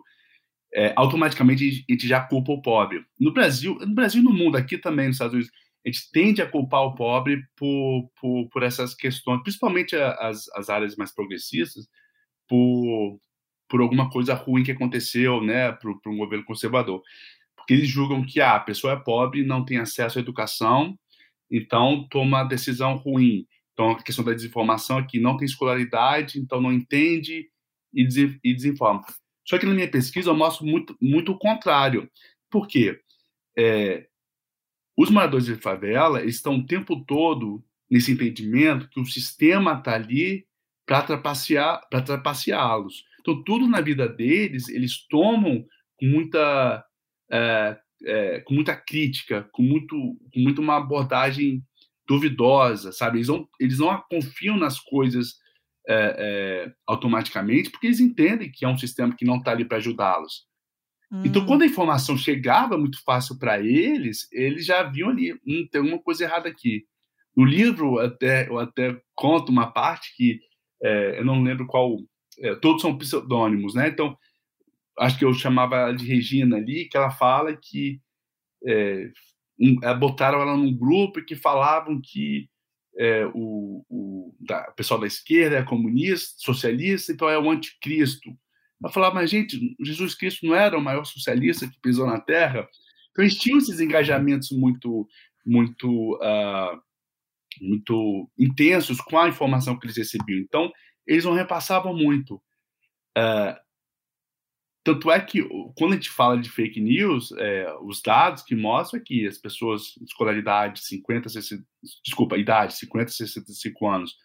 é, 0.73 0.93
automaticamente 0.95 1.85
a 1.89 1.91
gente 1.91 2.07
já 2.07 2.21
culpa 2.21 2.51
o 2.51 2.61
pobre. 2.61 3.03
No 3.19 3.33
Brasil, 3.33 3.75
no 3.79 3.95
Brasil 3.95 4.21
no 4.21 4.31
mundo, 4.31 4.57
aqui 4.57 4.77
também 4.77 5.07
nos 5.07 5.15
Estados 5.15 5.33
Unidos, 5.33 5.51
a 5.85 5.89
gente 5.89 6.11
tende 6.11 6.41
a 6.41 6.49
culpar 6.49 6.81
o 6.81 6.95
pobre 6.95 7.41
por, 7.55 8.09
por, 8.19 8.49
por 8.49 8.63
essas 8.63 8.93
questões, 8.93 9.41
principalmente 9.41 9.95
as, 9.95 10.47
as 10.53 10.69
áreas 10.69 10.95
mais 10.95 11.13
progressistas, 11.13 11.87
por, 12.47 13.19
por 13.69 13.81
alguma 13.81 14.09
coisa 14.09 14.33
ruim 14.33 14.63
que 14.63 14.71
aconteceu 14.71 15.41
né, 15.41 15.71
para 15.71 15.91
um 16.11 16.17
governo 16.17 16.45
conservador. 16.45 17.01
Porque 17.55 17.73
eles 17.73 17.87
julgam 17.87 18.25
que 18.25 18.39
ah, 18.39 18.55
a 18.55 18.59
pessoa 18.59 18.93
é 18.93 18.97
pobre, 18.97 19.43
não 19.43 19.63
tem 19.65 19.77
acesso 19.77 20.19
à 20.19 20.21
educação, 20.21 20.97
então 21.49 22.07
toma 22.09 22.43
decisão 22.43 22.95
ruim. 22.95 23.45
Então, 23.77 23.91
a 23.91 24.01
questão 24.01 24.25
da 24.25 24.33
desinformação 24.33 24.97
aqui, 24.97 25.19
não 25.19 25.37
tem 25.37 25.45
escolaridade, 25.45 26.39
então 26.39 26.59
não 26.59 26.73
entende 26.73 27.47
e 27.93 28.07
desinforma. 28.55 29.05
Só 29.47 29.59
que 29.59 29.67
na 29.67 29.73
minha 29.75 29.87
pesquisa 29.89 30.31
eu 30.31 30.35
mostro 30.35 30.65
muito, 30.65 30.97
muito 30.99 31.31
o 31.31 31.37
contrário. 31.37 32.09
Por 32.49 32.67
quê? 32.67 32.99
É, 33.55 34.07
os 34.97 35.11
moradores 35.11 35.45
de 35.45 35.53
favela 35.57 36.25
estão 36.25 36.55
o 36.55 36.65
tempo 36.65 37.05
todo 37.05 37.63
nesse 37.87 38.11
entendimento 38.11 38.89
que 38.89 38.99
o 38.99 39.05
sistema 39.05 39.73
está 39.73 39.93
ali 39.93 40.47
para 40.83 41.03
trapaceá-los. 42.01 43.05
Então, 43.21 43.43
tudo 43.43 43.67
na 43.67 43.79
vida 43.79 44.09
deles, 44.09 44.69
eles 44.69 45.07
tomam 45.07 45.63
com 45.97 46.07
muita, 46.07 46.83
é, 47.31 47.77
é, 48.05 48.39
com 48.39 48.55
muita 48.55 48.75
crítica, 48.75 49.47
com 49.51 49.61
muito, 49.61 49.95
com 50.33 50.39
muito 50.39 50.61
uma 50.61 50.77
abordagem 50.77 51.63
duvidosa, 52.07 52.91
sabe? 52.91 53.17
Eles 53.17 53.27
não, 53.27 53.47
eles 53.59 53.79
não 53.79 54.01
confiam 54.09 54.57
nas 54.57 54.79
coisas 54.79 55.35
é, 55.87 56.15
é, 56.67 56.73
automaticamente, 56.85 57.69
porque 57.69 57.87
eles 57.87 57.99
entendem 57.99 58.51
que 58.51 58.65
é 58.65 58.67
um 58.67 58.77
sistema 58.77 59.15
que 59.15 59.25
não 59.25 59.37
está 59.37 59.51
ali 59.51 59.65
para 59.65 59.77
ajudá-los. 59.77 60.45
Então, 61.07 61.19
hum. 61.19 61.23
Então, 61.25 61.45
quando 61.45 61.61
a 61.61 61.65
informação 61.65 62.17
chegava 62.17 62.77
muito 62.77 63.01
fácil 63.03 63.37
para 63.37 63.59
eles, 63.59 64.27
eles 64.31 64.65
já 64.65 64.83
viam 64.83 65.09
ali, 65.09 65.33
hum, 65.45 65.67
tem 65.71 65.81
alguma 65.81 65.99
coisa 66.01 66.23
errada 66.23 66.49
aqui. 66.49 66.85
No 67.35 67.45
livro, 67.45 67.99
até, 67.99 68.47
eu 68.47 68.57
até 68.57 68.99
conto 69.13 69.51
uma 69.51 69.71
parte 69.71 70.15
que 70.15 70.39
é, 70.81 71.19
eu 71.19 71.25
não 71.25 71.41
lembro 71.43 71.67
qual. 71.67 71.97
É, 72.39 72.55
todos 72.55 72.81
são 72.81 72.97
pseudônimos, 72.97 73.73
né? 73.73 73.87
Então, 73.87 74.15
acho 74.99 75.17
que 75.17 75.25
eu 75.25 75.33
chamava 75.33 75.91
de 75.91 76.05
Regina 76.05 76.57
ali, 76.57 76.85
que 76.85 76.97
ela 76.97 77.09
fala 77.09 77.55
que 77.55 77.99
é, 78.65 79.09
um, 79.59 79.75
botaram 79.99 80.41
ela 80.41 80.55
num 80.55 80.75
grupo 80.75 81.23
que 81.23 81.35
falavam 81.35 81.99
que 82.01 82.49
é, 82.97 83.25
o, 83.33 83.85
o, 83.89 84.35
da, 84.39 84.69
o, 84.69 84.73
pessoal 84.73 84.99
da 84.99 85.07
esquerda 85.07 85.57
é 85.57 85.63
comunista, 85.63 86.35
socialista, 86.37 87.11
então 87.11 87.29
é 87.29 87.37
o 87.37 87.49
anticristo. 87.49 88.29
Eu 88.83 88.89
falava, 88.91 89.15
mas 89.15 89.29
gente, 89.29 89.75
Jesus 89.79 90.15
Cristo 90.15 90.45
não 90.45 90.55
era 90.55 90.77
o 90.77 90.81
maior 90.81 91.03
socialista 91.05 91.67
que 91.67 91.79
pisou 91.81 92.05
na 92.07 92.19
Terra? 92.19 92.67
Então 93.11 93.23
eles 93.23 93.37
tinham 93.37 93.57
esses 93.57 93.79
engajamentos 93.79 94.51
muito, 94.51 95.07
muito, 95.45 96.15
uh, 96.17 96.79
muito 97.61 98.29
intensos 98.37 99.01
com 99.01 99.17
a 99.17 99.29
informação 99.29 99.77
que 99.77 99.85
eles 99.87 99.97
recebiam. 99.97 100.39
Então 100.39 100.71
eles 101.05 101.25
não 101.25 101.33
repassavam 101.33 101.95
muito. 101.95 102.35
Uh, 103.17 103.66
tanto 104.87 105.11
é 105.11 105.19
que, 105.19 105.43
quando 105.77 105.91
a 105.91 105.95
gente 105.95 106.09
fala 106.09 106.39
de 106.39 106.49
fake 106.49 106.79
news, 106.79 107.33
é, 107.33 107.67
os 107.81 108.01
dados 108.01 108.41
que 108.41 108.55
mostram 108.55 109.01
é 109.01 109.03
que 109.03 109.27
as 109.27 109.37
pessoas 109.37 109.81
de 109.97 110.05
escolaridade 110.05 110.79
50, 110.79 111.27
60, 111.27 111.61
desculpa, 112.05 112.37
idade 112.37 112.73
50, 112.77 113.11
65 113.11 113.85
anos, 113.85 114.15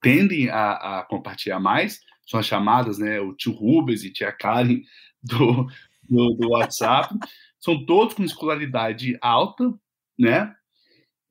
tendem 0.00 0.48
a, 0.50 1.00
a, 1.00 1.02
compartilhar 1.02 1.58
mais, 1.58 1.98
são 2.24 2.38
as 2.38 2.46
chamadas, 2.46 2.96
né, 2.96 3.18
o 3.18 3.34
tio 3.34 3.50
Rubens 3.50 4.04
e 4.04 4.12
tia 4.12 4.30
Karen 4.30 4.82
do, 5.20 5.66
do, 6.08 6.34
do 6.34 6.50
WhatsApp, 6.50 7.12
são 7.58 7.84
todos 7.84 8.14
com 8.14 8.22
escolaridade 8.22 9.18
alta, 9.20 9.74
né, 10.16 10.54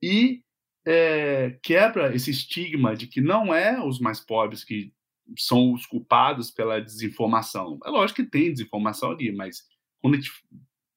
e 0.02 0.42
é, 0.86 1.58
quebra 1.62 2.14
esse 2.14 2.30
estigma 2.30 2.94
de 2.94 3.06
que 3.06 3.22
não 3.22 3.54
é 3.54 3.82
os 3.82 3.98
mais 3.98 4.20
pobres 4.20 4.62
que 4.62 4.92
são 5.38 5.72
os 5.72 5.86
culpados 5.86 6.50
pela 6.50 6.80
desinformação. 6.80 7.78
É 7.84 7.90
lógico 7.90 8.22
que 8.22 8.30
tem 8.30 8.52
desinformação 8.52 9.10
ali, 9.12 9.32
mas 9.32 9.62
quando 10.00 10.14
a 10.14 10.16
gente, 10.18 10.30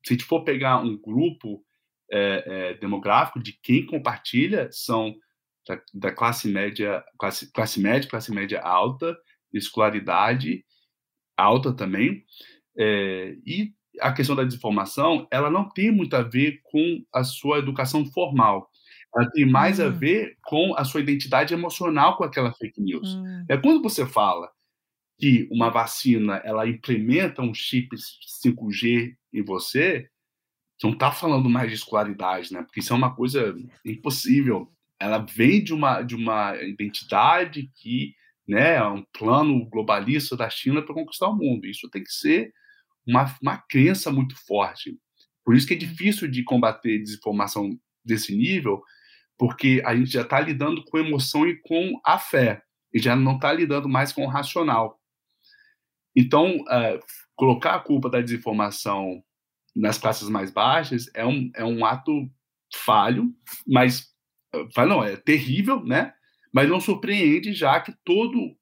se 0.06 0.10
a 0.10 0.14
gente 0.14 0.26
for 0.26 0.44
pegar 0.44 0.80
um 0.80 0.98
grupo 0.98 1.64
é, 2.12 2.44
é, 2.46 2.74
demográfico 2.76 3.40
de 3.40 3.54
quem 3.54 3.86
compartilha, 3.86 4.70
são 4.72 5.16
da, 5.68 5.82
da, 5.94 6.12
classe 6.12 6.48
média, 6.48 7.04
classe, 7.18 7.52
classe 7.52 7.80
média, 7.80 8.10
classe 8.10 8.32
média 8.34 8.62
alta, 8.62 9.18
escolaridade 9.54 10.66
alta 11.36 11.74
também, 11.74 12.26
é, 12.78 13.36
e 13.46 13.74
a 14.00 14.14
questão 14.14 14.36
da 14.36 14.44
desinformação, 14.44 15.28
ela 15.32 15.50
não 15.50 15.68
tem 15.70 15.92
muito 15.92 16.16
a 16.16 16.22
ver 16.22 16.60
com 16.64 17.04
a 17.14 17.24
sua 17.24 17.60
educação 17.60 18.06
formal 18.06 18.70
ela 19.16 19.30
tem 19.32 19.46
mais 19.46 19.80
a 19.80 19.88
hum. 19.88 19.98
ver 19.98 20.38
com 20.44 20.76
a 20.76 20.84
sua 20.84 21.02
identidade 21.02 21.54
emocional 21.54 22.18
com 22.18 22.24
aquela 22.24 22.54
fake 22.54 22.82
news. 22.82 23.16
Hum. 23.16 23.46
É 23.50 23.58
quando 23.58 23.82
você 23.82 24.06
fala 24.06 24.50
que 25.18 25.48
uma 25.52 25.70
vacina 25.70 26.36
ela 26.44 26.68
implementa 26.68 27.42
um 27.42 27.54
chip 27.54 27.90
5G 28.46 29.16
em 29.34 29.44
você, 29.44 30.08
você 30.78 30.86
não 30.86 30.94
está 30.94 31.12
falando 31.12 31.50
mais 31.50 31.70
de 31.70 31.76
escolaridade, 31.76 32.54
né? 32.54 32.62
Porque 32.62 32.82
isso 32.82 32.94
é 32.94 32.96
uma 32.96 33.16
coisa 33.16 33.56
impossível. 33.84 34.72
Ela 35.00 35.18
vem 35.18 35.64
de 35.64 35.74
uma, 35.74 36.04
de 36.04 36.16
uma 36.16 36.56
identidade 36.62 37.72
que 37.76 38.16
né, 38.48 38.82
um 38.84 39.04
plano 39.12 39.66
globalista 39.66 40.38
da 40.38 40.50
China 40.50 40.82
para 40.82 40.94
conquistar 40.94 41.28
o 41.28 41.36
mundo. 41.36 41.66
Isso 41.66 41.90
tem 41.90 42.04
que 42.04 42.12
ser 42.12 42.54
uma, 43.06 43.26
uma 43.42 43.58
crença 43.58 44.12
muito 44.12 44.36
forte. 44.46 44.98
Por 45.44 45.56
isso 45.56 45.68
que 45.68 45.74
é 45.74 45.78
difícil 45.78 46.28
de 46.28 46.44
combater 46.44 47.00
desinformação 47.00 47.78
desse 48.06 48.36
nível, 48.36 48.82
porque 49.38 49.82
a 49.86 49.96
gente 49.96 50.12
já 50.12 50.22
está 50.22 50.40
lidando 50.40 50.84
com 50.86 50.98
emoção 50.98 51.48
e 51.48 51.56
com 51.62 52.00
a 52.04 52.18
fé, 52.18 52.64
e 52.94 53.00
já 53.00 53.16
não 53.16 53.36
está 53.36 53.54
lidando 53.54 53.88
mais 53.88 54.12
com 54.12 54.26
o 54.26 54.30
racional. 54.30 55.00
Então, 56.16 56.58
uh, 56.62 57.00
colocar 57.36 57.76
a 57.76 57.80
culpa 57.80 58.10
da 58.10 58.22
desinformação 58.22 59.24
nas 59.76 59.98
classes 59.98 60.28
mais 60.28 60.50
baixas 60.50 61.10
é 61.14 61.26
um, 61.26 61.52
é 61.56 61.64
um 61.64 61.86
ato 61.86 62.28
falho, 62.74 63.32
mas 63.68 64.08
falho 64.74 64.90
não, 64.90 65.04
é 65.04 65.16
terrível, 65.16 65.84
né? 65.84 66.14
Mas 66.52 66.68
não 66.68 66.80
surpreende, 66.80 67.54
já 67.54 67.80
que 67.80 67.94
todo 68.04 68.58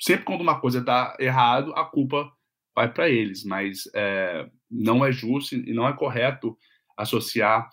sempre 0.00 0.24
quando 0.24 0.40
uma 0.40 0.58
coisa 0.58 0.80
está 0.80 1.16
errado, 1.20 1.72
a 1.74 1.84
culpa 1.84 2.32
vai 2.74 2.92
para 2.92 3.08
eles. 3.08 3.44
Mas 3.44 3.88
é, 3.94 4.48
não 4.70 5.04
é 5.04 5.12
justo 5.12 5.54
e 5.54 5.72
não 5.72 5.86
é 5.86 5.92
correto 5.92 6.58
associar 6.96 7.68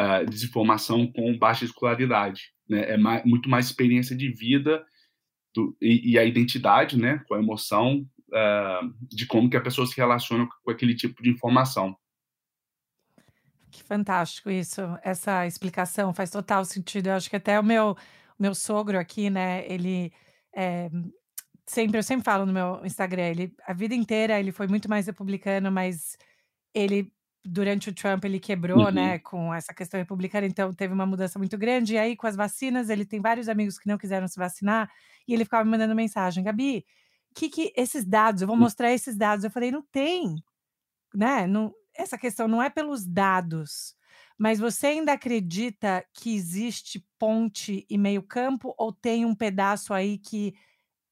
uh, 0.00 0.28
desinformação 0.28 1.06
com 1.06 1.36
baixa 1.36 1.64
escolaridade. 1.64 2.52
Né? 2.68 2.92
É 2.92 2.96
mais, 2.96 3.24
muito 3.24 3.48
mais 3.48 3.66
experiência 3.66 4.16
de 4.16 4.30
vida 4.30 4.84
do, 5.54 5.76
e, 5.80 6.12
e, 6.12 6.18
a 6.18 6.24
identidade, 6.24 6.98
né, 6.98 7.22
com 7.28 7.34
a 7.34 7.38
emoção 7.38 8.06
uh, 8.28 8.94
de 9.02 9.26
como 9.26 9.50
que 9.50 9.56
a 9.56 9.60
pessoa 9.60 9.86
se 9.86 9.96
relaciona 9.96 10.48
com 10.64 10.70
aquele 10.70 10.94
tipo 10.94 11.22
de 11.22 11.30
informação. 11.30 11.96
Que 13.70 13.82
fantástico 13.84 14.50
isso, 14.50 14.80
essa 15.02 15.46
explicação 15.46 16.12
faz 16.12 16.30
total 16.30 16.64
sentido. 16.64 17.08
Eu 17.08 17.14
acho 17.14 17.30
que 17.30 17.36
até 17.36 17.58
o 17.58 17.64
meu, 17.64 17.96
meu 18.38 18.54
sogro 18.54 18.98
aqui, 18.98 19.30
né, 19.30 19.64
ele 19.70 20.12
é, 20.54 20.90
sempre, 21.66 21.98
eu 21.98 22.02
sempre 22.02 22.24
falo 22.24 22.44
no 22.44 22.52
meu 22.52 22.84
Instagram, 22.84 23.28
ele 23.28 23.54
a 23.64 23.72
vida 23.72 23.94
inteira 23.94 24.40
ele 24.40 24.50
foi 24.50 24.66
muito 24.66 24.88
mais 24.88 25.06
republicano, 25.06 25.70
mas 25.70 26.16
ele 26.74 27.12
durante 27.44 27.88
o 27.88 27.94
Trump 27.94 28.24
ele 28.24 28.38
quebrou, 28.38 28.86
uhum. 28.86 28.90
né, 28.90 29.18
com 29.18 29.52
essa 29.52 29.72
questão 29.72 29.98
republicana, 29.98 30.46
então 30.46 30.72
teve 30.72 30.92
uma 30.92 31.06
mudança 31.06 31.38
muito 31.38 31.56
grande. 31.56 31.94
E 31.94 31.98
aí 31.98 32.16
com 32.16 32.26
as 32.26 32.36
vacinas, 32.36 32.90
ele 32.90 33.04
tem 33.04 33.20
vários 33.20 33.48
amigos 33.48 33.78
que 33.78 33.88
não 33.88 33.98
quiseram 33.98 34.28
se 34.28 34.38
vacinar 34.38 34.90
e 35.26 35.34
ele 35.34 35.44
ficava 35.44 35.64
me 35.64 35.70
mandando 35.70 35.94
mensagem, 35.94 36.44
Gabi, 36.44 36.84
que 37.34 37.48
que 37.48 37.72
esses 37.76 38.04
dados, 38.04 38.42
eu 38.42 38.48
vou 38.48 38.56
hum. 38.56 38.60
mostrar 38.60 38.92
esses 38.92 39.16
dados. 39.16 39.44
Eu 39.44 39.50
falei, 39.50 39.70
não 39.70 39.82
tem, 39.82 40.36
né? 41.14 41.46
Não, 41.46 41.72
essa 41.94 42.18
questão 42.18 42.48
não 42.48 42.62
é 42.62 42.68
pelos 42.70 43.06
dados, 43.06 43.94
mas 44.38 44.58
você 44.58 44.88
ainda 44.88 45.12
acredita 45.12 46.04
que 46.14 46.34
existe 46.34 47.06
ponte 47.18 47.86
e 47.88 47.98
meio 47.98 48.22
campo 48.22 48.74
ou 48.78 48.92
tem 48.92 49.24
um 49.24 49.34
pedaço 49.34 49.92
aí 49.92 50.18
que 50.18 50.54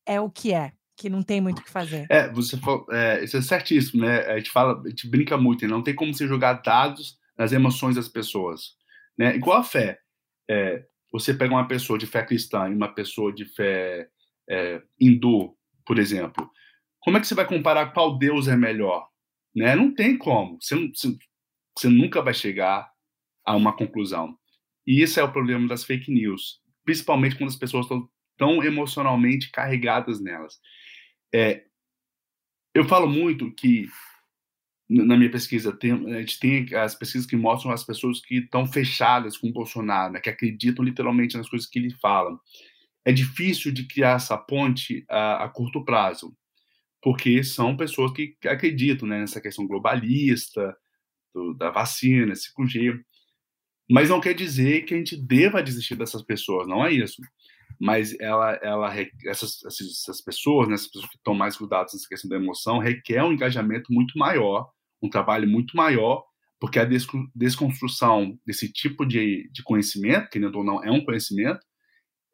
é 0.07 0.21
o 0.21 0.31
que 0.31 0.53
é? 0.53 0.73
Que 0.99 1.09
não 1.09 1.23
tem 1.23 1.41
muito 1.41 1.61
o 1.61 1.63
que 1.63 1.71
fazer. 1.71 2.07
É, 2.11 2.29
você 2.29 2.59
é, 2.91 3.23
isso 3.23 3.37
é 3.37 3.41
certíssimo, 3.41 4.05
né? 4.05 4.27
A 4.27 4.37
gente 4.37 4.51
fala, 4.51 4.83
a 4.85 4.89
gente 4.89 5.09
brinca 5.09 5.39
muito, 5.39 5.67
não 5.69 5.83
tem 5.83 5.95
como 5.95 6.13
você 6.13 6.27
jogar 6.27 6.55
dados 6.55 7.17
nas 7.39 7.53
emoções 7.53 7.95
das 7.95 8.09
pessoas, 8.09 8.75
né? 9.17 9.37
Igual 9.37 9.59
a 9.59 9.65
fé. 9.65 10.01
É, 10.51 10.85
você 11.13 11.33
pega 11.33 11.55
uma 11.55 11.69
pessoa 11.69 11.99
de 11.99 12.07
fé 12.07 12.25
cristã 12.25 12.69
e 12.69 12.75
uma 12.75 12.93
pessoa 12.93 13.33
de 13.33 13.45
fé 13.45 14.09
é, 14.51 14.83
hindu, 15.01 15.57
por 15.87 15.99
exemplo, 15.99 16.51
como 17.01 17.17
é 17.17 17.21
que 17.21 17.27
você 17.27 17.35
vai 17.35 17.47
comparar 17.47 17.93
qual 17.93 18.19
Deus 18.19 18.49
é 18.49 18.57
melhor? 18.57 19.09
Né? 19.55 19.77
Não 19.77 19.95
tem 19.95 20.19
como. 20.19 20.59
Você, 20.61 20.75
não, 20.75 20.91
você, 20.93 21.89
nunca 21.89 22.21
vai 22.21 22.35
chegar 22.35 22.91
a 23.45 23.55
uma 23.55 23.75
conclusão. 23.75 24.37
E 24.87 25.01
isso 25.03 25.21
é 25.21 25.23
o 25.23 25.33
problema 25.33 25.69
das 25.69 25.85
fake 25.85 26.11
news, 26.11 26.61
principalmente 26.85 27.37
quando 27.37 27.51
as 27.51 27.57
pessoas 27.57 27.85
estão 27.85 28.09
tão 28.37 28.63
emocionalmente 28.63 29.51
carregadas 29.51 30.21
nelas. 30.21 30.59
É, 31.35 31.65
eu 32.75 32.85
falo 32.85 33.09
muito 33.09 33.53
que 33.53 33.87
na 34.89 35.17
minha 35.17 35.31
pesquisa 35.31 35.71
tem, 35.71 35.93
a 35.93 36.21
gente 36.21 36.39
tem 36.39 36.75
as 36.75 36.95
pesquisas 36.95 37.27
que 37.27 37.37
mostram 37.37 37.71
as 37.73 37.85
pessoas 37.85 38.21
que 38.21 38.39
estão 38.39 38.67
fechadas 38.67 39.37
com 39.37 39.49
o 39.49 39.53
Bolsonaro, 39.53 40.15
né, 40.15 40.21
que 40.21 40.31
acreditam 40.31 40.85
literalmente 40.85 41.37
nas 41.37 41.49
coisas 41.49 41.69
que 41.69 41.79
ele 41.79 41.91
fala. 41.91 42.39
É 43.05 43.13
difícil 43.13 43.71
de 43.71 43.87
criar 43.87 44.17
essa 44.17 44.37
ponte 44.37 45.05
a, 45.09 45.45
a 45.45 45.49
curto 45.49 45.85
prazo, 45.85 46.35
porque 47.03 47.45
são 47.45 47.77
pessoas 47.77 48.13
que 48.13 48.37
acreditam 48.47 49.07
né, 49.07 49.21
nessa 49.21 49.41
questão 49.41 49.67
globalista, 49.67 50.75
do, 51.35 51.53
da 51.55 51.71
vacina, 51.71 52.33
5G. 52.33 52.99
Mas 53.91 54.09
não 54.09 54.21
quer 54.21 54.35
dizer 54.35 54.85
que 54.85 54.95
a 54.95 54.97
gente 54.97 55.17
deva 55.17 55.63
desistir 55.63 55.97
dessas 55.97 56.23
pessoas, 56.23 56.67
não 56.67 56.85
é 56.85 56.93
isso 56.93 57.21
mas 57.81 58.19
ela, 58.19 58.55
ela 58.63 58.93
essas, 59.27 59.65
essas 59.65 60.21
pessoas, 60.21 60.69
né, 60.69 60.75
essas 60.75 60.89
pessoas 60.89 61.11
que 61.11 61.17
estão 61.17 61.35
mais 61.35 61.57
grudadas 61.57 61.93
nessa 61.93 62.09
questão 62.09 62.29
da 62.29 62.37
emoção, 62.37 62.79
requer 62.79 63.23
um 63.23 63.33
engajamento 63.33 63.93
muito 63.93 64.19
maior, 64.19 64.71
um 65.03 65.09
trabalho 65.09 65.49
muito 65.49 65.77
maior, 65.77 66.25
porque 66.61 66.79
a 66.79 66.89
desconstrução 67.35 68.37
desse 68.45 68.73
tipo 68.73 69.07
de, 69.07 69.49
de 69.53 69.63
conhecimento, 69.63 70.29
querendo 70.29 70.57
ou 70.57 70.65
não, 70.65 70.83
é 70.83 70.91
um 70.91 71.05
conhecimento, 71.05 71.61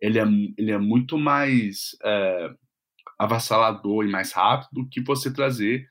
ele 0.00 0.18
é, 0.18 0.24
ele 0.56 0.70
é 0.70 0.78
muito 0.78 1.18
mais 1.18 1.90
é, 2.02 2.48
avassalador 3.18 4.04
e 4.04 4.10
mais 4.10 4.32
rápido 4.32 4.68
do 4.72 4.88
que 4.88 5.02
você 5.02 5.32
trazer 5.32 5.86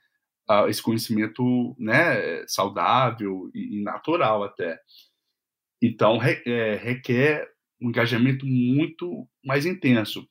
uh, 0.50 0.68
esse 0.68 0.82
conhecimento 0.82 1.76
né, 1.80 2.46
saudável 2.48 3.50
e, 3.54 3.80
e 3.80 3.84
natural 3.84 4.44
até. 4.44 4.80
Então, 5.82 6.18
re, 6.18 6.42
é, 6.46 6.76
requer 6.76 7.48
um 7.84 7.90
engajamento 7.90 8.46
muito 8.46 9.28
mais 9.46 9.66
intenso. 9.66 10.28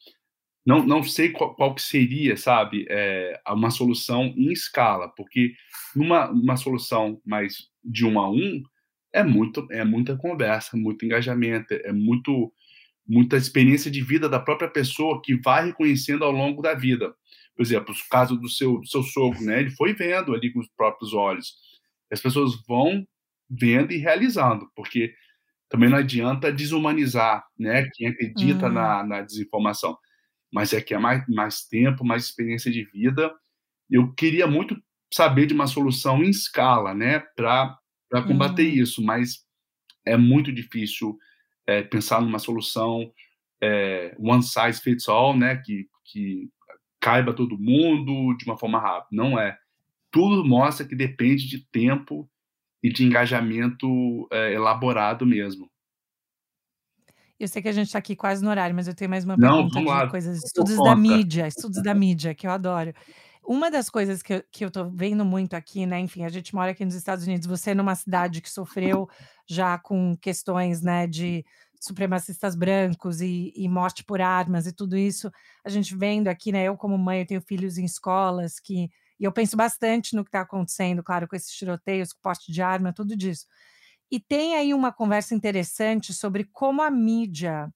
Não, 0.64 0.84
não 0.86 1.02
sei 1.02 1.30
qual, 1.30 1.54
qual 1.54 1.74
que 1.74 1.82
seria, 1.82 2.36
sabe, 2.36 2.86
é, 2.88 3.40
uma 3.48 3.70
solução 3.70 4.32
em 4.36 4.52
escala, 4.52 5.08
porque 5.08 5.54
numa 5.94 6.30
uma 6.30 6.56
solução 6.56 7.20
mais 7.24 7.68
de 7.84 8.06
um 8.06 8.18
a 8.18 8.30
um 8.30 8.62
é 9.12 9.22
muito 9.22 9.66
é 9.70 9.84
muita 9.84 10.16
conversa, 10.16 10.76
muito 10.76 11.04
engajamento, 11.04 11.74
é 11.74 11.92
muito 11.92 12.52
muita 13.06 13.36
experiência 13.36 13.90
de 13.90 14.00
vida 14.00 14.28
da 14.28 14.38
própria 14.38 14.70
pessoa 14.70 15.20
que 15.20 15.34
vai 15.34 15.66
reconhecendo 15.66 16.24
ao 16.24 16.30
longo 16.30 16.62
da 16.62 16.74
vida. 16.74 17.12
Por 17.56 17.62
exemplo, 17.62 17.92
o 17.92 18.08
caso 18.08 18.36
do 18.36 18.48
seu 18.48 18.78
do 18.78 18.86
seu 18.86 19.02
sogro, 19.02 19.42
né? 19.42 19.60
Ele 19.60 19.70
foi 19.70 19.92
vendo 19.92 20.32
ali 20.32 20.52
com 20.52 20.60
os 20.60 20.68
próprios 20.76 21.12
olhos. 21.12 21.54
As 22.10 22.20
pessoas 22.20 22.54
vão 22.66 23.06
vendo 23.50 23.92
e 23.92 23.98
realizando, 23.98 24.70
porque 24.74 25.12
também 25.72 25.88
não 25.88 25.96
adianta 25.96 26.52
desumanizar 26.52 27.42
né, 27.58 27.88
quem 27.94 28.06
acredita 28.06 28.66
uhum. 28.66 28.72
na, 28.74 29.02
na, 29.02 29.22
desinformação. 29.22 29.96
Mas 30.52 30.74
é 30.74 30.82
que 30.82 30.92
é 30.92 30.98
mais, 30.98 31.26
mais 31.26 31.64
tempo, 31.64 32.04
mais 32.04 32.24
experiência 32.24 32.70
de 32.70 32.84
vida. 32.84 33.32
Eu 33.88 34.12
queria 34.12 34.46
muito 34.46 34.76
saber 35.10 35.46
de 35.46 35.54
uma 35.54 35.66
solução 35.66 36.22
em 36.22 36.28
escala 36.28 36.92
né, 36.92 37.20
para 37.34 37.74
combater 38.26 38.66
uhum. 38.66 38.82
isso, 38.82 39.02
mas 39.02 39.46
é 40.04 40.14
muito 40.14 40.52
difícil 40.52 41.16
é, 41.66 41.80
pensar 41.80 42.20
numa 42.20 42.38
solução 42.38 43.10
é, 43.58 44.14
one 44.18 44.42
size 44.42 44.78
fits 44.78 45.08
all, 45.08 45.34
né, 45.34 45.56
que, 45.56 45.88
que 46.04 46.50
caiba 47.00 47.32
todo 47.32 47.58
mundo 47.58 48.36
de 48.36 48.44
uma 48.44 48.58
forma 48.58 48.78
rápida. 48.78 49.08
Não 49.10 49.38
é. 49.38 49.56
Tudo 50.10 50.44
mostra 50.44 50.86
que 50.86 50.94
depende 50.94 51.48
de 51.48 51.66
tempo 51.70 52.28
e 52.82 52.92
de 52.92 53.04
engajamento 53.04 54.26
é, 54.30 54.52
elaborado 54.52 55.24
mesmo. 55.24 55.70
Eu 57.38 57.48
sei 57.48 57.60
que 57.60 57.68
a 57.68 57.72
gente 57.72 57.86
está 57.86 57.98
aqui 57.98 58.14
quase 58.14 58.42
no 58.42 58.50
horário, 58.50 58.74
mas 58.74 58.86
eu 58.86 58.94
tenho 58.94 59.10
mais 59.10 59.24
uma 59.24 59.36
Não, 59.36 59.68
pergunta 59.68 60.04
de 60.04 60.10
coisas, 60.10 60.44
estudos 60.44 60.76
da 60.76 60.94
mídia, 60.94 61.46
estudos 61.48 61.82
da 61.82 61.92
mídia, 61.92 62.34
que 62.34 62.46
eu 62.46 62.50
adoro. 62.50 62.92
Uma 63.44 63.68
das 63.68 63.90
coisas 63.90 64.22
que 64.22 64.34
eu, 64.34 64.44
que 64.50 64.64
eu 64.64 64.70
tô 64.70 64.88
vendo 64.88 65.24
muito 65.24 65.54
aqui, 65.54 65.84
né? 65.84 65.98
Enfim, 65.98 66.24
a 66.24 66.28
gente 66.28 66.54
mora 66.54 66.70
aqui 66.70 66.84
nos 66.84 66.94
Estados 66.94 67.26
Unidos, 67.26 67.46
você 67.46 67.74
numa 67.74 67.96
cidade 67.96 68.40
que 68.40 68.48
sofreu 68.48 69.08
já 69.44 69.76
com 69.76 70.16
questões, 70.16 70.80
né, 70.82 71.08
de 71.08 71.44
supremacistas 71.80 72.54
brancos 72.54 73.20
e, 73.20 73.52
e, 73.56 73.68
morte 73.68 74.04
por 74.04 74.20
armas 74.20 74.68
e 74.68 74.72
tudo 74.72 74.96
isso, 74.96 75.28
a 75.64 75.68
gente 75.68 75.96
vendo 75.96 76.28
aqui, 76.28 76.52
né? 76.52 76.62
Eu, 76.64 76.76
como 76.76 76.96
mãe, 76.96 77.20
eu 77.20 77.26
tenho 77.26 77.40
filhos 77.40 77.76
em 77.76 77.84
escolas 77.84 78.60
que 78.60 78.88
e 79.22 79.24
eu 79.24 79.30
penso 79.30 79.56
bastante 79.56 80.16
no 80.16 80.24
que 80.24 80.30
está 80.30 80.40
acontecendo, 80.40 81.00
claro, 81.00 81.28
com 81.28 81.36
esses 81.36 81.52
tiroteios, 81.52 82.12
com 82.12 82.20
poste 82.20 82.50
de 82.50 82.60
arma, 82.60 82.92
tudo 82.92 83.16
disso. 83.16 83.46
E 84.10 84.18
tem 84.18 84.56
aí 84.56 84.74
uma 84.74 84.92
conversa 84.92 85.32
interessante 85.32 86.12
sobre 86.12 86.42
como 86.52 86.82
a 86.82 86.90
mídia 86.90 87.72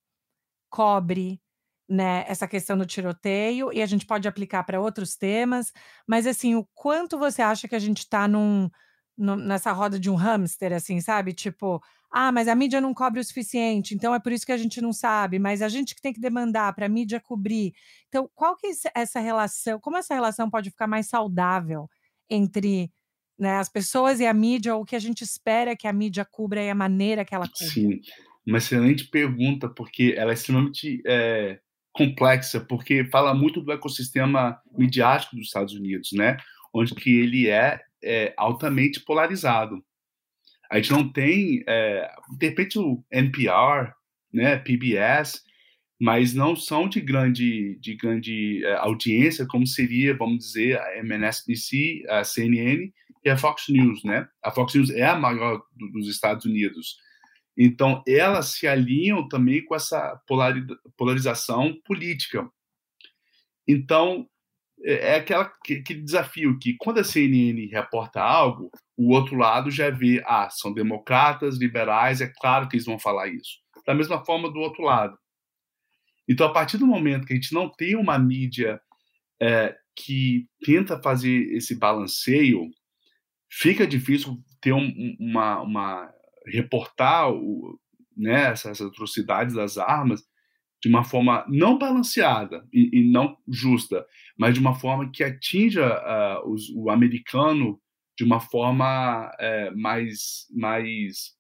cobre 0.69 1.41
né, 1.89 2.25
essa 2.27 2.49
questão 2.49 2.77
do 2.77 2.85
tiroteio, 2.85 3.73
e 3.73 3.81
a 3.81 3.87
gente 3.87 4.05
pode 4.05 4.27
aplicar 4.27 4.65
para 4.65 4.81
outros 4.81 5.15
temas, 5.15 5.73
mas 6.05 6.27
assim, 6.27 6.57
o 6.57 6.67
quanto 6.75 7.17
você 7.17 7.41
acha 7.41 7.69
que 7.69 7.77
a 7.77 7.79
gente 7.79 7.99
está 7.99 8.27
num, 8.27 8.69
num, 9.17 9.37
nessa 9.37 9.71
roda 9.71 10.01
de 10.01 10.11
um 10.11 10.17
hamster, 10.17 10.73
assim, 10.73 11.01
sabe? 11.01 11.33
Tipo, 11.33 11.81
ah, 12.11 12.33
mas 12.33 12.49
a 12.49 12.55
mídia 12.55 12.81
não 12.81 12.95
cobre 12.95 13.21
o 13.21 13.25
suficiente, 13.25 13.95
então 13.95 14.15
é 14.15 14.19
por 14.19 14.33
isso 14.33 14.47
que 14.47 14.53
a 14.53 14.57
gente 14.57 14.81
não 14.81 14.93
sabe, 14.93 15.39
mas 15.39 15.61
a 15.61 15.69
gente 15.69 15.95
que 15.95 16.01
tem 16.01 16.13
que 16.13 16.21
demandar 16.21 16.75
para 16.75 16.87
a 16.87 16.89
mídia 16.89 17.21
cobrir. 17.21 17.75
Então, 18.09 18.31
qual 18.35 18.57
que 18.57 18.67
é 18.67 18.71
essa 18.95 19.21
relação, 19.21 19.79
como 19.81 19.97
essa 19.97 20.15
relação 20.15 20.49
pode 20.49 20.71
ficar 20.71 20.87
mais 20.87 21.09
saudável 21.09 21.89
entre 22.31 22.91
né, 23.39 23.59
as 23.59 23.69
pessoas 23.69 24.21
e 24.21 24.27
a 24.27 24.33
mídia, 24.33 24.75
ou 24.75 24.83
o 24.83 24.85
que 24.85 24.97
a 24.97 25.01
gente 25.01 25.23
espera 25.23 25.77
que 25.77 25.87
a 25.87 25.93
mídia 25.93 26.25
cubra 26.25 26.63
e 26.63 26.71
a 26.71 26.75
maneira 26.75 27.25
que 27.25 27.35
ela 27.35 27.47
cubra? 27.47 27.73
Sim, 27.73 28.01
uma 28.47 28.59
excelente 28.59 29.05
pergunta, 29.09 29.69
porque 29.69 30.15
ela 30.17 30.31
é 30.31 30.35
extremamente 30.35 31.03
é, 31.07 31.59
complexa, 31.93 32.61
porque 32.61 33.05
fala 33.07 33.35
muito 33.35 33.61
do 33.61 33.73
ecossistema 33.73 34.61
midiático 34.77 35.37
dos 35.37 35.47
Estados 35.47 35.75
Unidos, 35.75 36.13
né? 36.13 36.37
Onde 36.73 36.95
que 36.95 37.11
ele 37.11 37.49
é, 37.49 37.81
é 38.03 38.35
altamente 38.37 39.01
polarizado. 39.01 39.85
A 40.71 40.77
gente 40.77 40.93
não 40.93 41.11
tem, 41.11 41.63
é, 41.67 42.11
de 42.39 42.49
repente, 42.49 42.79
o 42.79 43.05
NPR, 43.11 43.93
né, 44.33 44.57
PBS, 44.59 45.43
mas 46.01 46.35
não 46.35 46.55
são 46.55 46.89
de 46.89 47.01
grande, 47.01 47.79
de 47.81 47.95
grande 47.97 48.65
é, 48.65 48.75
audiência, 48.77 49.47
como 49.47 49.67
seria, 49.67 50.17
vamos 50.17 50.39
dizer, 50.39 50.79
a 50.79 50.99
MSNBC, 50.99 52.05
a 52.09 52.25
CNN 52.25 52.93
e 53.25 53.31
a 53.31 53.37
Fox 53.37 53.65
News, 53.69 54.05
né? 54.05 54.29
A 54.43 54.51
Fox 54.51 54.75
News 54.75 54.91
é 54.91 55.05
a 55.05 55.17
maior 55.17 55.63
do, 55.75 55.91
dos 55.93 56.09
Estados 56.09 56.45
Unidos. 56.45 56.97
Então, 57.57 58.03
elas 58.07 58.49
se 58.49 58.67
alinham 58.67 59.27
também 59.27 59.65
com 59.65 59.75
essa 59.75 60.21
polarização 60.97 61.75
política. 61.85 62.47
Então, 63.67 64.29
é, 64.85 65.13
é 65.13 65.17
aquela, 65.17 65.45
aquele 65.45 66.03
desafio 66.03 66.59
que, 66.59 66.77
quando 66.79 66.99
a 66.99 67.05
CNN 67.05 67.67
reporta 67.67 68.21
algo, 68.21 68.71
o 68.97 69.13
outro 69.13 69.37
lado 69.37 69.71
já 69.71 69.91
vê, 69.91 70.23
ah, 70.27 70.49
são 70.51 70.73
democratas, 70.73 71.59
liberais, 71.59 72.21
é 72.21 72.33
claro 72.41 72.69
que 72.69 72.77
eles 72.77 72.87
vão 72.87 72.99
falar 72.99 73.29
isso. 73.29 73.59
Da 73.87 73.95
mesma 73.95 74.25
forma 74.25 74.51
do 74.51 74.59
outro 74.59 74.83
lado. 74.83 75.17
Então, 76.29 76.47
a 76.47 76.53
partir 76.53 76.79
do 76.79 76.87
momento 76.87 77.27
que 77.27 77.33
a 77.33 77.37
gente 77.37 77.53
não 77.53 77.69
tem 77.69 77.95
uma 77.95 78.19
mídia 78.19 78.81
é, 79.41 79.77
que 79.95 80.47
tenta 80.65 81.01
fazer 81.01 81.53
esse 81.55 81.79
balanceio, 81.79 82.69
fica 83.51 83.87
difícil 83.87 84.39
ter 84.61 84.73
um, 84.73 85.17
uma, 85.21 85.61
uma 85.61 86.11
reportar 86.47 87.31
o, 87.31 87.79
né, 88.17 88.51
essas 88.51 88.81
atrocidades 88.81 89.55
das 89.55 89.77
armas 89.79 90.23
de 90.83 90.89
uma 90.89 91.05
forma 91.05 91.45
não 91.49 91.79
balanceada 91.79 92.67
e, 92.73 93.01
e 93.01 93.11
não 93.11 93.37
justa, 93.49 94.05
mas 94.39 94.55
de 94.55 94.61
uma 94.61 94.75
forma 94.75 95.11
que 95.11 95.25
atinja 95.25 95.87
uh, 95.87 96.51
os, 96.51 96.69
o 96.71 96.91
americano 96.91 97.81
de 98.17 98.25
uma 98.25 98.41
forma 98.41 99.31
é, 99.39 99.71
mais, 99.73 100.47
mais 100.51 101.35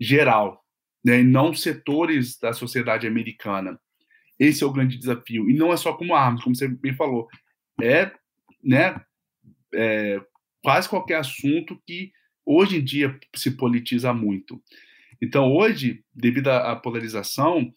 geral, 0.00 0.64
né, 1.04 1.20
e 1.20 1.24
não 1.24 1.54
setores 1.54 2.38
da 2.38 2.52
sociedade 2.52 3.06
americana. 3.06 3.78
Esse 4.38 4.64
é 4.64 4.66
o 4.66 4.72
grande 4.72 4.98
desafio. 4.98 5.48
E 5.48 5.54
não 5.54 5.72
é 5.72 5.76
só 5.76 5.92
como 5.92 6.14
armas, 6.14 6.42
como 6.42 6.54
você 6.54 6.68
bem 6.68 6.94
falou. 6.94 7.28
É, 7.80 8.10
né, 8.62 9.00
é, 9.74 10.20
quase 10.62 10.88
qualquer 10.88 11.16
assunto 11.16 11.80
que 11.86 12.12
hoje 12.44 12.76
em 12.76 12.84
dia 12.84 13.18
se 13.34 13.50
politiza 13.52 14.12
muito. 14.12 14.62
Então, 15.20 15.52
hoje, 15.52 16.04
devido 16.14 16.48
à 16.48 16.76
polarização, 16.76 17.72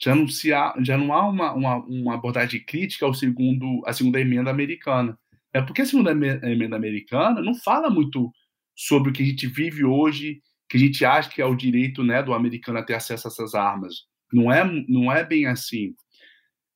já 0.00 0.14
não, 0.14 0.28
se 0.28 0.52
há, 0.52 0.74
já 0.80 0.96
não 0.96 1.12
há 1.12 1.28
uma, 1.28 1.52
uma, 1.52 1.76
uma 1.84 2.14
abordagem 2.14 2.64
crítica 2.64 3.04
ao 3.04 3.12
segundo, 3.12 3.82
à 3.84 3.92
segunda 3.92 4.20
emenda 4.20 4.50
americana. 4.50 5.18
É 5.52 5.62
porque 5.62 5.82
a 5.82 5.86
segunda 5.86 6.12
emenda 6.12 6.76
americana 6.76 7.40
não 7.40 7.54
fala 7.54 7.88
muito 7.88 8.30
sobre 8.76 9.10
o 9.10 9.12
que 9.12 9.22
a 9.22 9.26
gente 9.26 9.46
vive 9.46 9.84
hoje, 9.84 10.40
que 10.68 10.76
a 10.76 10.80
gente 10.80 11.04
acha 11.04 11.30
que 11.30 11.40
é 11.40 11.46
o 11.46 11.56
direito 11.56 12.04
né, 12.04 12.22
do 12.22 12.34
americano 12.34 12.78
a 12.78 12.82
ter 12.82 12.94
acesso 12.94 13.26
a 13.26 13.30
essas 13.30 13.54
armas. 13.54 14.06
Não 14.32 14.52
é, 14.52 14.62
não 14.88 15.10
é 15.10 15.24
bem 15.24 15.46
assim. 15.46 15.94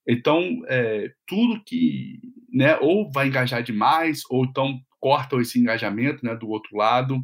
Então, 0.09 0.63
é, 0.67 1.13
tudo 1.27 1.63
que 1.65 2.19
né, 2.53 2.77
ou 2.81 3.11
vai 3.13 3.29
engajar 3.29 3.63
demais, 3.63 4.23
ou 4.29 4.45
então 4.45 4.81
corta 4.99 5.37
esse 5.37 5.59
engajamento 5.59 6.25
né, 6.25 6.35
do 6.35 6.49
outro 6.49 6.77
lado, 6.77 7.23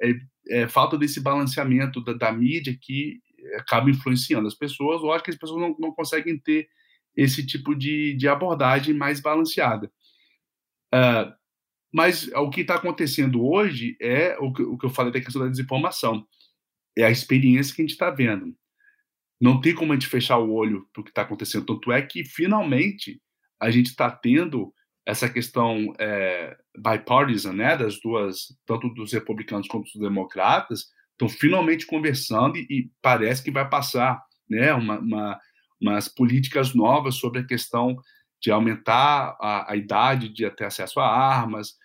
é, 0.00 0.14
é 0.48 0.68
falta 0.68 0.96
desse 0.96 1.20
balanceamento 1.20 2.02
da, 2.02 2.12
da, 2.12 2.32
mídia 2.32 2.76
que 2.80 3.20
acaba 3.56 3.90
influenciando 3.90 4.46
as 4.46 4.54
pessoas, 4.54 5.02
ou 5.02 5.12
acho 5.12 5.24
que 5.24 5.30
as 5.30 5.36
pessoas 5.36 5.60
não, 5.60 5.76
não 5.78 5.92
conseguem 5.92 6.38
ter 6.38 6.68
esse 7.16 7.46
tipo 7.46 7.74
de, 7.74 8.14
de 8.14 8.28
abordagem 8.28 8.94
mais 8.94 9.20
balanceada. 9.20 9.90
Uh, 10.94 11.34
mas 11.92 12.28
o 12.28 12.50
que 12.50 12.60
está 12.60 12.76
acontecendo 12.76 13.44
hoje 13.44 13.96
é 14.00 14.36
o 14.38 14.52
que, 14.52 14.62
o 14.62 14.78
que 14.78 14.86
eu 14.86 14.90
falei 14.90 15.12
da 15.12 15.20
questão 15.20 15.42
da 15.42 15.48
desinformação. 15.48 16.26
É 16.96 17.04
a 17.04 17.10
experiência 17.10 17.74
que 17.74 17.82
a 17.82 17.84
gente 17.84 17.92
está 17.92 18.10
vendo. 18.10 18.54
Não 19.40 19.60
tem 19.60 19.74
como 19.74 19.92
a 19.92 19.96
gente 19.96 20.08
fechar 20.08 20.38
o 20.38 20.52
olho 20.52 20.88
para 20.92 21.00
o 21.00 21.04
que 21.04 21.10
está 21.10 21.22
acontecendo. 21.22 21.66
Tanto 21.66 21.92
é 21.92 22.02
que, 22.02 22.24
finalmente, 22.24 23.20
a 23.60 23.70
gente 23.70 23.86
está 23.86 24.10
tendo 24.10 24.72
essa 25.06 25.28
questão 25.28 25.92
é, 25.98 26.56
bipartisan, 26.76 27.52
né, 27.52 27.76
das 27.76 28.00
duas, 28.00 28.56
tanto 28.66 28.88
dos 28.88 29.12
republicanos 29.12 29.68
quanto 29.68 29.84
dos 29.84 30.00
democratas, 30.00 30.86
estão 31.12 31.28
finalmente 31.28 31.86
conversando 31.86 32.56
e, 32.56 32.66
e, 32.70 32.90
parece 33.02 33.42
que 33.42 33.50
vai 33.50 33.68
passar, 33.68 34.20
né, 34.48 34.72
uma, 34.72 34.98
uma, 34.98 35.40
umas 35.80 36.08
políticas 36.08 36.74
novas 36.74 37.16
sobre 37.16 37.40
a 37.40 37.46
questão 37.46 37.96
de 38.44 38.50
aumentar 38.50 39.38
a, 39.40 39.72
a 39.72 39.76
idade 39.76 40.28
de 40.28 40.48
ter 40.50 40.66
acesso 40.66 41.00
a 41.00 41.08
armas. 41.08 41.78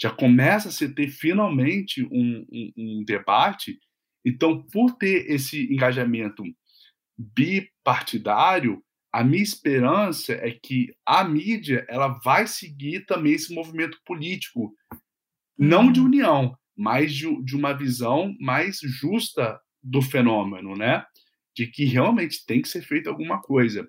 Já 0.00 0.10
começa 0.10 0.70
a 0.70 0.72
se 0.72 0.88
ter 0.94 1.08
finalmente 1.08 2.02
um, 2.04 2.46
um, 2.50 2.72
um 2.74 3.04
debate. 3.04 3.78
Então, 4.24 4.62
por 4.72 4.92
ter 4.92 5.30
esse 5.30 5.70
engajamento 5.70 6.42
bipartidário, 7.18 8.82
a 9.12 9.22
minha 9.22 9.42
esperança 9.42 10.32
é 10.32 10.50
que 10.50 10.94
a 11.04 11.22
mídia 11.22 11.84
ela 11.86 12.08
vai 12.24 12.46
seguir 12.46 13.04
também 13.04 13.34
esse 13.34 13.54
movimento 13.54 14.00
político, 14.02 14.74
não 15.58 15.92
de 15.92 16.00
uhum. 16.00 16.06
união, 16.06 16.58
mas 16.74 17.14
de, 17.14 17.44
de 17.44 17.54
uma 17.54 17.74
visão 17.74 18.34
mais 18.40 18.78
justa 18.82 19.60
do 19.82 20.00
fenômeno, 20.00 20.74
né? 20.74 21.04
De 21.54 21.66
que 21.66 21.84
realmente 21.84 22.44
tem 22.46 22.62
que 22.62 22.68
ser 22.68 22.82
feita 22.82 23.10
alguma 23.10 23.40
coisa. 23.40 23.86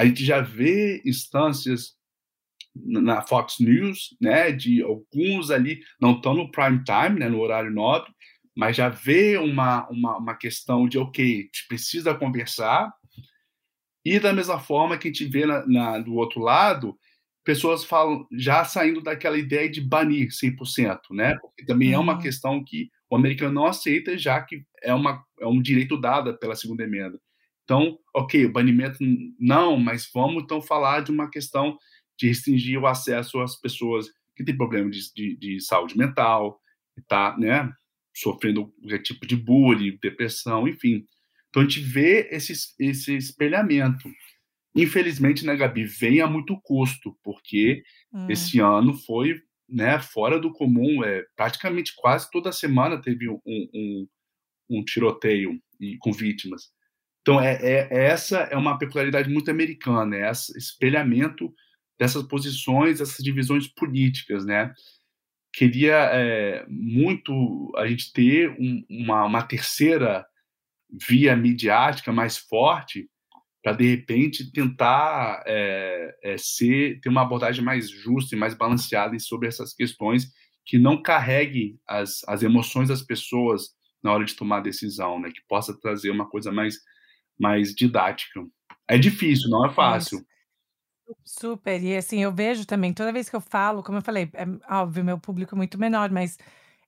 A 0.00 0.06
gente 0.06 0.24
já 0.24 0.40
vê 0.40 1.02
instâncias 1.04 1.94
na 2.74 3.20
Fox 3.20 3.56
News, 3.60 4.16
né, 4.18 4.50
de 4.50 4.82
alguns 4.82 5.50
ali 5.50 5.82
não 6.00 6.12
estão 6.12 6.32
no 6.32 6.50
prime 6.50 6.82
time, 6.84 7.20
né, 7.20 7.28
no 7.28 7.38
horário 7.38 7.70
nobre, 7.70 8.10
mas 8.56 8.74
já 8.74 8.88
vê 8.88 9.36
uma, 9.36 9.86
uma, 9.90 10.16
uma 10.16 10.34
questão 10.34 10.88
de, 10.88 10.96
ok, 10.96 11.22
a 11.22 11.42
gente 11.42 11.66
precisa 11.68 12.14
conversar, 12.14 12.90
e 14.02 14.18
da 14.18 14.32
mesma 14.32 14.58
forma 14.58 14.96
que 14.96 15.08
a 15.08 15.12
gente 15.12 15.26
vê 15.26 15.44
na, 15.44 15.66
na, 15.66 15.98
do 15.98 16.14
outro 16.14 16.40
lado, 16.40 16.98
pessoas 17.44 17.84
falam 17.84 18.26
já 18.32 18.64
saindo 18.64 19.02
daquela 19.02 19.36
ideia 19.36 19.68
de 19.68 19.82
banir 19.82 20.28
100%, 20.28 20.98
né? 21.10 21.36
Porque 21.42 21.66
também 21.66 21.88
uhum. 21.88 21.94
é 21.96 21.98
uma 21.98 22.14
uhum. 22.14 22.20
questão 22.20 22.64
que 22.64 22.88
o 23.10 23.16
americano 23.16 23.52
não 23.52 23.66
aceita, 23.66 24.16
já 24.16 24.40
que 24.40 24.64
é, 24.82 24.94
uma, 24.94 25.22
é 25.38 25.46
um 25.46 25.60
direito 25.60 26.00
dado 26.00 26.38
pela 26.38 26.56
segunda 26.56 26.84
emenda. 26.84 27.20
Então, 27.70 27.96
ok, 28.12 28.48
banimento 28.48 28.98
não, 29.38 29.76
mas 29.76 30.10
vamos 30.12 30.42
então 30.42 30.60
falar 30.60 31.02
de 31.02 31.12
uma 31.12 31.30
questão 31.30 31.78
de 32.18 32.26
restringir 32.26 32.80
o 32.80 32.86
acesso 32.88 33.38
às 33.38 33.54
pessoas 33.54 34.08
que 34.34 34.42
têm 34.42 34.56
problema 34.56 34.90
de, 34.90 34.98
de, 35.14 35.36
de 35.36 35.60
saúde 35.60 35.96
mental, 35.96 36.60
que 36.92 37.00
está 37.00 37.38
né, 37.38 37.72
sofrendo 38.12 38.72
qualquer 38.72 39.02
tipo 39.02 39.24
de 39.24 39.36
bullying, 39.36 39.96
depressão, 40.02 40.66
enfim. 40.66 41.06
Então 41.48 41.62
a 41.62 41.64
gente 41.64 41.78
vê 41.78 42.28
esse, 42.32 42.54
esse 42.80 43.16
espelhamento. 43.16 44.10
Infelizmente, 44.74 45.46
né, 45.46 45.54
Gabi, 45.54 45.84
vem 45.84 46.20
a 46.20 46.26
muito 46.26 46.60
custo, 46.62 47.16
porque 47.22 47.84
hum. 48.12 48.26
esse 48.28 48.58
ano 48.58 48.94
foi 48.94 49.40
né, 49.68 50.00
fora 50.00 50.40
do 50.40 50.52
comum. 50.52 51.04
É, 51.04 51.24
praticamente 51.36 51.94
quase 51.94 52.28
toda 52.32 52.50
semana 52.50 53.00
teve 53.00 53.28
um, 53.28 53.38
um, 53.46 54.08
um 54.68 54.84
tiroteio 54.84 55.56
e, 55.78 55.96
com 55.98 56.10
vítimas. 56.10 56.72
Então, 57.22 57.40
é, 57.40 57.58
é, 57.62 57.88
essa 57.90 58.38
é 58.38 58.56
uma 58.56 58.78
peculiaridade 58.78 59.28
muito 59.28 59.50
americana, 59.50 60.16
é 60.16 60.30
esse 60.30 60.56
espelhamento 60.56 61.52
dessas 61.98 62.22
posições, 62.22 62.98
dessas 62.98 63.22
divisões 63.22 63.68
políticas, 63.68 64.44
né? 64.46 64.72
Queria 65.52 65.96
é, 66.12 66.64
muito 66.68 67.72
a 67.76 67.86
gente 67.86 68.12
ter 68.12 68.50
um, 68.58 68.84
uma, 68.88 69.24
uma 69.24 69.42
terceira 69.42 70.24
via 71.08 71.36
midiática 71.36 72.12
mais 72.12 72.38
forte 72.38 73.08
para 73.62 73.72
de 73.72 73.84
repente 73.84 74.50
tentar 74.50 75.42
é, 75.46 76.16
é, 76.22 76.38
ser 76.38 77.00
ter 77.00 77.10
uma 77.10 77.22
abordagem 77.22 77.62
mais 77.62 77.90
justa 77.90 78.34
e 78.34 78.38
mais 78.38 78.54
balanceada 78.54 79.18
sobre 79.18 79.48
essas 79.48 79.74
questões 79.74 80.32
que 80.64 80.78
não 80.78 81.02
carregue 81.02 81.78
as, 81.86 82.22
as 82.26 82.42
emoções 82.42 82.88
das 82.88 83.02
pessoas 83.02 83.70
na 84.02 84.12
hora 84.12 84.24
de 84.24 84.34
tomar 84.34 84.60
decisão, 84.60 85.20
né? 85.20 85.30
Que 85.30 85.42
possa 85.46 85.78
trazer 85.78 86.10
uma 86.10 86.28
coisa 86.28 86.50
mais 86.50 86.76
mais 87.40 87.74
didática. 87.74 88.40
É 88.86 88.98
difícil, 88.98 89.48
não 89.48 89.64
é 89.66 89.72
fácil. 89.72 90.24
Super, 91.24 91.82
e 91.82 91.96
assim, 91.96 92.22
eu 92.22 92.32
vejo 92.32 92.64
também, 92.64 92.92
toda 92.92 93.12
vez 93.12 93.28
que 93.28 93.34
eu 93.34 93.40
falo, 93.40 93.82
como 93.82 93.98
eu 93.98 94.02
falei, 94.02 94.30
é 94.34 94.74
óbvio, 94.74 95.04
meu 95.04 95.18
público 95.18 95.54
é 95.54 95.58
muito 95.58 95.78
menor, 95.78 96.10
mas 96.10 96.38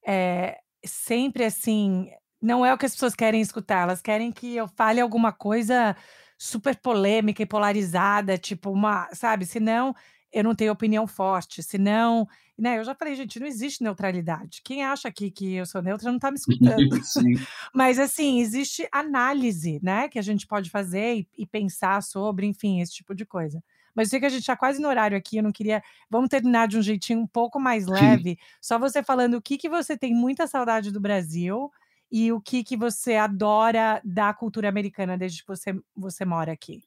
é 0.06 0.58
sempre 0.84 1.44
assim, 1.44 2.08
não 2.40 2.64
é 2.64 2.72
o 2.72 2.78
que 2.78 2.86
as 2.86 2.92
pessoas 2.92 3.14
querem 3.14 3.40
escutar, 3.40 3.82
elas 3.82 4.02
querem 4.02 4.30
que 4.30 4.54
eu 4.56 4.68
fale 4.68 5.00
alguma 5.00 5.32
coisa 5.32 5.96
super 6.38 6.76
polêmica 6.76 7.42
e 7.42 7.46
polarizada, 7.46 8.36
tipo 8.36 8.70
uma, 8.70 9.08
sabe? 9.12 9.46
Senão 9.46 9.94
eu 10.32 10.42
não 10.42 10.54
tenho 10.54 10.72
opinião 10.72 11.06
forte, 11.06 11.62
senão, 11.62 12.26
né? 12.58 12.78
Eu 12.78 12.84
já 12.84 12.94
falei, 12.94 13.14
gente, 13.14 13.38
não 13.38 13.46
existe 13.46 13.82
neutralidade. 13.82 14.62
Quem 14.64 14.82
acha 14.82 15.08
aqui 15.08 15.30
que 15.30 15.54
eu 15.54 15.66
sou 15.66 15.82
neutra 15.82 16.08
não 16.08 16.16
está 16.16 16.30
me 16.30 16.36
escutando. 16.36 16.76
Mas 17.74 17.98
assim, 17.98 18.40
existe 18.40 18.88
análise, 18.90 19.78
né, 19.82 20.08
que 20.08 20.18
a 20.18 20.22
gente 20.22 20.46
pode 20.46 20.70
fazer 20.70 21.16
e, 21.16 21.28
e 21.38 21.46
pensar 21.46 22.02
sobre, 22.02 22.46
enfim, 22.46 22.80
esse 22.80 22.94
tipo 22.94 23.14
de 23.14 23.26
coisa. 23.26 23.62
Mas 23.94 24.08
eu 24.08 24.10
sei 24.10 24.20
que 24.20 24.26
a 24.26 24.30
gente 24.30 24.40
está 24.40 24.56
quase 24.56 24.80
no 24.80 24.88
horário 24.88 25.16
aqui, 25.16 25.36
eu 25.36 25.42
não 25.42 25.52
queria. 25.52 25.82
Vamos 26.08 26.30
terminar 26.30 26.66
de 26.66 26.78
um 26.78 26.82
jeitinho 26.82 27.20
um 27.20 27.26
pouco 27.26 27.60
mais 27.60 27.86
leve. 27.86 28.30
Sim. 28.30 28.36
Só 28.60 28.78
você 28.78 29.02
falando 29.02 29.34
o 29.34 29.42
que, 29.42 29.58
que 29.58 29.68
você 29.68 29.98
tem 29.98 30.14
muita 30.14 30.46
saudade 30.46 30.90
do 30.90 31.00
Brasil 31.00 31.70
e 32.12 32.30
o 32.30 32.40
que, 32.40 32.62
que 32.62 32.76
você 32.76 33.14
adora 33.14 33.98
da 34.04 34.34
cultura 34.34 34.68
americana 34.68 35.16
desde 35.16 35.40
que 35.40 35.48
você, 35.48 35.74
você 35.96 36.26
mora 36.26 36.52
aqui? 36.52 36.82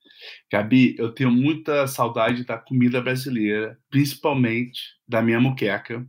Gabi, 0.51 0.95
eu 0.99 1.11
tenho 1.11 1.31
muita 1.31 1.87
saudade 1.87 2.45
da 2.45 2.59
comida 2.59 3.01
brasileira, 3.01 3.79
principalmente 3.89 4.95
da 5.07 5.23
minha 5.23 5.39
muqueca. 5.39 6.05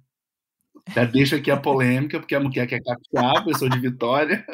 Já 0.95 1.05
deixo 1.05 1.35
aqui 1.35 1.51
a 1.51 1.57
polêmica, 1.57 2.21
porque 2.21 2.35
a 2.35 2.41
muqueca 2.41 2.77
é 2.77 2.81
capixaba, 2.81 3.51
eu 3.51 3.59
sou 3.59 3.71
de 3.71 3.81
Vitória. 3.81 4.45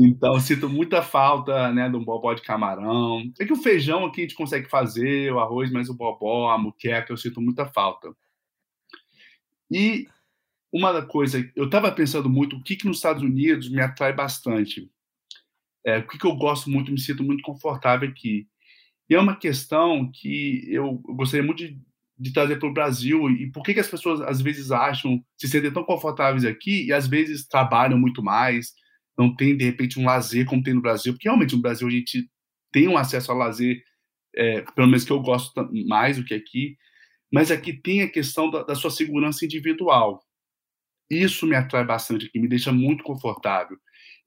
Então, 0.00 0.38
sinto 0.38 0.68
muita 0.68 1.02
falta 1.02 1.72
né, 1.72 1.88
de 1.88 1.96
um 1.96 2.04
bobó 2.04 2.32
de 2.32 2.42
camarão. 2.42 3.20
É 3.40 3.44
que 3.44 3.52
o 3.52 3.56
feijão 3.56 4.04
aqui 4.06 4.20
a 4.20 4.22
gente 4.22 4.36
consegue 4.36 4.70
fazer, 4.70 5.32
o 5.32 5.40
arroz, 5.40 5.72
mas 5.72 5.88
o 5.88 5.94
bobó, 5.94 6.52
a 6.52 6.56
muqueca, 6.56 7.12
eu 7.12 7.16
sinto 7.16 7.40
muita 7.40 7.66
falta. 7.66 8.14
E 9.68 10.06
uma 10.72 11.04
coisa, 11.04 11.50
eu 11.56 11.64
estava 11.64 11.90
pensando 11.90 12.28
muito, 12.28 12.56
o 12.56 12.62
que, 12.62 12.76
que 12.76 12.86
nos 12.86 12.98
Estados 12.98 13.22
Unidos 13.22 13.70
me 13.70 13.80
atrai 13.80 14.12
bastante? 14.12 14.90
É, 15.84 15.98
o 15.98 16.06
que, 16.06 16.18
que 16.18 16.26
eu 16.26 16.36
gosto 16.36 16.68
muito, 16.68 16.92
me 16.92 17.00
sinto 17.00 17.22
muito 17.22 17.42
confortável 17.42 18.08
aqui. 18.08 18.46
E 19.08 19.14
é 19.14 19.20
uma 19.20 19.36
questão 19.36 20.10
que 20.12 20.62
eu, 20.70 20.98
gostaria 20.98 21.44
muito 21.44 21.58
de, 21.58 21.80
de 22.18 22.32
trazer 22.32 22.58
para 22.58 22.68
o 22.68 22.72
Brasil 22.72 23.30
e 23.30 23.50
por 23.50 23.62
que, 23.62 23.72
que 23.72 23.80
as 23.80 23.88
pessoas 23.88 24.20
às 24.20 24.40
vezes 24.42 24.70
acham 24.70 25.24
se 25.38 25.48
sentem 25.48 25.72
tão 25.72 25.84
confortáveis 25.84 26.44
aqui 26.44 26.86
e 26.86 26.92
às 26.92 27.06
vezes 27.06 27.46
trabalham 27.46 27.98
muito 27.98 28.22
mais, 28.22 28.72
não 29.16 29.34
tem 29.34 29.56
de 29.56 29.64
repente 29.64 29.98
um 29.98 30.04
lazer 30.04 30.44
como 30.44 30.62
tem 30.62 30.74
no 30.74 30.82
Brasil, 30.82 31.14
porque 31.14 31.28
realmente 31.28 31.54
no 31.56 31.62
Brasil 31.62 31.88
a 31.88 31.90
gente 31.90 32.28
tem 32.70 32.86
um 32.86 32.98
acesso 32.98 33.32
ao 33.32 33.38
lazer, 33.38 33.82
é, 34.36 34.60
pelo 34.72 34.88
menos 34.88 35.04
que 35.04 35.10
eu 35.10 35.20
gosto 35.20 35.52
mais 35.86 36.18
do 36.18 36.24
que 36.24 36.34
aqui, 36.34 36.76
mas 37.32 37.50
aqui 37.50 37.72
tem 37.72 38.02
a 38.02 38.10
questão 38.10 38.50
da, 38.50 38.62
da 38.62 38.74
sua 38.74 38.90
segurança 38.90 39.44
individual. 39.44 40.22
Isso 41.10 41.46
me 41.46 41.56
atrai 41.56 41.84
bastante 41.84 42.26
aqui, 42.26 42.38
me 42.38 42.48
deixa 42.48 42.72
muito 42.72 43.02
confortável. 43.02 43.78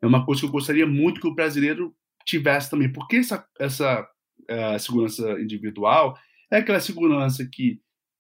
É 0.01 0.07
uma 0.07 0.25
coisa 0.25 0.41
que 0.41 0.47
eu 0.47 0.51
gostaria 0.51 0.88
muito 0.88 1.21
que 1.21 1.27
o 1.27 1.36
brasileiro 1.36 1.95
tivesse 2.25 2.69
também, 2.69 2.91
porque 2.91 3.17
essa, 3.17 3.45
essa 3.59 4.07
uh, 4.49 4.79
segurança 4.79 5.39
individual 5.39 6.17
é 6.51 6.57
aquela 6.57 6.79
segurança 6.79 7.47
que, 7.51 7.79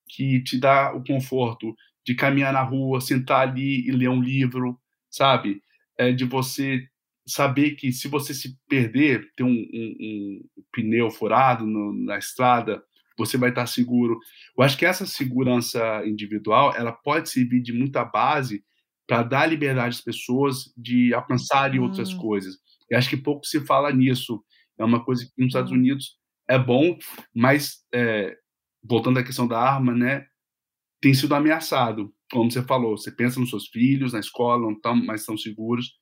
que 0.09 0.41
te 0.43 0.59
dá 0.59 0.93
o 0.93 1.03
conforto 1.03 1.75
de 2.05 2.15
caminhar 2.15 2.53
na 2.53 2.63
rua, 2.63 3.01
sentar 3.01 3.47
ali 3.47 3.87
e 3.87 3.91
ler 3.91 4.09
um 4.09 4.21
livro, 4.21 4.79
sabe? 5.09 5.61
É 5.97 6.11
de 6.11 6.25
você 6.25 6.87
saber 7.25 7.71
que 7.71 7.91
se 7.91 8.07
você 8.07 8.33
se 8.33 8.57
perder, 8.67 9.31
ter 9.35 9.43
um, 9.43 9.49
um, 9.49 9.95
um 10.57 10.63
pneu 10.71 11.09
furado 11.11 11.65
no, 11.65 11.93
na 11.93 12.17
estrada, 12.17 12.83
você 13.25 13.37
vai 13.37 13.49
estar 13.49 13.65
seguro. 13.67 14.19
Eu 14.57 14.63
acho 14.63 14.77
que 14.77 14.85
essa 14.85 15.05
segurança 15.05 16.03
individual, 16.05 16.73
ela 16.75 16.91
pode 16.91 17.29
servir 17.29 17.61
de 17.61 17.73
muita 17.73 18.03
base 18.03 18.63
para 19.07 19.23
dar 19.23 19.45
liberdade 19.45 19.95
às 19.95 20.01
pessoas 20.01 20.73
de 20.77 21.13
alcançarem 21.13 21.79
hum. 21.79 21.83
outras 21.83 22.13
coisas. 22.13 22.55
Eu 22.89 22.97
acho 22.97 23.09
que 23.09 23.17
pouco 23.17 23.45
se 23.45 23.59
fala 23.65 23.91
nisso. 23.91 24.43
É 24.77 24.83
uma 24.83 25.03
coisa 25.03 25.25
que 25.25 25.31
nos 25.37 25.47
Estados 25.47 25.71
hum. 25.71 25.75
Unidos 25.75 26.17
é 26.47 26.57
bom, 26.57 26.97
mas 27.33 27.77
é, 27.93 28.35
voltando 28.83 29.19
à 29.19 29.23
questão 29.23 29.47
da 29.47 29.59
arma, 29.59 29.93
né, 29.93 30.25
tem 31.01 31.13
sido 31.13 31.33
ameaçado. 31.33 32.13
Como 32.31 32.49
você 32.49 32.61
falou, 32.61 32.97
você 32.97 33.11
pensa 33.11 33.39
nos 33.39 33.49
seus 33.49 33.67
filhos, 33.67 34.13
na 34.13 34.19
escola, 34.19 34.61
não 34.61 34.73
estão 34.73 34.95
mais 34.95 35.25
tão 35.25 35.37
seguros. 35.37 35.93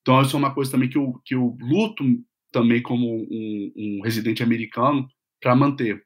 Então, 0.00 0.20
isso 0.22 0.34
é 0.34 0.38
uma 0.38 0.54
coisa 0.54 0.70
também 0.70 0.88
que 0.88 0.96
eu, 0.96 1.20
que 1.24 1.34
eu 1.34 1.56
luto 1.60 2.04
também 2.50 2.82
como 2.82 3.06
um, 3.06 3.72
um 3.76 4.00
residente 4.02 4.42
americano 4.42 5.06
para 5.40 5.54
manter. 5.54 6.02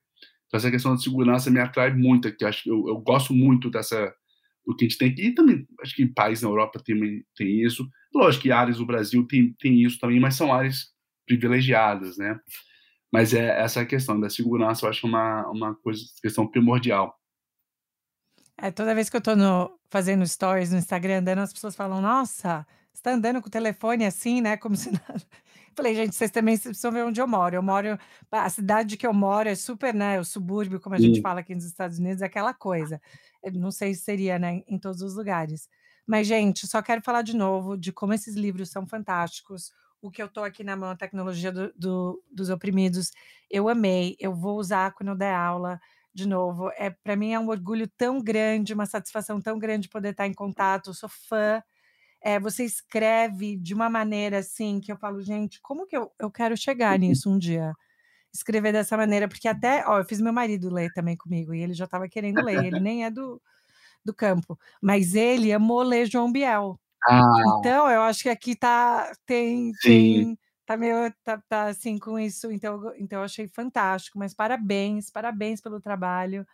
Essa 0.57 0.71
questão 0.71 0.93
da 0.93 1.01
segurança 1.01 1.51
me 1.51 1.59
atrai 1.59 1.93
muito, 1.93 2.35
que 2.35 2.45
acho 2.45 2.69
eu, 2.69 2.89
eu 2.89 2.99
gosto 2.99 3.33
muito 3.33 3.71
dessa 3.71 4.15
o 4.67 4.75
que 4.75 4.85
a 4.85 4.89
gente 4.89 4.99
tem 4.99 5.11
aqui, 5.11 5.27
e 5.27 5.35
também 5.35 5.67
acho 5.83 5.95
que 5.95 6.07
países 6.07 6.43
na 6.43 6.49
Europa 6.49 6.81
tem, 6.83 7.23
tem 7.37 7.63
isso. 7.63 7.87
Lógico 8.15 8.45
que 8.45 8.53
áreas 8.53 8.79
do 8.79 8.87
Brasil 8.87 9.27
tem, 9.27 9.53
tem 9.61 9.83
isso 9.83 9.99
também, 9.99 10.19
mas 10.19 10.37
são 10.37 10.55
áreas 10.55 10.87
privilegiadas, 11.27 12.17
né? 12.17 12.39
Mas 13.13 13.35
é 13.35 13.61
essa 13.61 13.85
questão 13.85 14.19
da 14.19 14.31
segurança, 14.31 14.87
eu 14.87 14.91
acho 14.91 15.07
uma, 15.07 15.47
uma 15.51 15.75
coisa, 15.75 16.03
questão 16.23 16.47
primordial. 16.47 17.15
É, 18.57 18.71
toda 18.71 18.95
vez 18.95 19.11
que 19.11 19.17
eu 19.17 19.37
no, 19.37 19.79
fazendo 19.91 20.27
stories 20.27 20.71
no 20.71 20.79
Instagram, 20.79 21.19
andando, 21.19 21.41
as 21.41 21.53
pessoas 21.53 21.77
falam, 21.77 22.01
nossa, 22.01 22.67
você 22.93 23.03
tá 23.03 23.13
andando 23.13 23.43
com 23.43 23.49
o 23.49 23.51
telefone 23.51 24.07
assim, 24.07 24.41
né? 24.41 24.57
Como 24.57 24.77
se 24.77 24.91
nada. 24.93 25.23
Falei, 25.77 25.95
gente, 25.95 26.15
vocês 26.15 26.31
também 26.31 26.57
precisam 26.59 26.93
ver 26.93 27.05
onde 27.05 27.21
eu 27.21 27.27
moro. 27.27 27.57
Eu 27.57 27.63
moro, 27.63 27.99
a 28.31 28.49
cidade 28.49 28.97
que 28.97 29.07
eu 29.07 29.13
moro 29.13 29.49
é 29.49 29.55
super, 29.55 29.93
né? 29.93 30.21
O 30.21 30.25
subúrbio, 30.25 30.81
como 30.81 30.95
a 30.95 30.99
gente 30.99 31.21
fala 31.21 31.41
aqui 31.41 31.55
nos 31.55 31.65
Estados 31.65 31.99
Unidos, 31.99 32.23
é 32.23 32.27
aquela 32.27 32.55
coisa. 32.55 33.01
Eu 33.43 33.53
não 33.53 33.71
sei 33.71 33.95
se 33.95 34.03
seria, 34.03 34.39
né, 34.39 34.63
em 34.67 34.79
todos 34.79 35.03
os 35.03 35.17
lugares. 35.17 35.69
Mas, 36.07 36.27
gente, 36.27 36.67
só 36.67 36.83
quero 36.83 37.03
falar 37.03 37.23
de 37.23 37.35
novo 37.37 37.77
de 37.77 37.93
como 37.93 38.13
esses 38.13 38.35
livros 38.35 38.71
são 38.71 38.87
fantásticos. 38.87 39.73
O 40.01 40.11
que 40.11 40.23
eu 40.23 40.29
tô 40.29 40.43
aqui 40.43 40.63
na 40.63 40.77
mão, 40.77 40.91
a 40.91 40.97
tecnologia 40.97 41.51
do, 41.51 41.73
do, 41.77 42.23
dos 42.31 42.51
oprimidos, 42.51 43.11
eu 43.51 43.69
amei. 43.69 44.17
Eu 44.21 44.35
vou 44.35 44.59
usar 44.59 44.93
quando 44.93 45.09
eu 45.11 45.17
der 45.17 45.35
aula 45.35 45.81
de 46.13 46.29
novo. 46.29 46.71
É 46.77 46.91
para 46.91 47.17
mim 47.17 47.33
é 47.33 47.41
um 47.41 47.49
orgulho 47.49 47.89
tão 47.89 48.23
grande, 48.23 48.75
uma 48.75 48.87
satisfação 48.87 49.41
tão 49.41 49.59
grande 49.59 49.89
poder 49.89 50.11
estar 50.11 50.27
em 50.27 50.35
contato. 50.35 50.91
Eu 50.91 50.95
sou 50.95 51.09
fã 51.09 51.63
é, 52.25 52.41
você 52.41 52.65
escreve 52.65 53.55
de 53.55 53.75
uma 53.75 53.91
maneira 53.91 54.39
assim 54.39 54.81
que 54.81 54.91
eu 54.91 54.97
falo, 54.97 55.21
gente, 55.21 55.61
como 55.61 55.87
que 55.87 55.95
eu, 55.95 56.11
eu 56.19 56.31
quero 56.31 56.57
chegar 56.57 56.95
uhum. 56.95 57.01
nisso 57.01 57.31
um 57.31 57.39
dia? 57.39 57.75
Escrever 58.33 58.73
dessa 58.73 58.97
maneira, 58.97 59.29
porque 59.29 59.47
até, 59.47 59.85
ó, 59.87 59.99
eu 59.99 60.05
fiz 60.07 60.23
meu 60.23 60.33
marido 60.33 60.73
ler 60.73 60.91
também 60.95 61.19
comigo, 61.19 61.55
e 61.55 61.61
ele 61.61 61.75
já 61.75 61.85
estava 61.85 62.09
querendo 62.09 62.43
ler, 62.43 62.65
ele 62.65 62.81
nem 62.81 63.05
é 63.05 63.11
do, 63.11 63.41
do 64.03 64.15
campo, 64.15 64.59
mas 64.81 65.15
ele 65.15 65.53
amou 65.53 65.83
ler 65.83 66.07
João 66.07 66.33
Biel. 66.33 66.81
Ah. 67.07 67.21
Então, 67.59 67.91
eu 67.91 68.01
acho 68.01 68.23
que 68.23 68.31
aqui 68.31 68.57
tá, 68.57 69.13
tem, 69.27 69.73
tem 69.83 70.39
tá 70.65 70.79
meio, 70.79 71.13
tá, 71.23 71.43
tá 71.47 71.65
assim 71.67 71.99
com 71.99 72.19
isso, 72.19 72.51
então, 72.51 72.91
então 72.97 73.19
eu 73.19 73.25
achei 73.27 73.47
fantástico, 73.47 74.19
mas 74.19 74.33
parabéns, 74.33 75.11
parabéns 75.11 75.61
pelo 75.61 75.79
trabalho, 75.79 76.47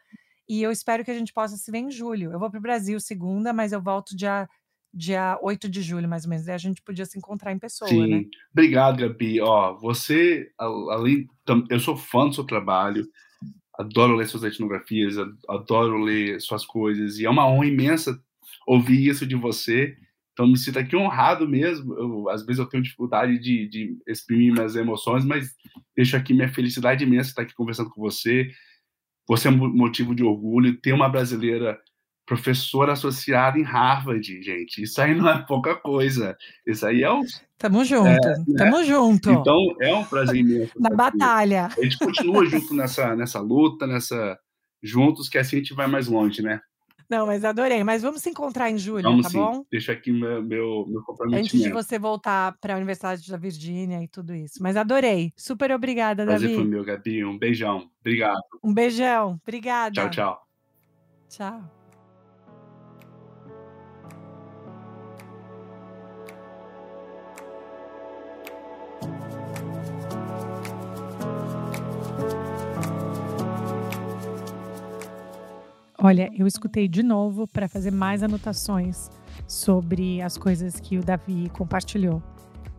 e 0.49 0.61
eu 0.65 0.73
espero 0.73 1.05
que 1.05 1.13
a 1.13 1.15
gente 1.15 1.33
possa 1.33 1.57
se 1.57 1.71
ver 1.71 1.79
em 1.79 1.93
julho. 1.93 2.33
Eu 2.33 2.41
vou 2.41 2.51
para 2.51 2.59
o 2.59 2.61
Brasil 2.61 2.99
segunda, 2.99 3.53
mas 3.53 3.71
eu 3.71 3.81
volto 3.81 4.17
dia 4.17 4.49
dia 4.93 5.39
8 5.43 5.69
de 5.69 5.83
julho, 5.83 6.09
mais 6.09 6.25
ou 6.25 6.31
menos. 6.31 6.47
E 6.47 6.51
a 6.51 6.59
gente 6.59 6.83
podia 6.83 7.07
se 7.07 7.17
encontrar 7.17 7.53
em 7.53 7.59
pessoa, 7.59 7.89
Sim. 7.89 8.07
né? 8.07 8.25
Obrigado, 8.53 8.99
Gabi. 8.99 9.41
Ó, 9.41 9.75
você, 9.79 10.51
além, 10.59 11.29
eu 11.69 11.81
sou 11.81 11.97
fã 11.97 12.29
do 12.29 12.35
seu 12.35 12.45
trabalho, 12.45 13.07
adoro 13.79 14.17
ler 14.17 14.27
suas 14.27 14.45
etnografias, 14.45 15.15
adoro 15.49 16.03
ler 16.03 16.41
suas 16.41 16.65
coisas, 16.67 17.19
e 17.19 17.25
é 17.25 17.31
uma 17.31 17.47
honra 17.47 17.67
imensa 17.67 18.21
ouvir 18.67 19.09
isso 19.09 19.27
de 19.27 19.35
você. 19.35 19.97
Então, 20.33 20.47
me 20.47 20.57
sinto 20.57 20.79
aqui 20.79 20.97
honrado 20.97 21.49
mesmo. 21.49 21.95
Eu, 21.95 22.29
às 22.29 22.45
vezes 22.45 22.59
eu 22.59 22.67
tenho 22.67 22.83
dificuldade 22.83 23.39
de, 23.39 23.69
de 23.69 23.99
exprimir 24.07 24.53
minhas 24.53 24.75
emoções, 24.77 25.25
mas 25.25 25.55
deixo 25.95 26.17
aqui 26.17 26.33
minha 26.33 26.49
felicidade 26.49 27.05
imensa 27.05 27.31
estar 27.31 27.43
aqui 27.43 27.55
conversando 27.55 27.91
com 27.91 28.01
você. 28.01 28.51
Você 29.29 29.49
é 29.49 29.51
motivo 29.51 30.15
de 30.15 30.25
orgulho. 30.25 30.81
Ter 30.81 30.93
uma 30.93 31.09
brasileira 31.09 31.79
professora 32.31 32.93
associada 32.93 33.59
em 33.59 33.65
Harvard, 33.65 34.41
gente. 34.41 34.85
Isso 34.85 35.03
aí 35.03 35.17
não 35.17 35.29
é 35.29 35.43
pouca 35.43 35.75
coisa. 35.75 36.37
Isso 36.65 36.87
aí 36.87 37.03
é 37.03 37.13
um. 37.13 37.23
Tamo 37.59 37.85
junto, 37.85 38.07
é, 38.07 38.21
né? 38.21 38.45
tamo 38.57 38.85
junto. 38.85 39.33
Então 39.33 39.57
é 39.81 39.93
um 39.93 40.05
prazer 40.05 40.37
imenso. 40.37 40.73
Na 40.79 40.91
batalha. 40.91 41.67
A 41.77 41.83
gente 41.83 41.99
continua 41.99 42.47
junto 42.47 42.73
nessa, 42.73 43.17
nessa 43.17 43.41
luta, 43.41 43.85
nessa 43.85 44.39
juntos, 44.81 45.29
que 45.29 45.39
assim 45.39 45.57
a 45.57 45.59
gente 45.59 45.75
vai 45.75 45.89
mais 45.89 46.07
longe, 46.07 46.41
né? 46.41 46.61
Não, 47.11 47.27
mas 47.27 47.45
adorei. 47.45 47.83
Mas 47.83 48.03
vamos 48.03 48.23
se 48.23 48.31
encontrar 48.31 48.71
em 48.71 48.79
julho, 48.79 49.03
vamos, 49.03 49.25
tá 49.25 49.31
sim. 49.31 49.39
bom? 49.39 49.65
Deixa 49.69 49.91
aqui 49.91 50.13
meu, 50.13 50.41
meu, 50.41 50.87
meu 50.87 51.03
comprometimento. 51.03 51.57
Antes 51.57 51.63
de 51.63 51.73
você 51.73 51.99
voltar 51.99 52.57
para 52.61 52.75
a 52.75 52.77
Universidade 52.77 53.29
da 53.29 53.37
Virgínia 53.37 54.01
e 54.05 54.07
tudo 54.07 54.33
isso. 54.33 54.63
Mas 54.63 54.77
adorei. 54.77 55.33
Super 55.37 55.73
obrigada, 55.73 56.25
Prazer 56.25 56.49
Davi. 56.49 56.55
Prazer 56.55 56.63
foi 56.63 56.71
meu, 56.71 56.85
Gabi. 56.85 57.25
Um 57.25 57.37
beijão. 57.37 57.91
Obrigado. 58.01 58.41
Um 58.63 58.73
beijão. 58.73 59.41
Obrigada. 59.43 59.93
Tchau, 59.93 60.11
tchau. 60.11 60.47
Tchau. 61.29 61.80
Olha, 76.03 76.31
eu 76.35 76.47
escutei 76.47 76.89
de 76.89 77.03
novo 77.03 77.47
para 77.47 77.69
fazer 77.69 77.91
mais 77.91 78.23
anotações 78.23 79.11
sobre 79.47 80.23
as 80.23 80.39
coisas 80.39 80.81
que 80.81 80.97
o 80.97 81.05
Davi 81.05 81.51
compartilhou. 81.51 82.23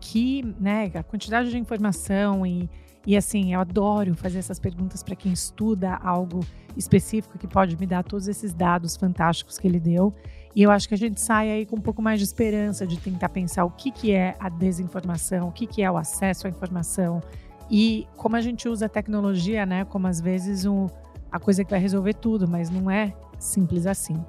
Que, 0.00 0.42
né, 0.58 0.90
a 0.92 1.04
quantidade 1.04 1.48
de 1.48 1.56
informação 1.56 2.44
e, 2.44 2.68
E 3.06 3.16
assim, 3.16 3.54
eu 3.54 3.60
adoro 3.60 4.14
fazer 4.16 4.38
essas 4.38 4.58
perguntas 4.58 5.04
para 5.04 5.14
quem 5.14 5.32
estuda 5.32 5.94
algo 6.02 6.40
específico 6.76 7.38
que 7.38 7.46
pode 7.46 7.76
me 7.76 7.86
dar 7.86 8.02
todos 8.02 8.26
esses 8.26 8.52
dados 8.52 8.96
fantásticos 8.96 9.56
que 9.56 9.68
ele 9.68 9.78
deu. 9.78 10.12
E 10.54 10.62
eu 10.62 10.70
acho 10.72 10.88
que 10.88 10.94
a 10.94 10.98
gente 10.98 11.20
sai 11.20 11.48
aí 11.50 11.66
com 11.66 11.76
um 11.76 11.80
pouco 11.80 12.02
mais 12.02 12.18
de 12.18 12.24
esperança 12.24 12.86
de 12.86 12.98
tentar 12.98 13.28
pensar 13.28 13.64
o 13.64 13.70
que, 13.70 13.92
que 13.92 14.12
é 14.12 14.36
a 14.40 14.48
desinformação, 14.48 15.48
o 15.48 15.52
que, 15.52 15.66
que 15.66 15.80
é 15.82 15.90
o 15.90 15.96
acesso 15.96 16.46
à 16.48 16.50
informação 16.50 17.20
e 17.70 18.06
como 18.16 18.36
a 18.36 18.40
gente 18.40 18.68
usa 18.68 18.86
a 18.86 18.88
tecnologia, 18.88 19.64
né, 19.64 19.84
como 19.84 20.06
às 20.06 20.20
vezes 20.20 20.66
um, 20.66 20.88
a 21.32 21.40
coisa 21.40 21.64
que 21.64 21.70
vai 21.70 21.80
resolver 21.80 22.14
tudo, 22.14 22.46
mas 22.46 22.68
não 22.68 22.90
é 22.90 23.14
simples 23.38 23.86
assim. 23.86 24.22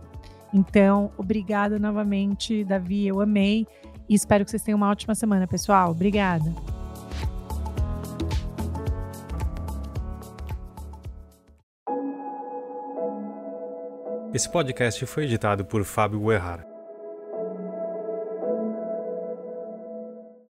Então, 0.53 1.11
obrigada 1.17 1.77
novamente, 1.77 2.63
Davi, 2.63 3.07
eu 3.07 3.19
amei 3.19 3.67
e 4.07 4.15
espero 4.15 4.45
que 4.45 4.51
vocês 4.51 4.63
tenham 4.63 4.77
uma 4.77 4.89
ótima 4.89 5.13
semana, 5.13 5.47
pessoal. 5.47 5.91
Obrigada. 5.91 6.53
Esse 14.33 14.49
podcast 14.49 15.05
foi 15.05 15.25
editado 15.25 15.63
por 15.63 15.83
Fábio 15.83 16.19
Guerrara. 16.19 16.72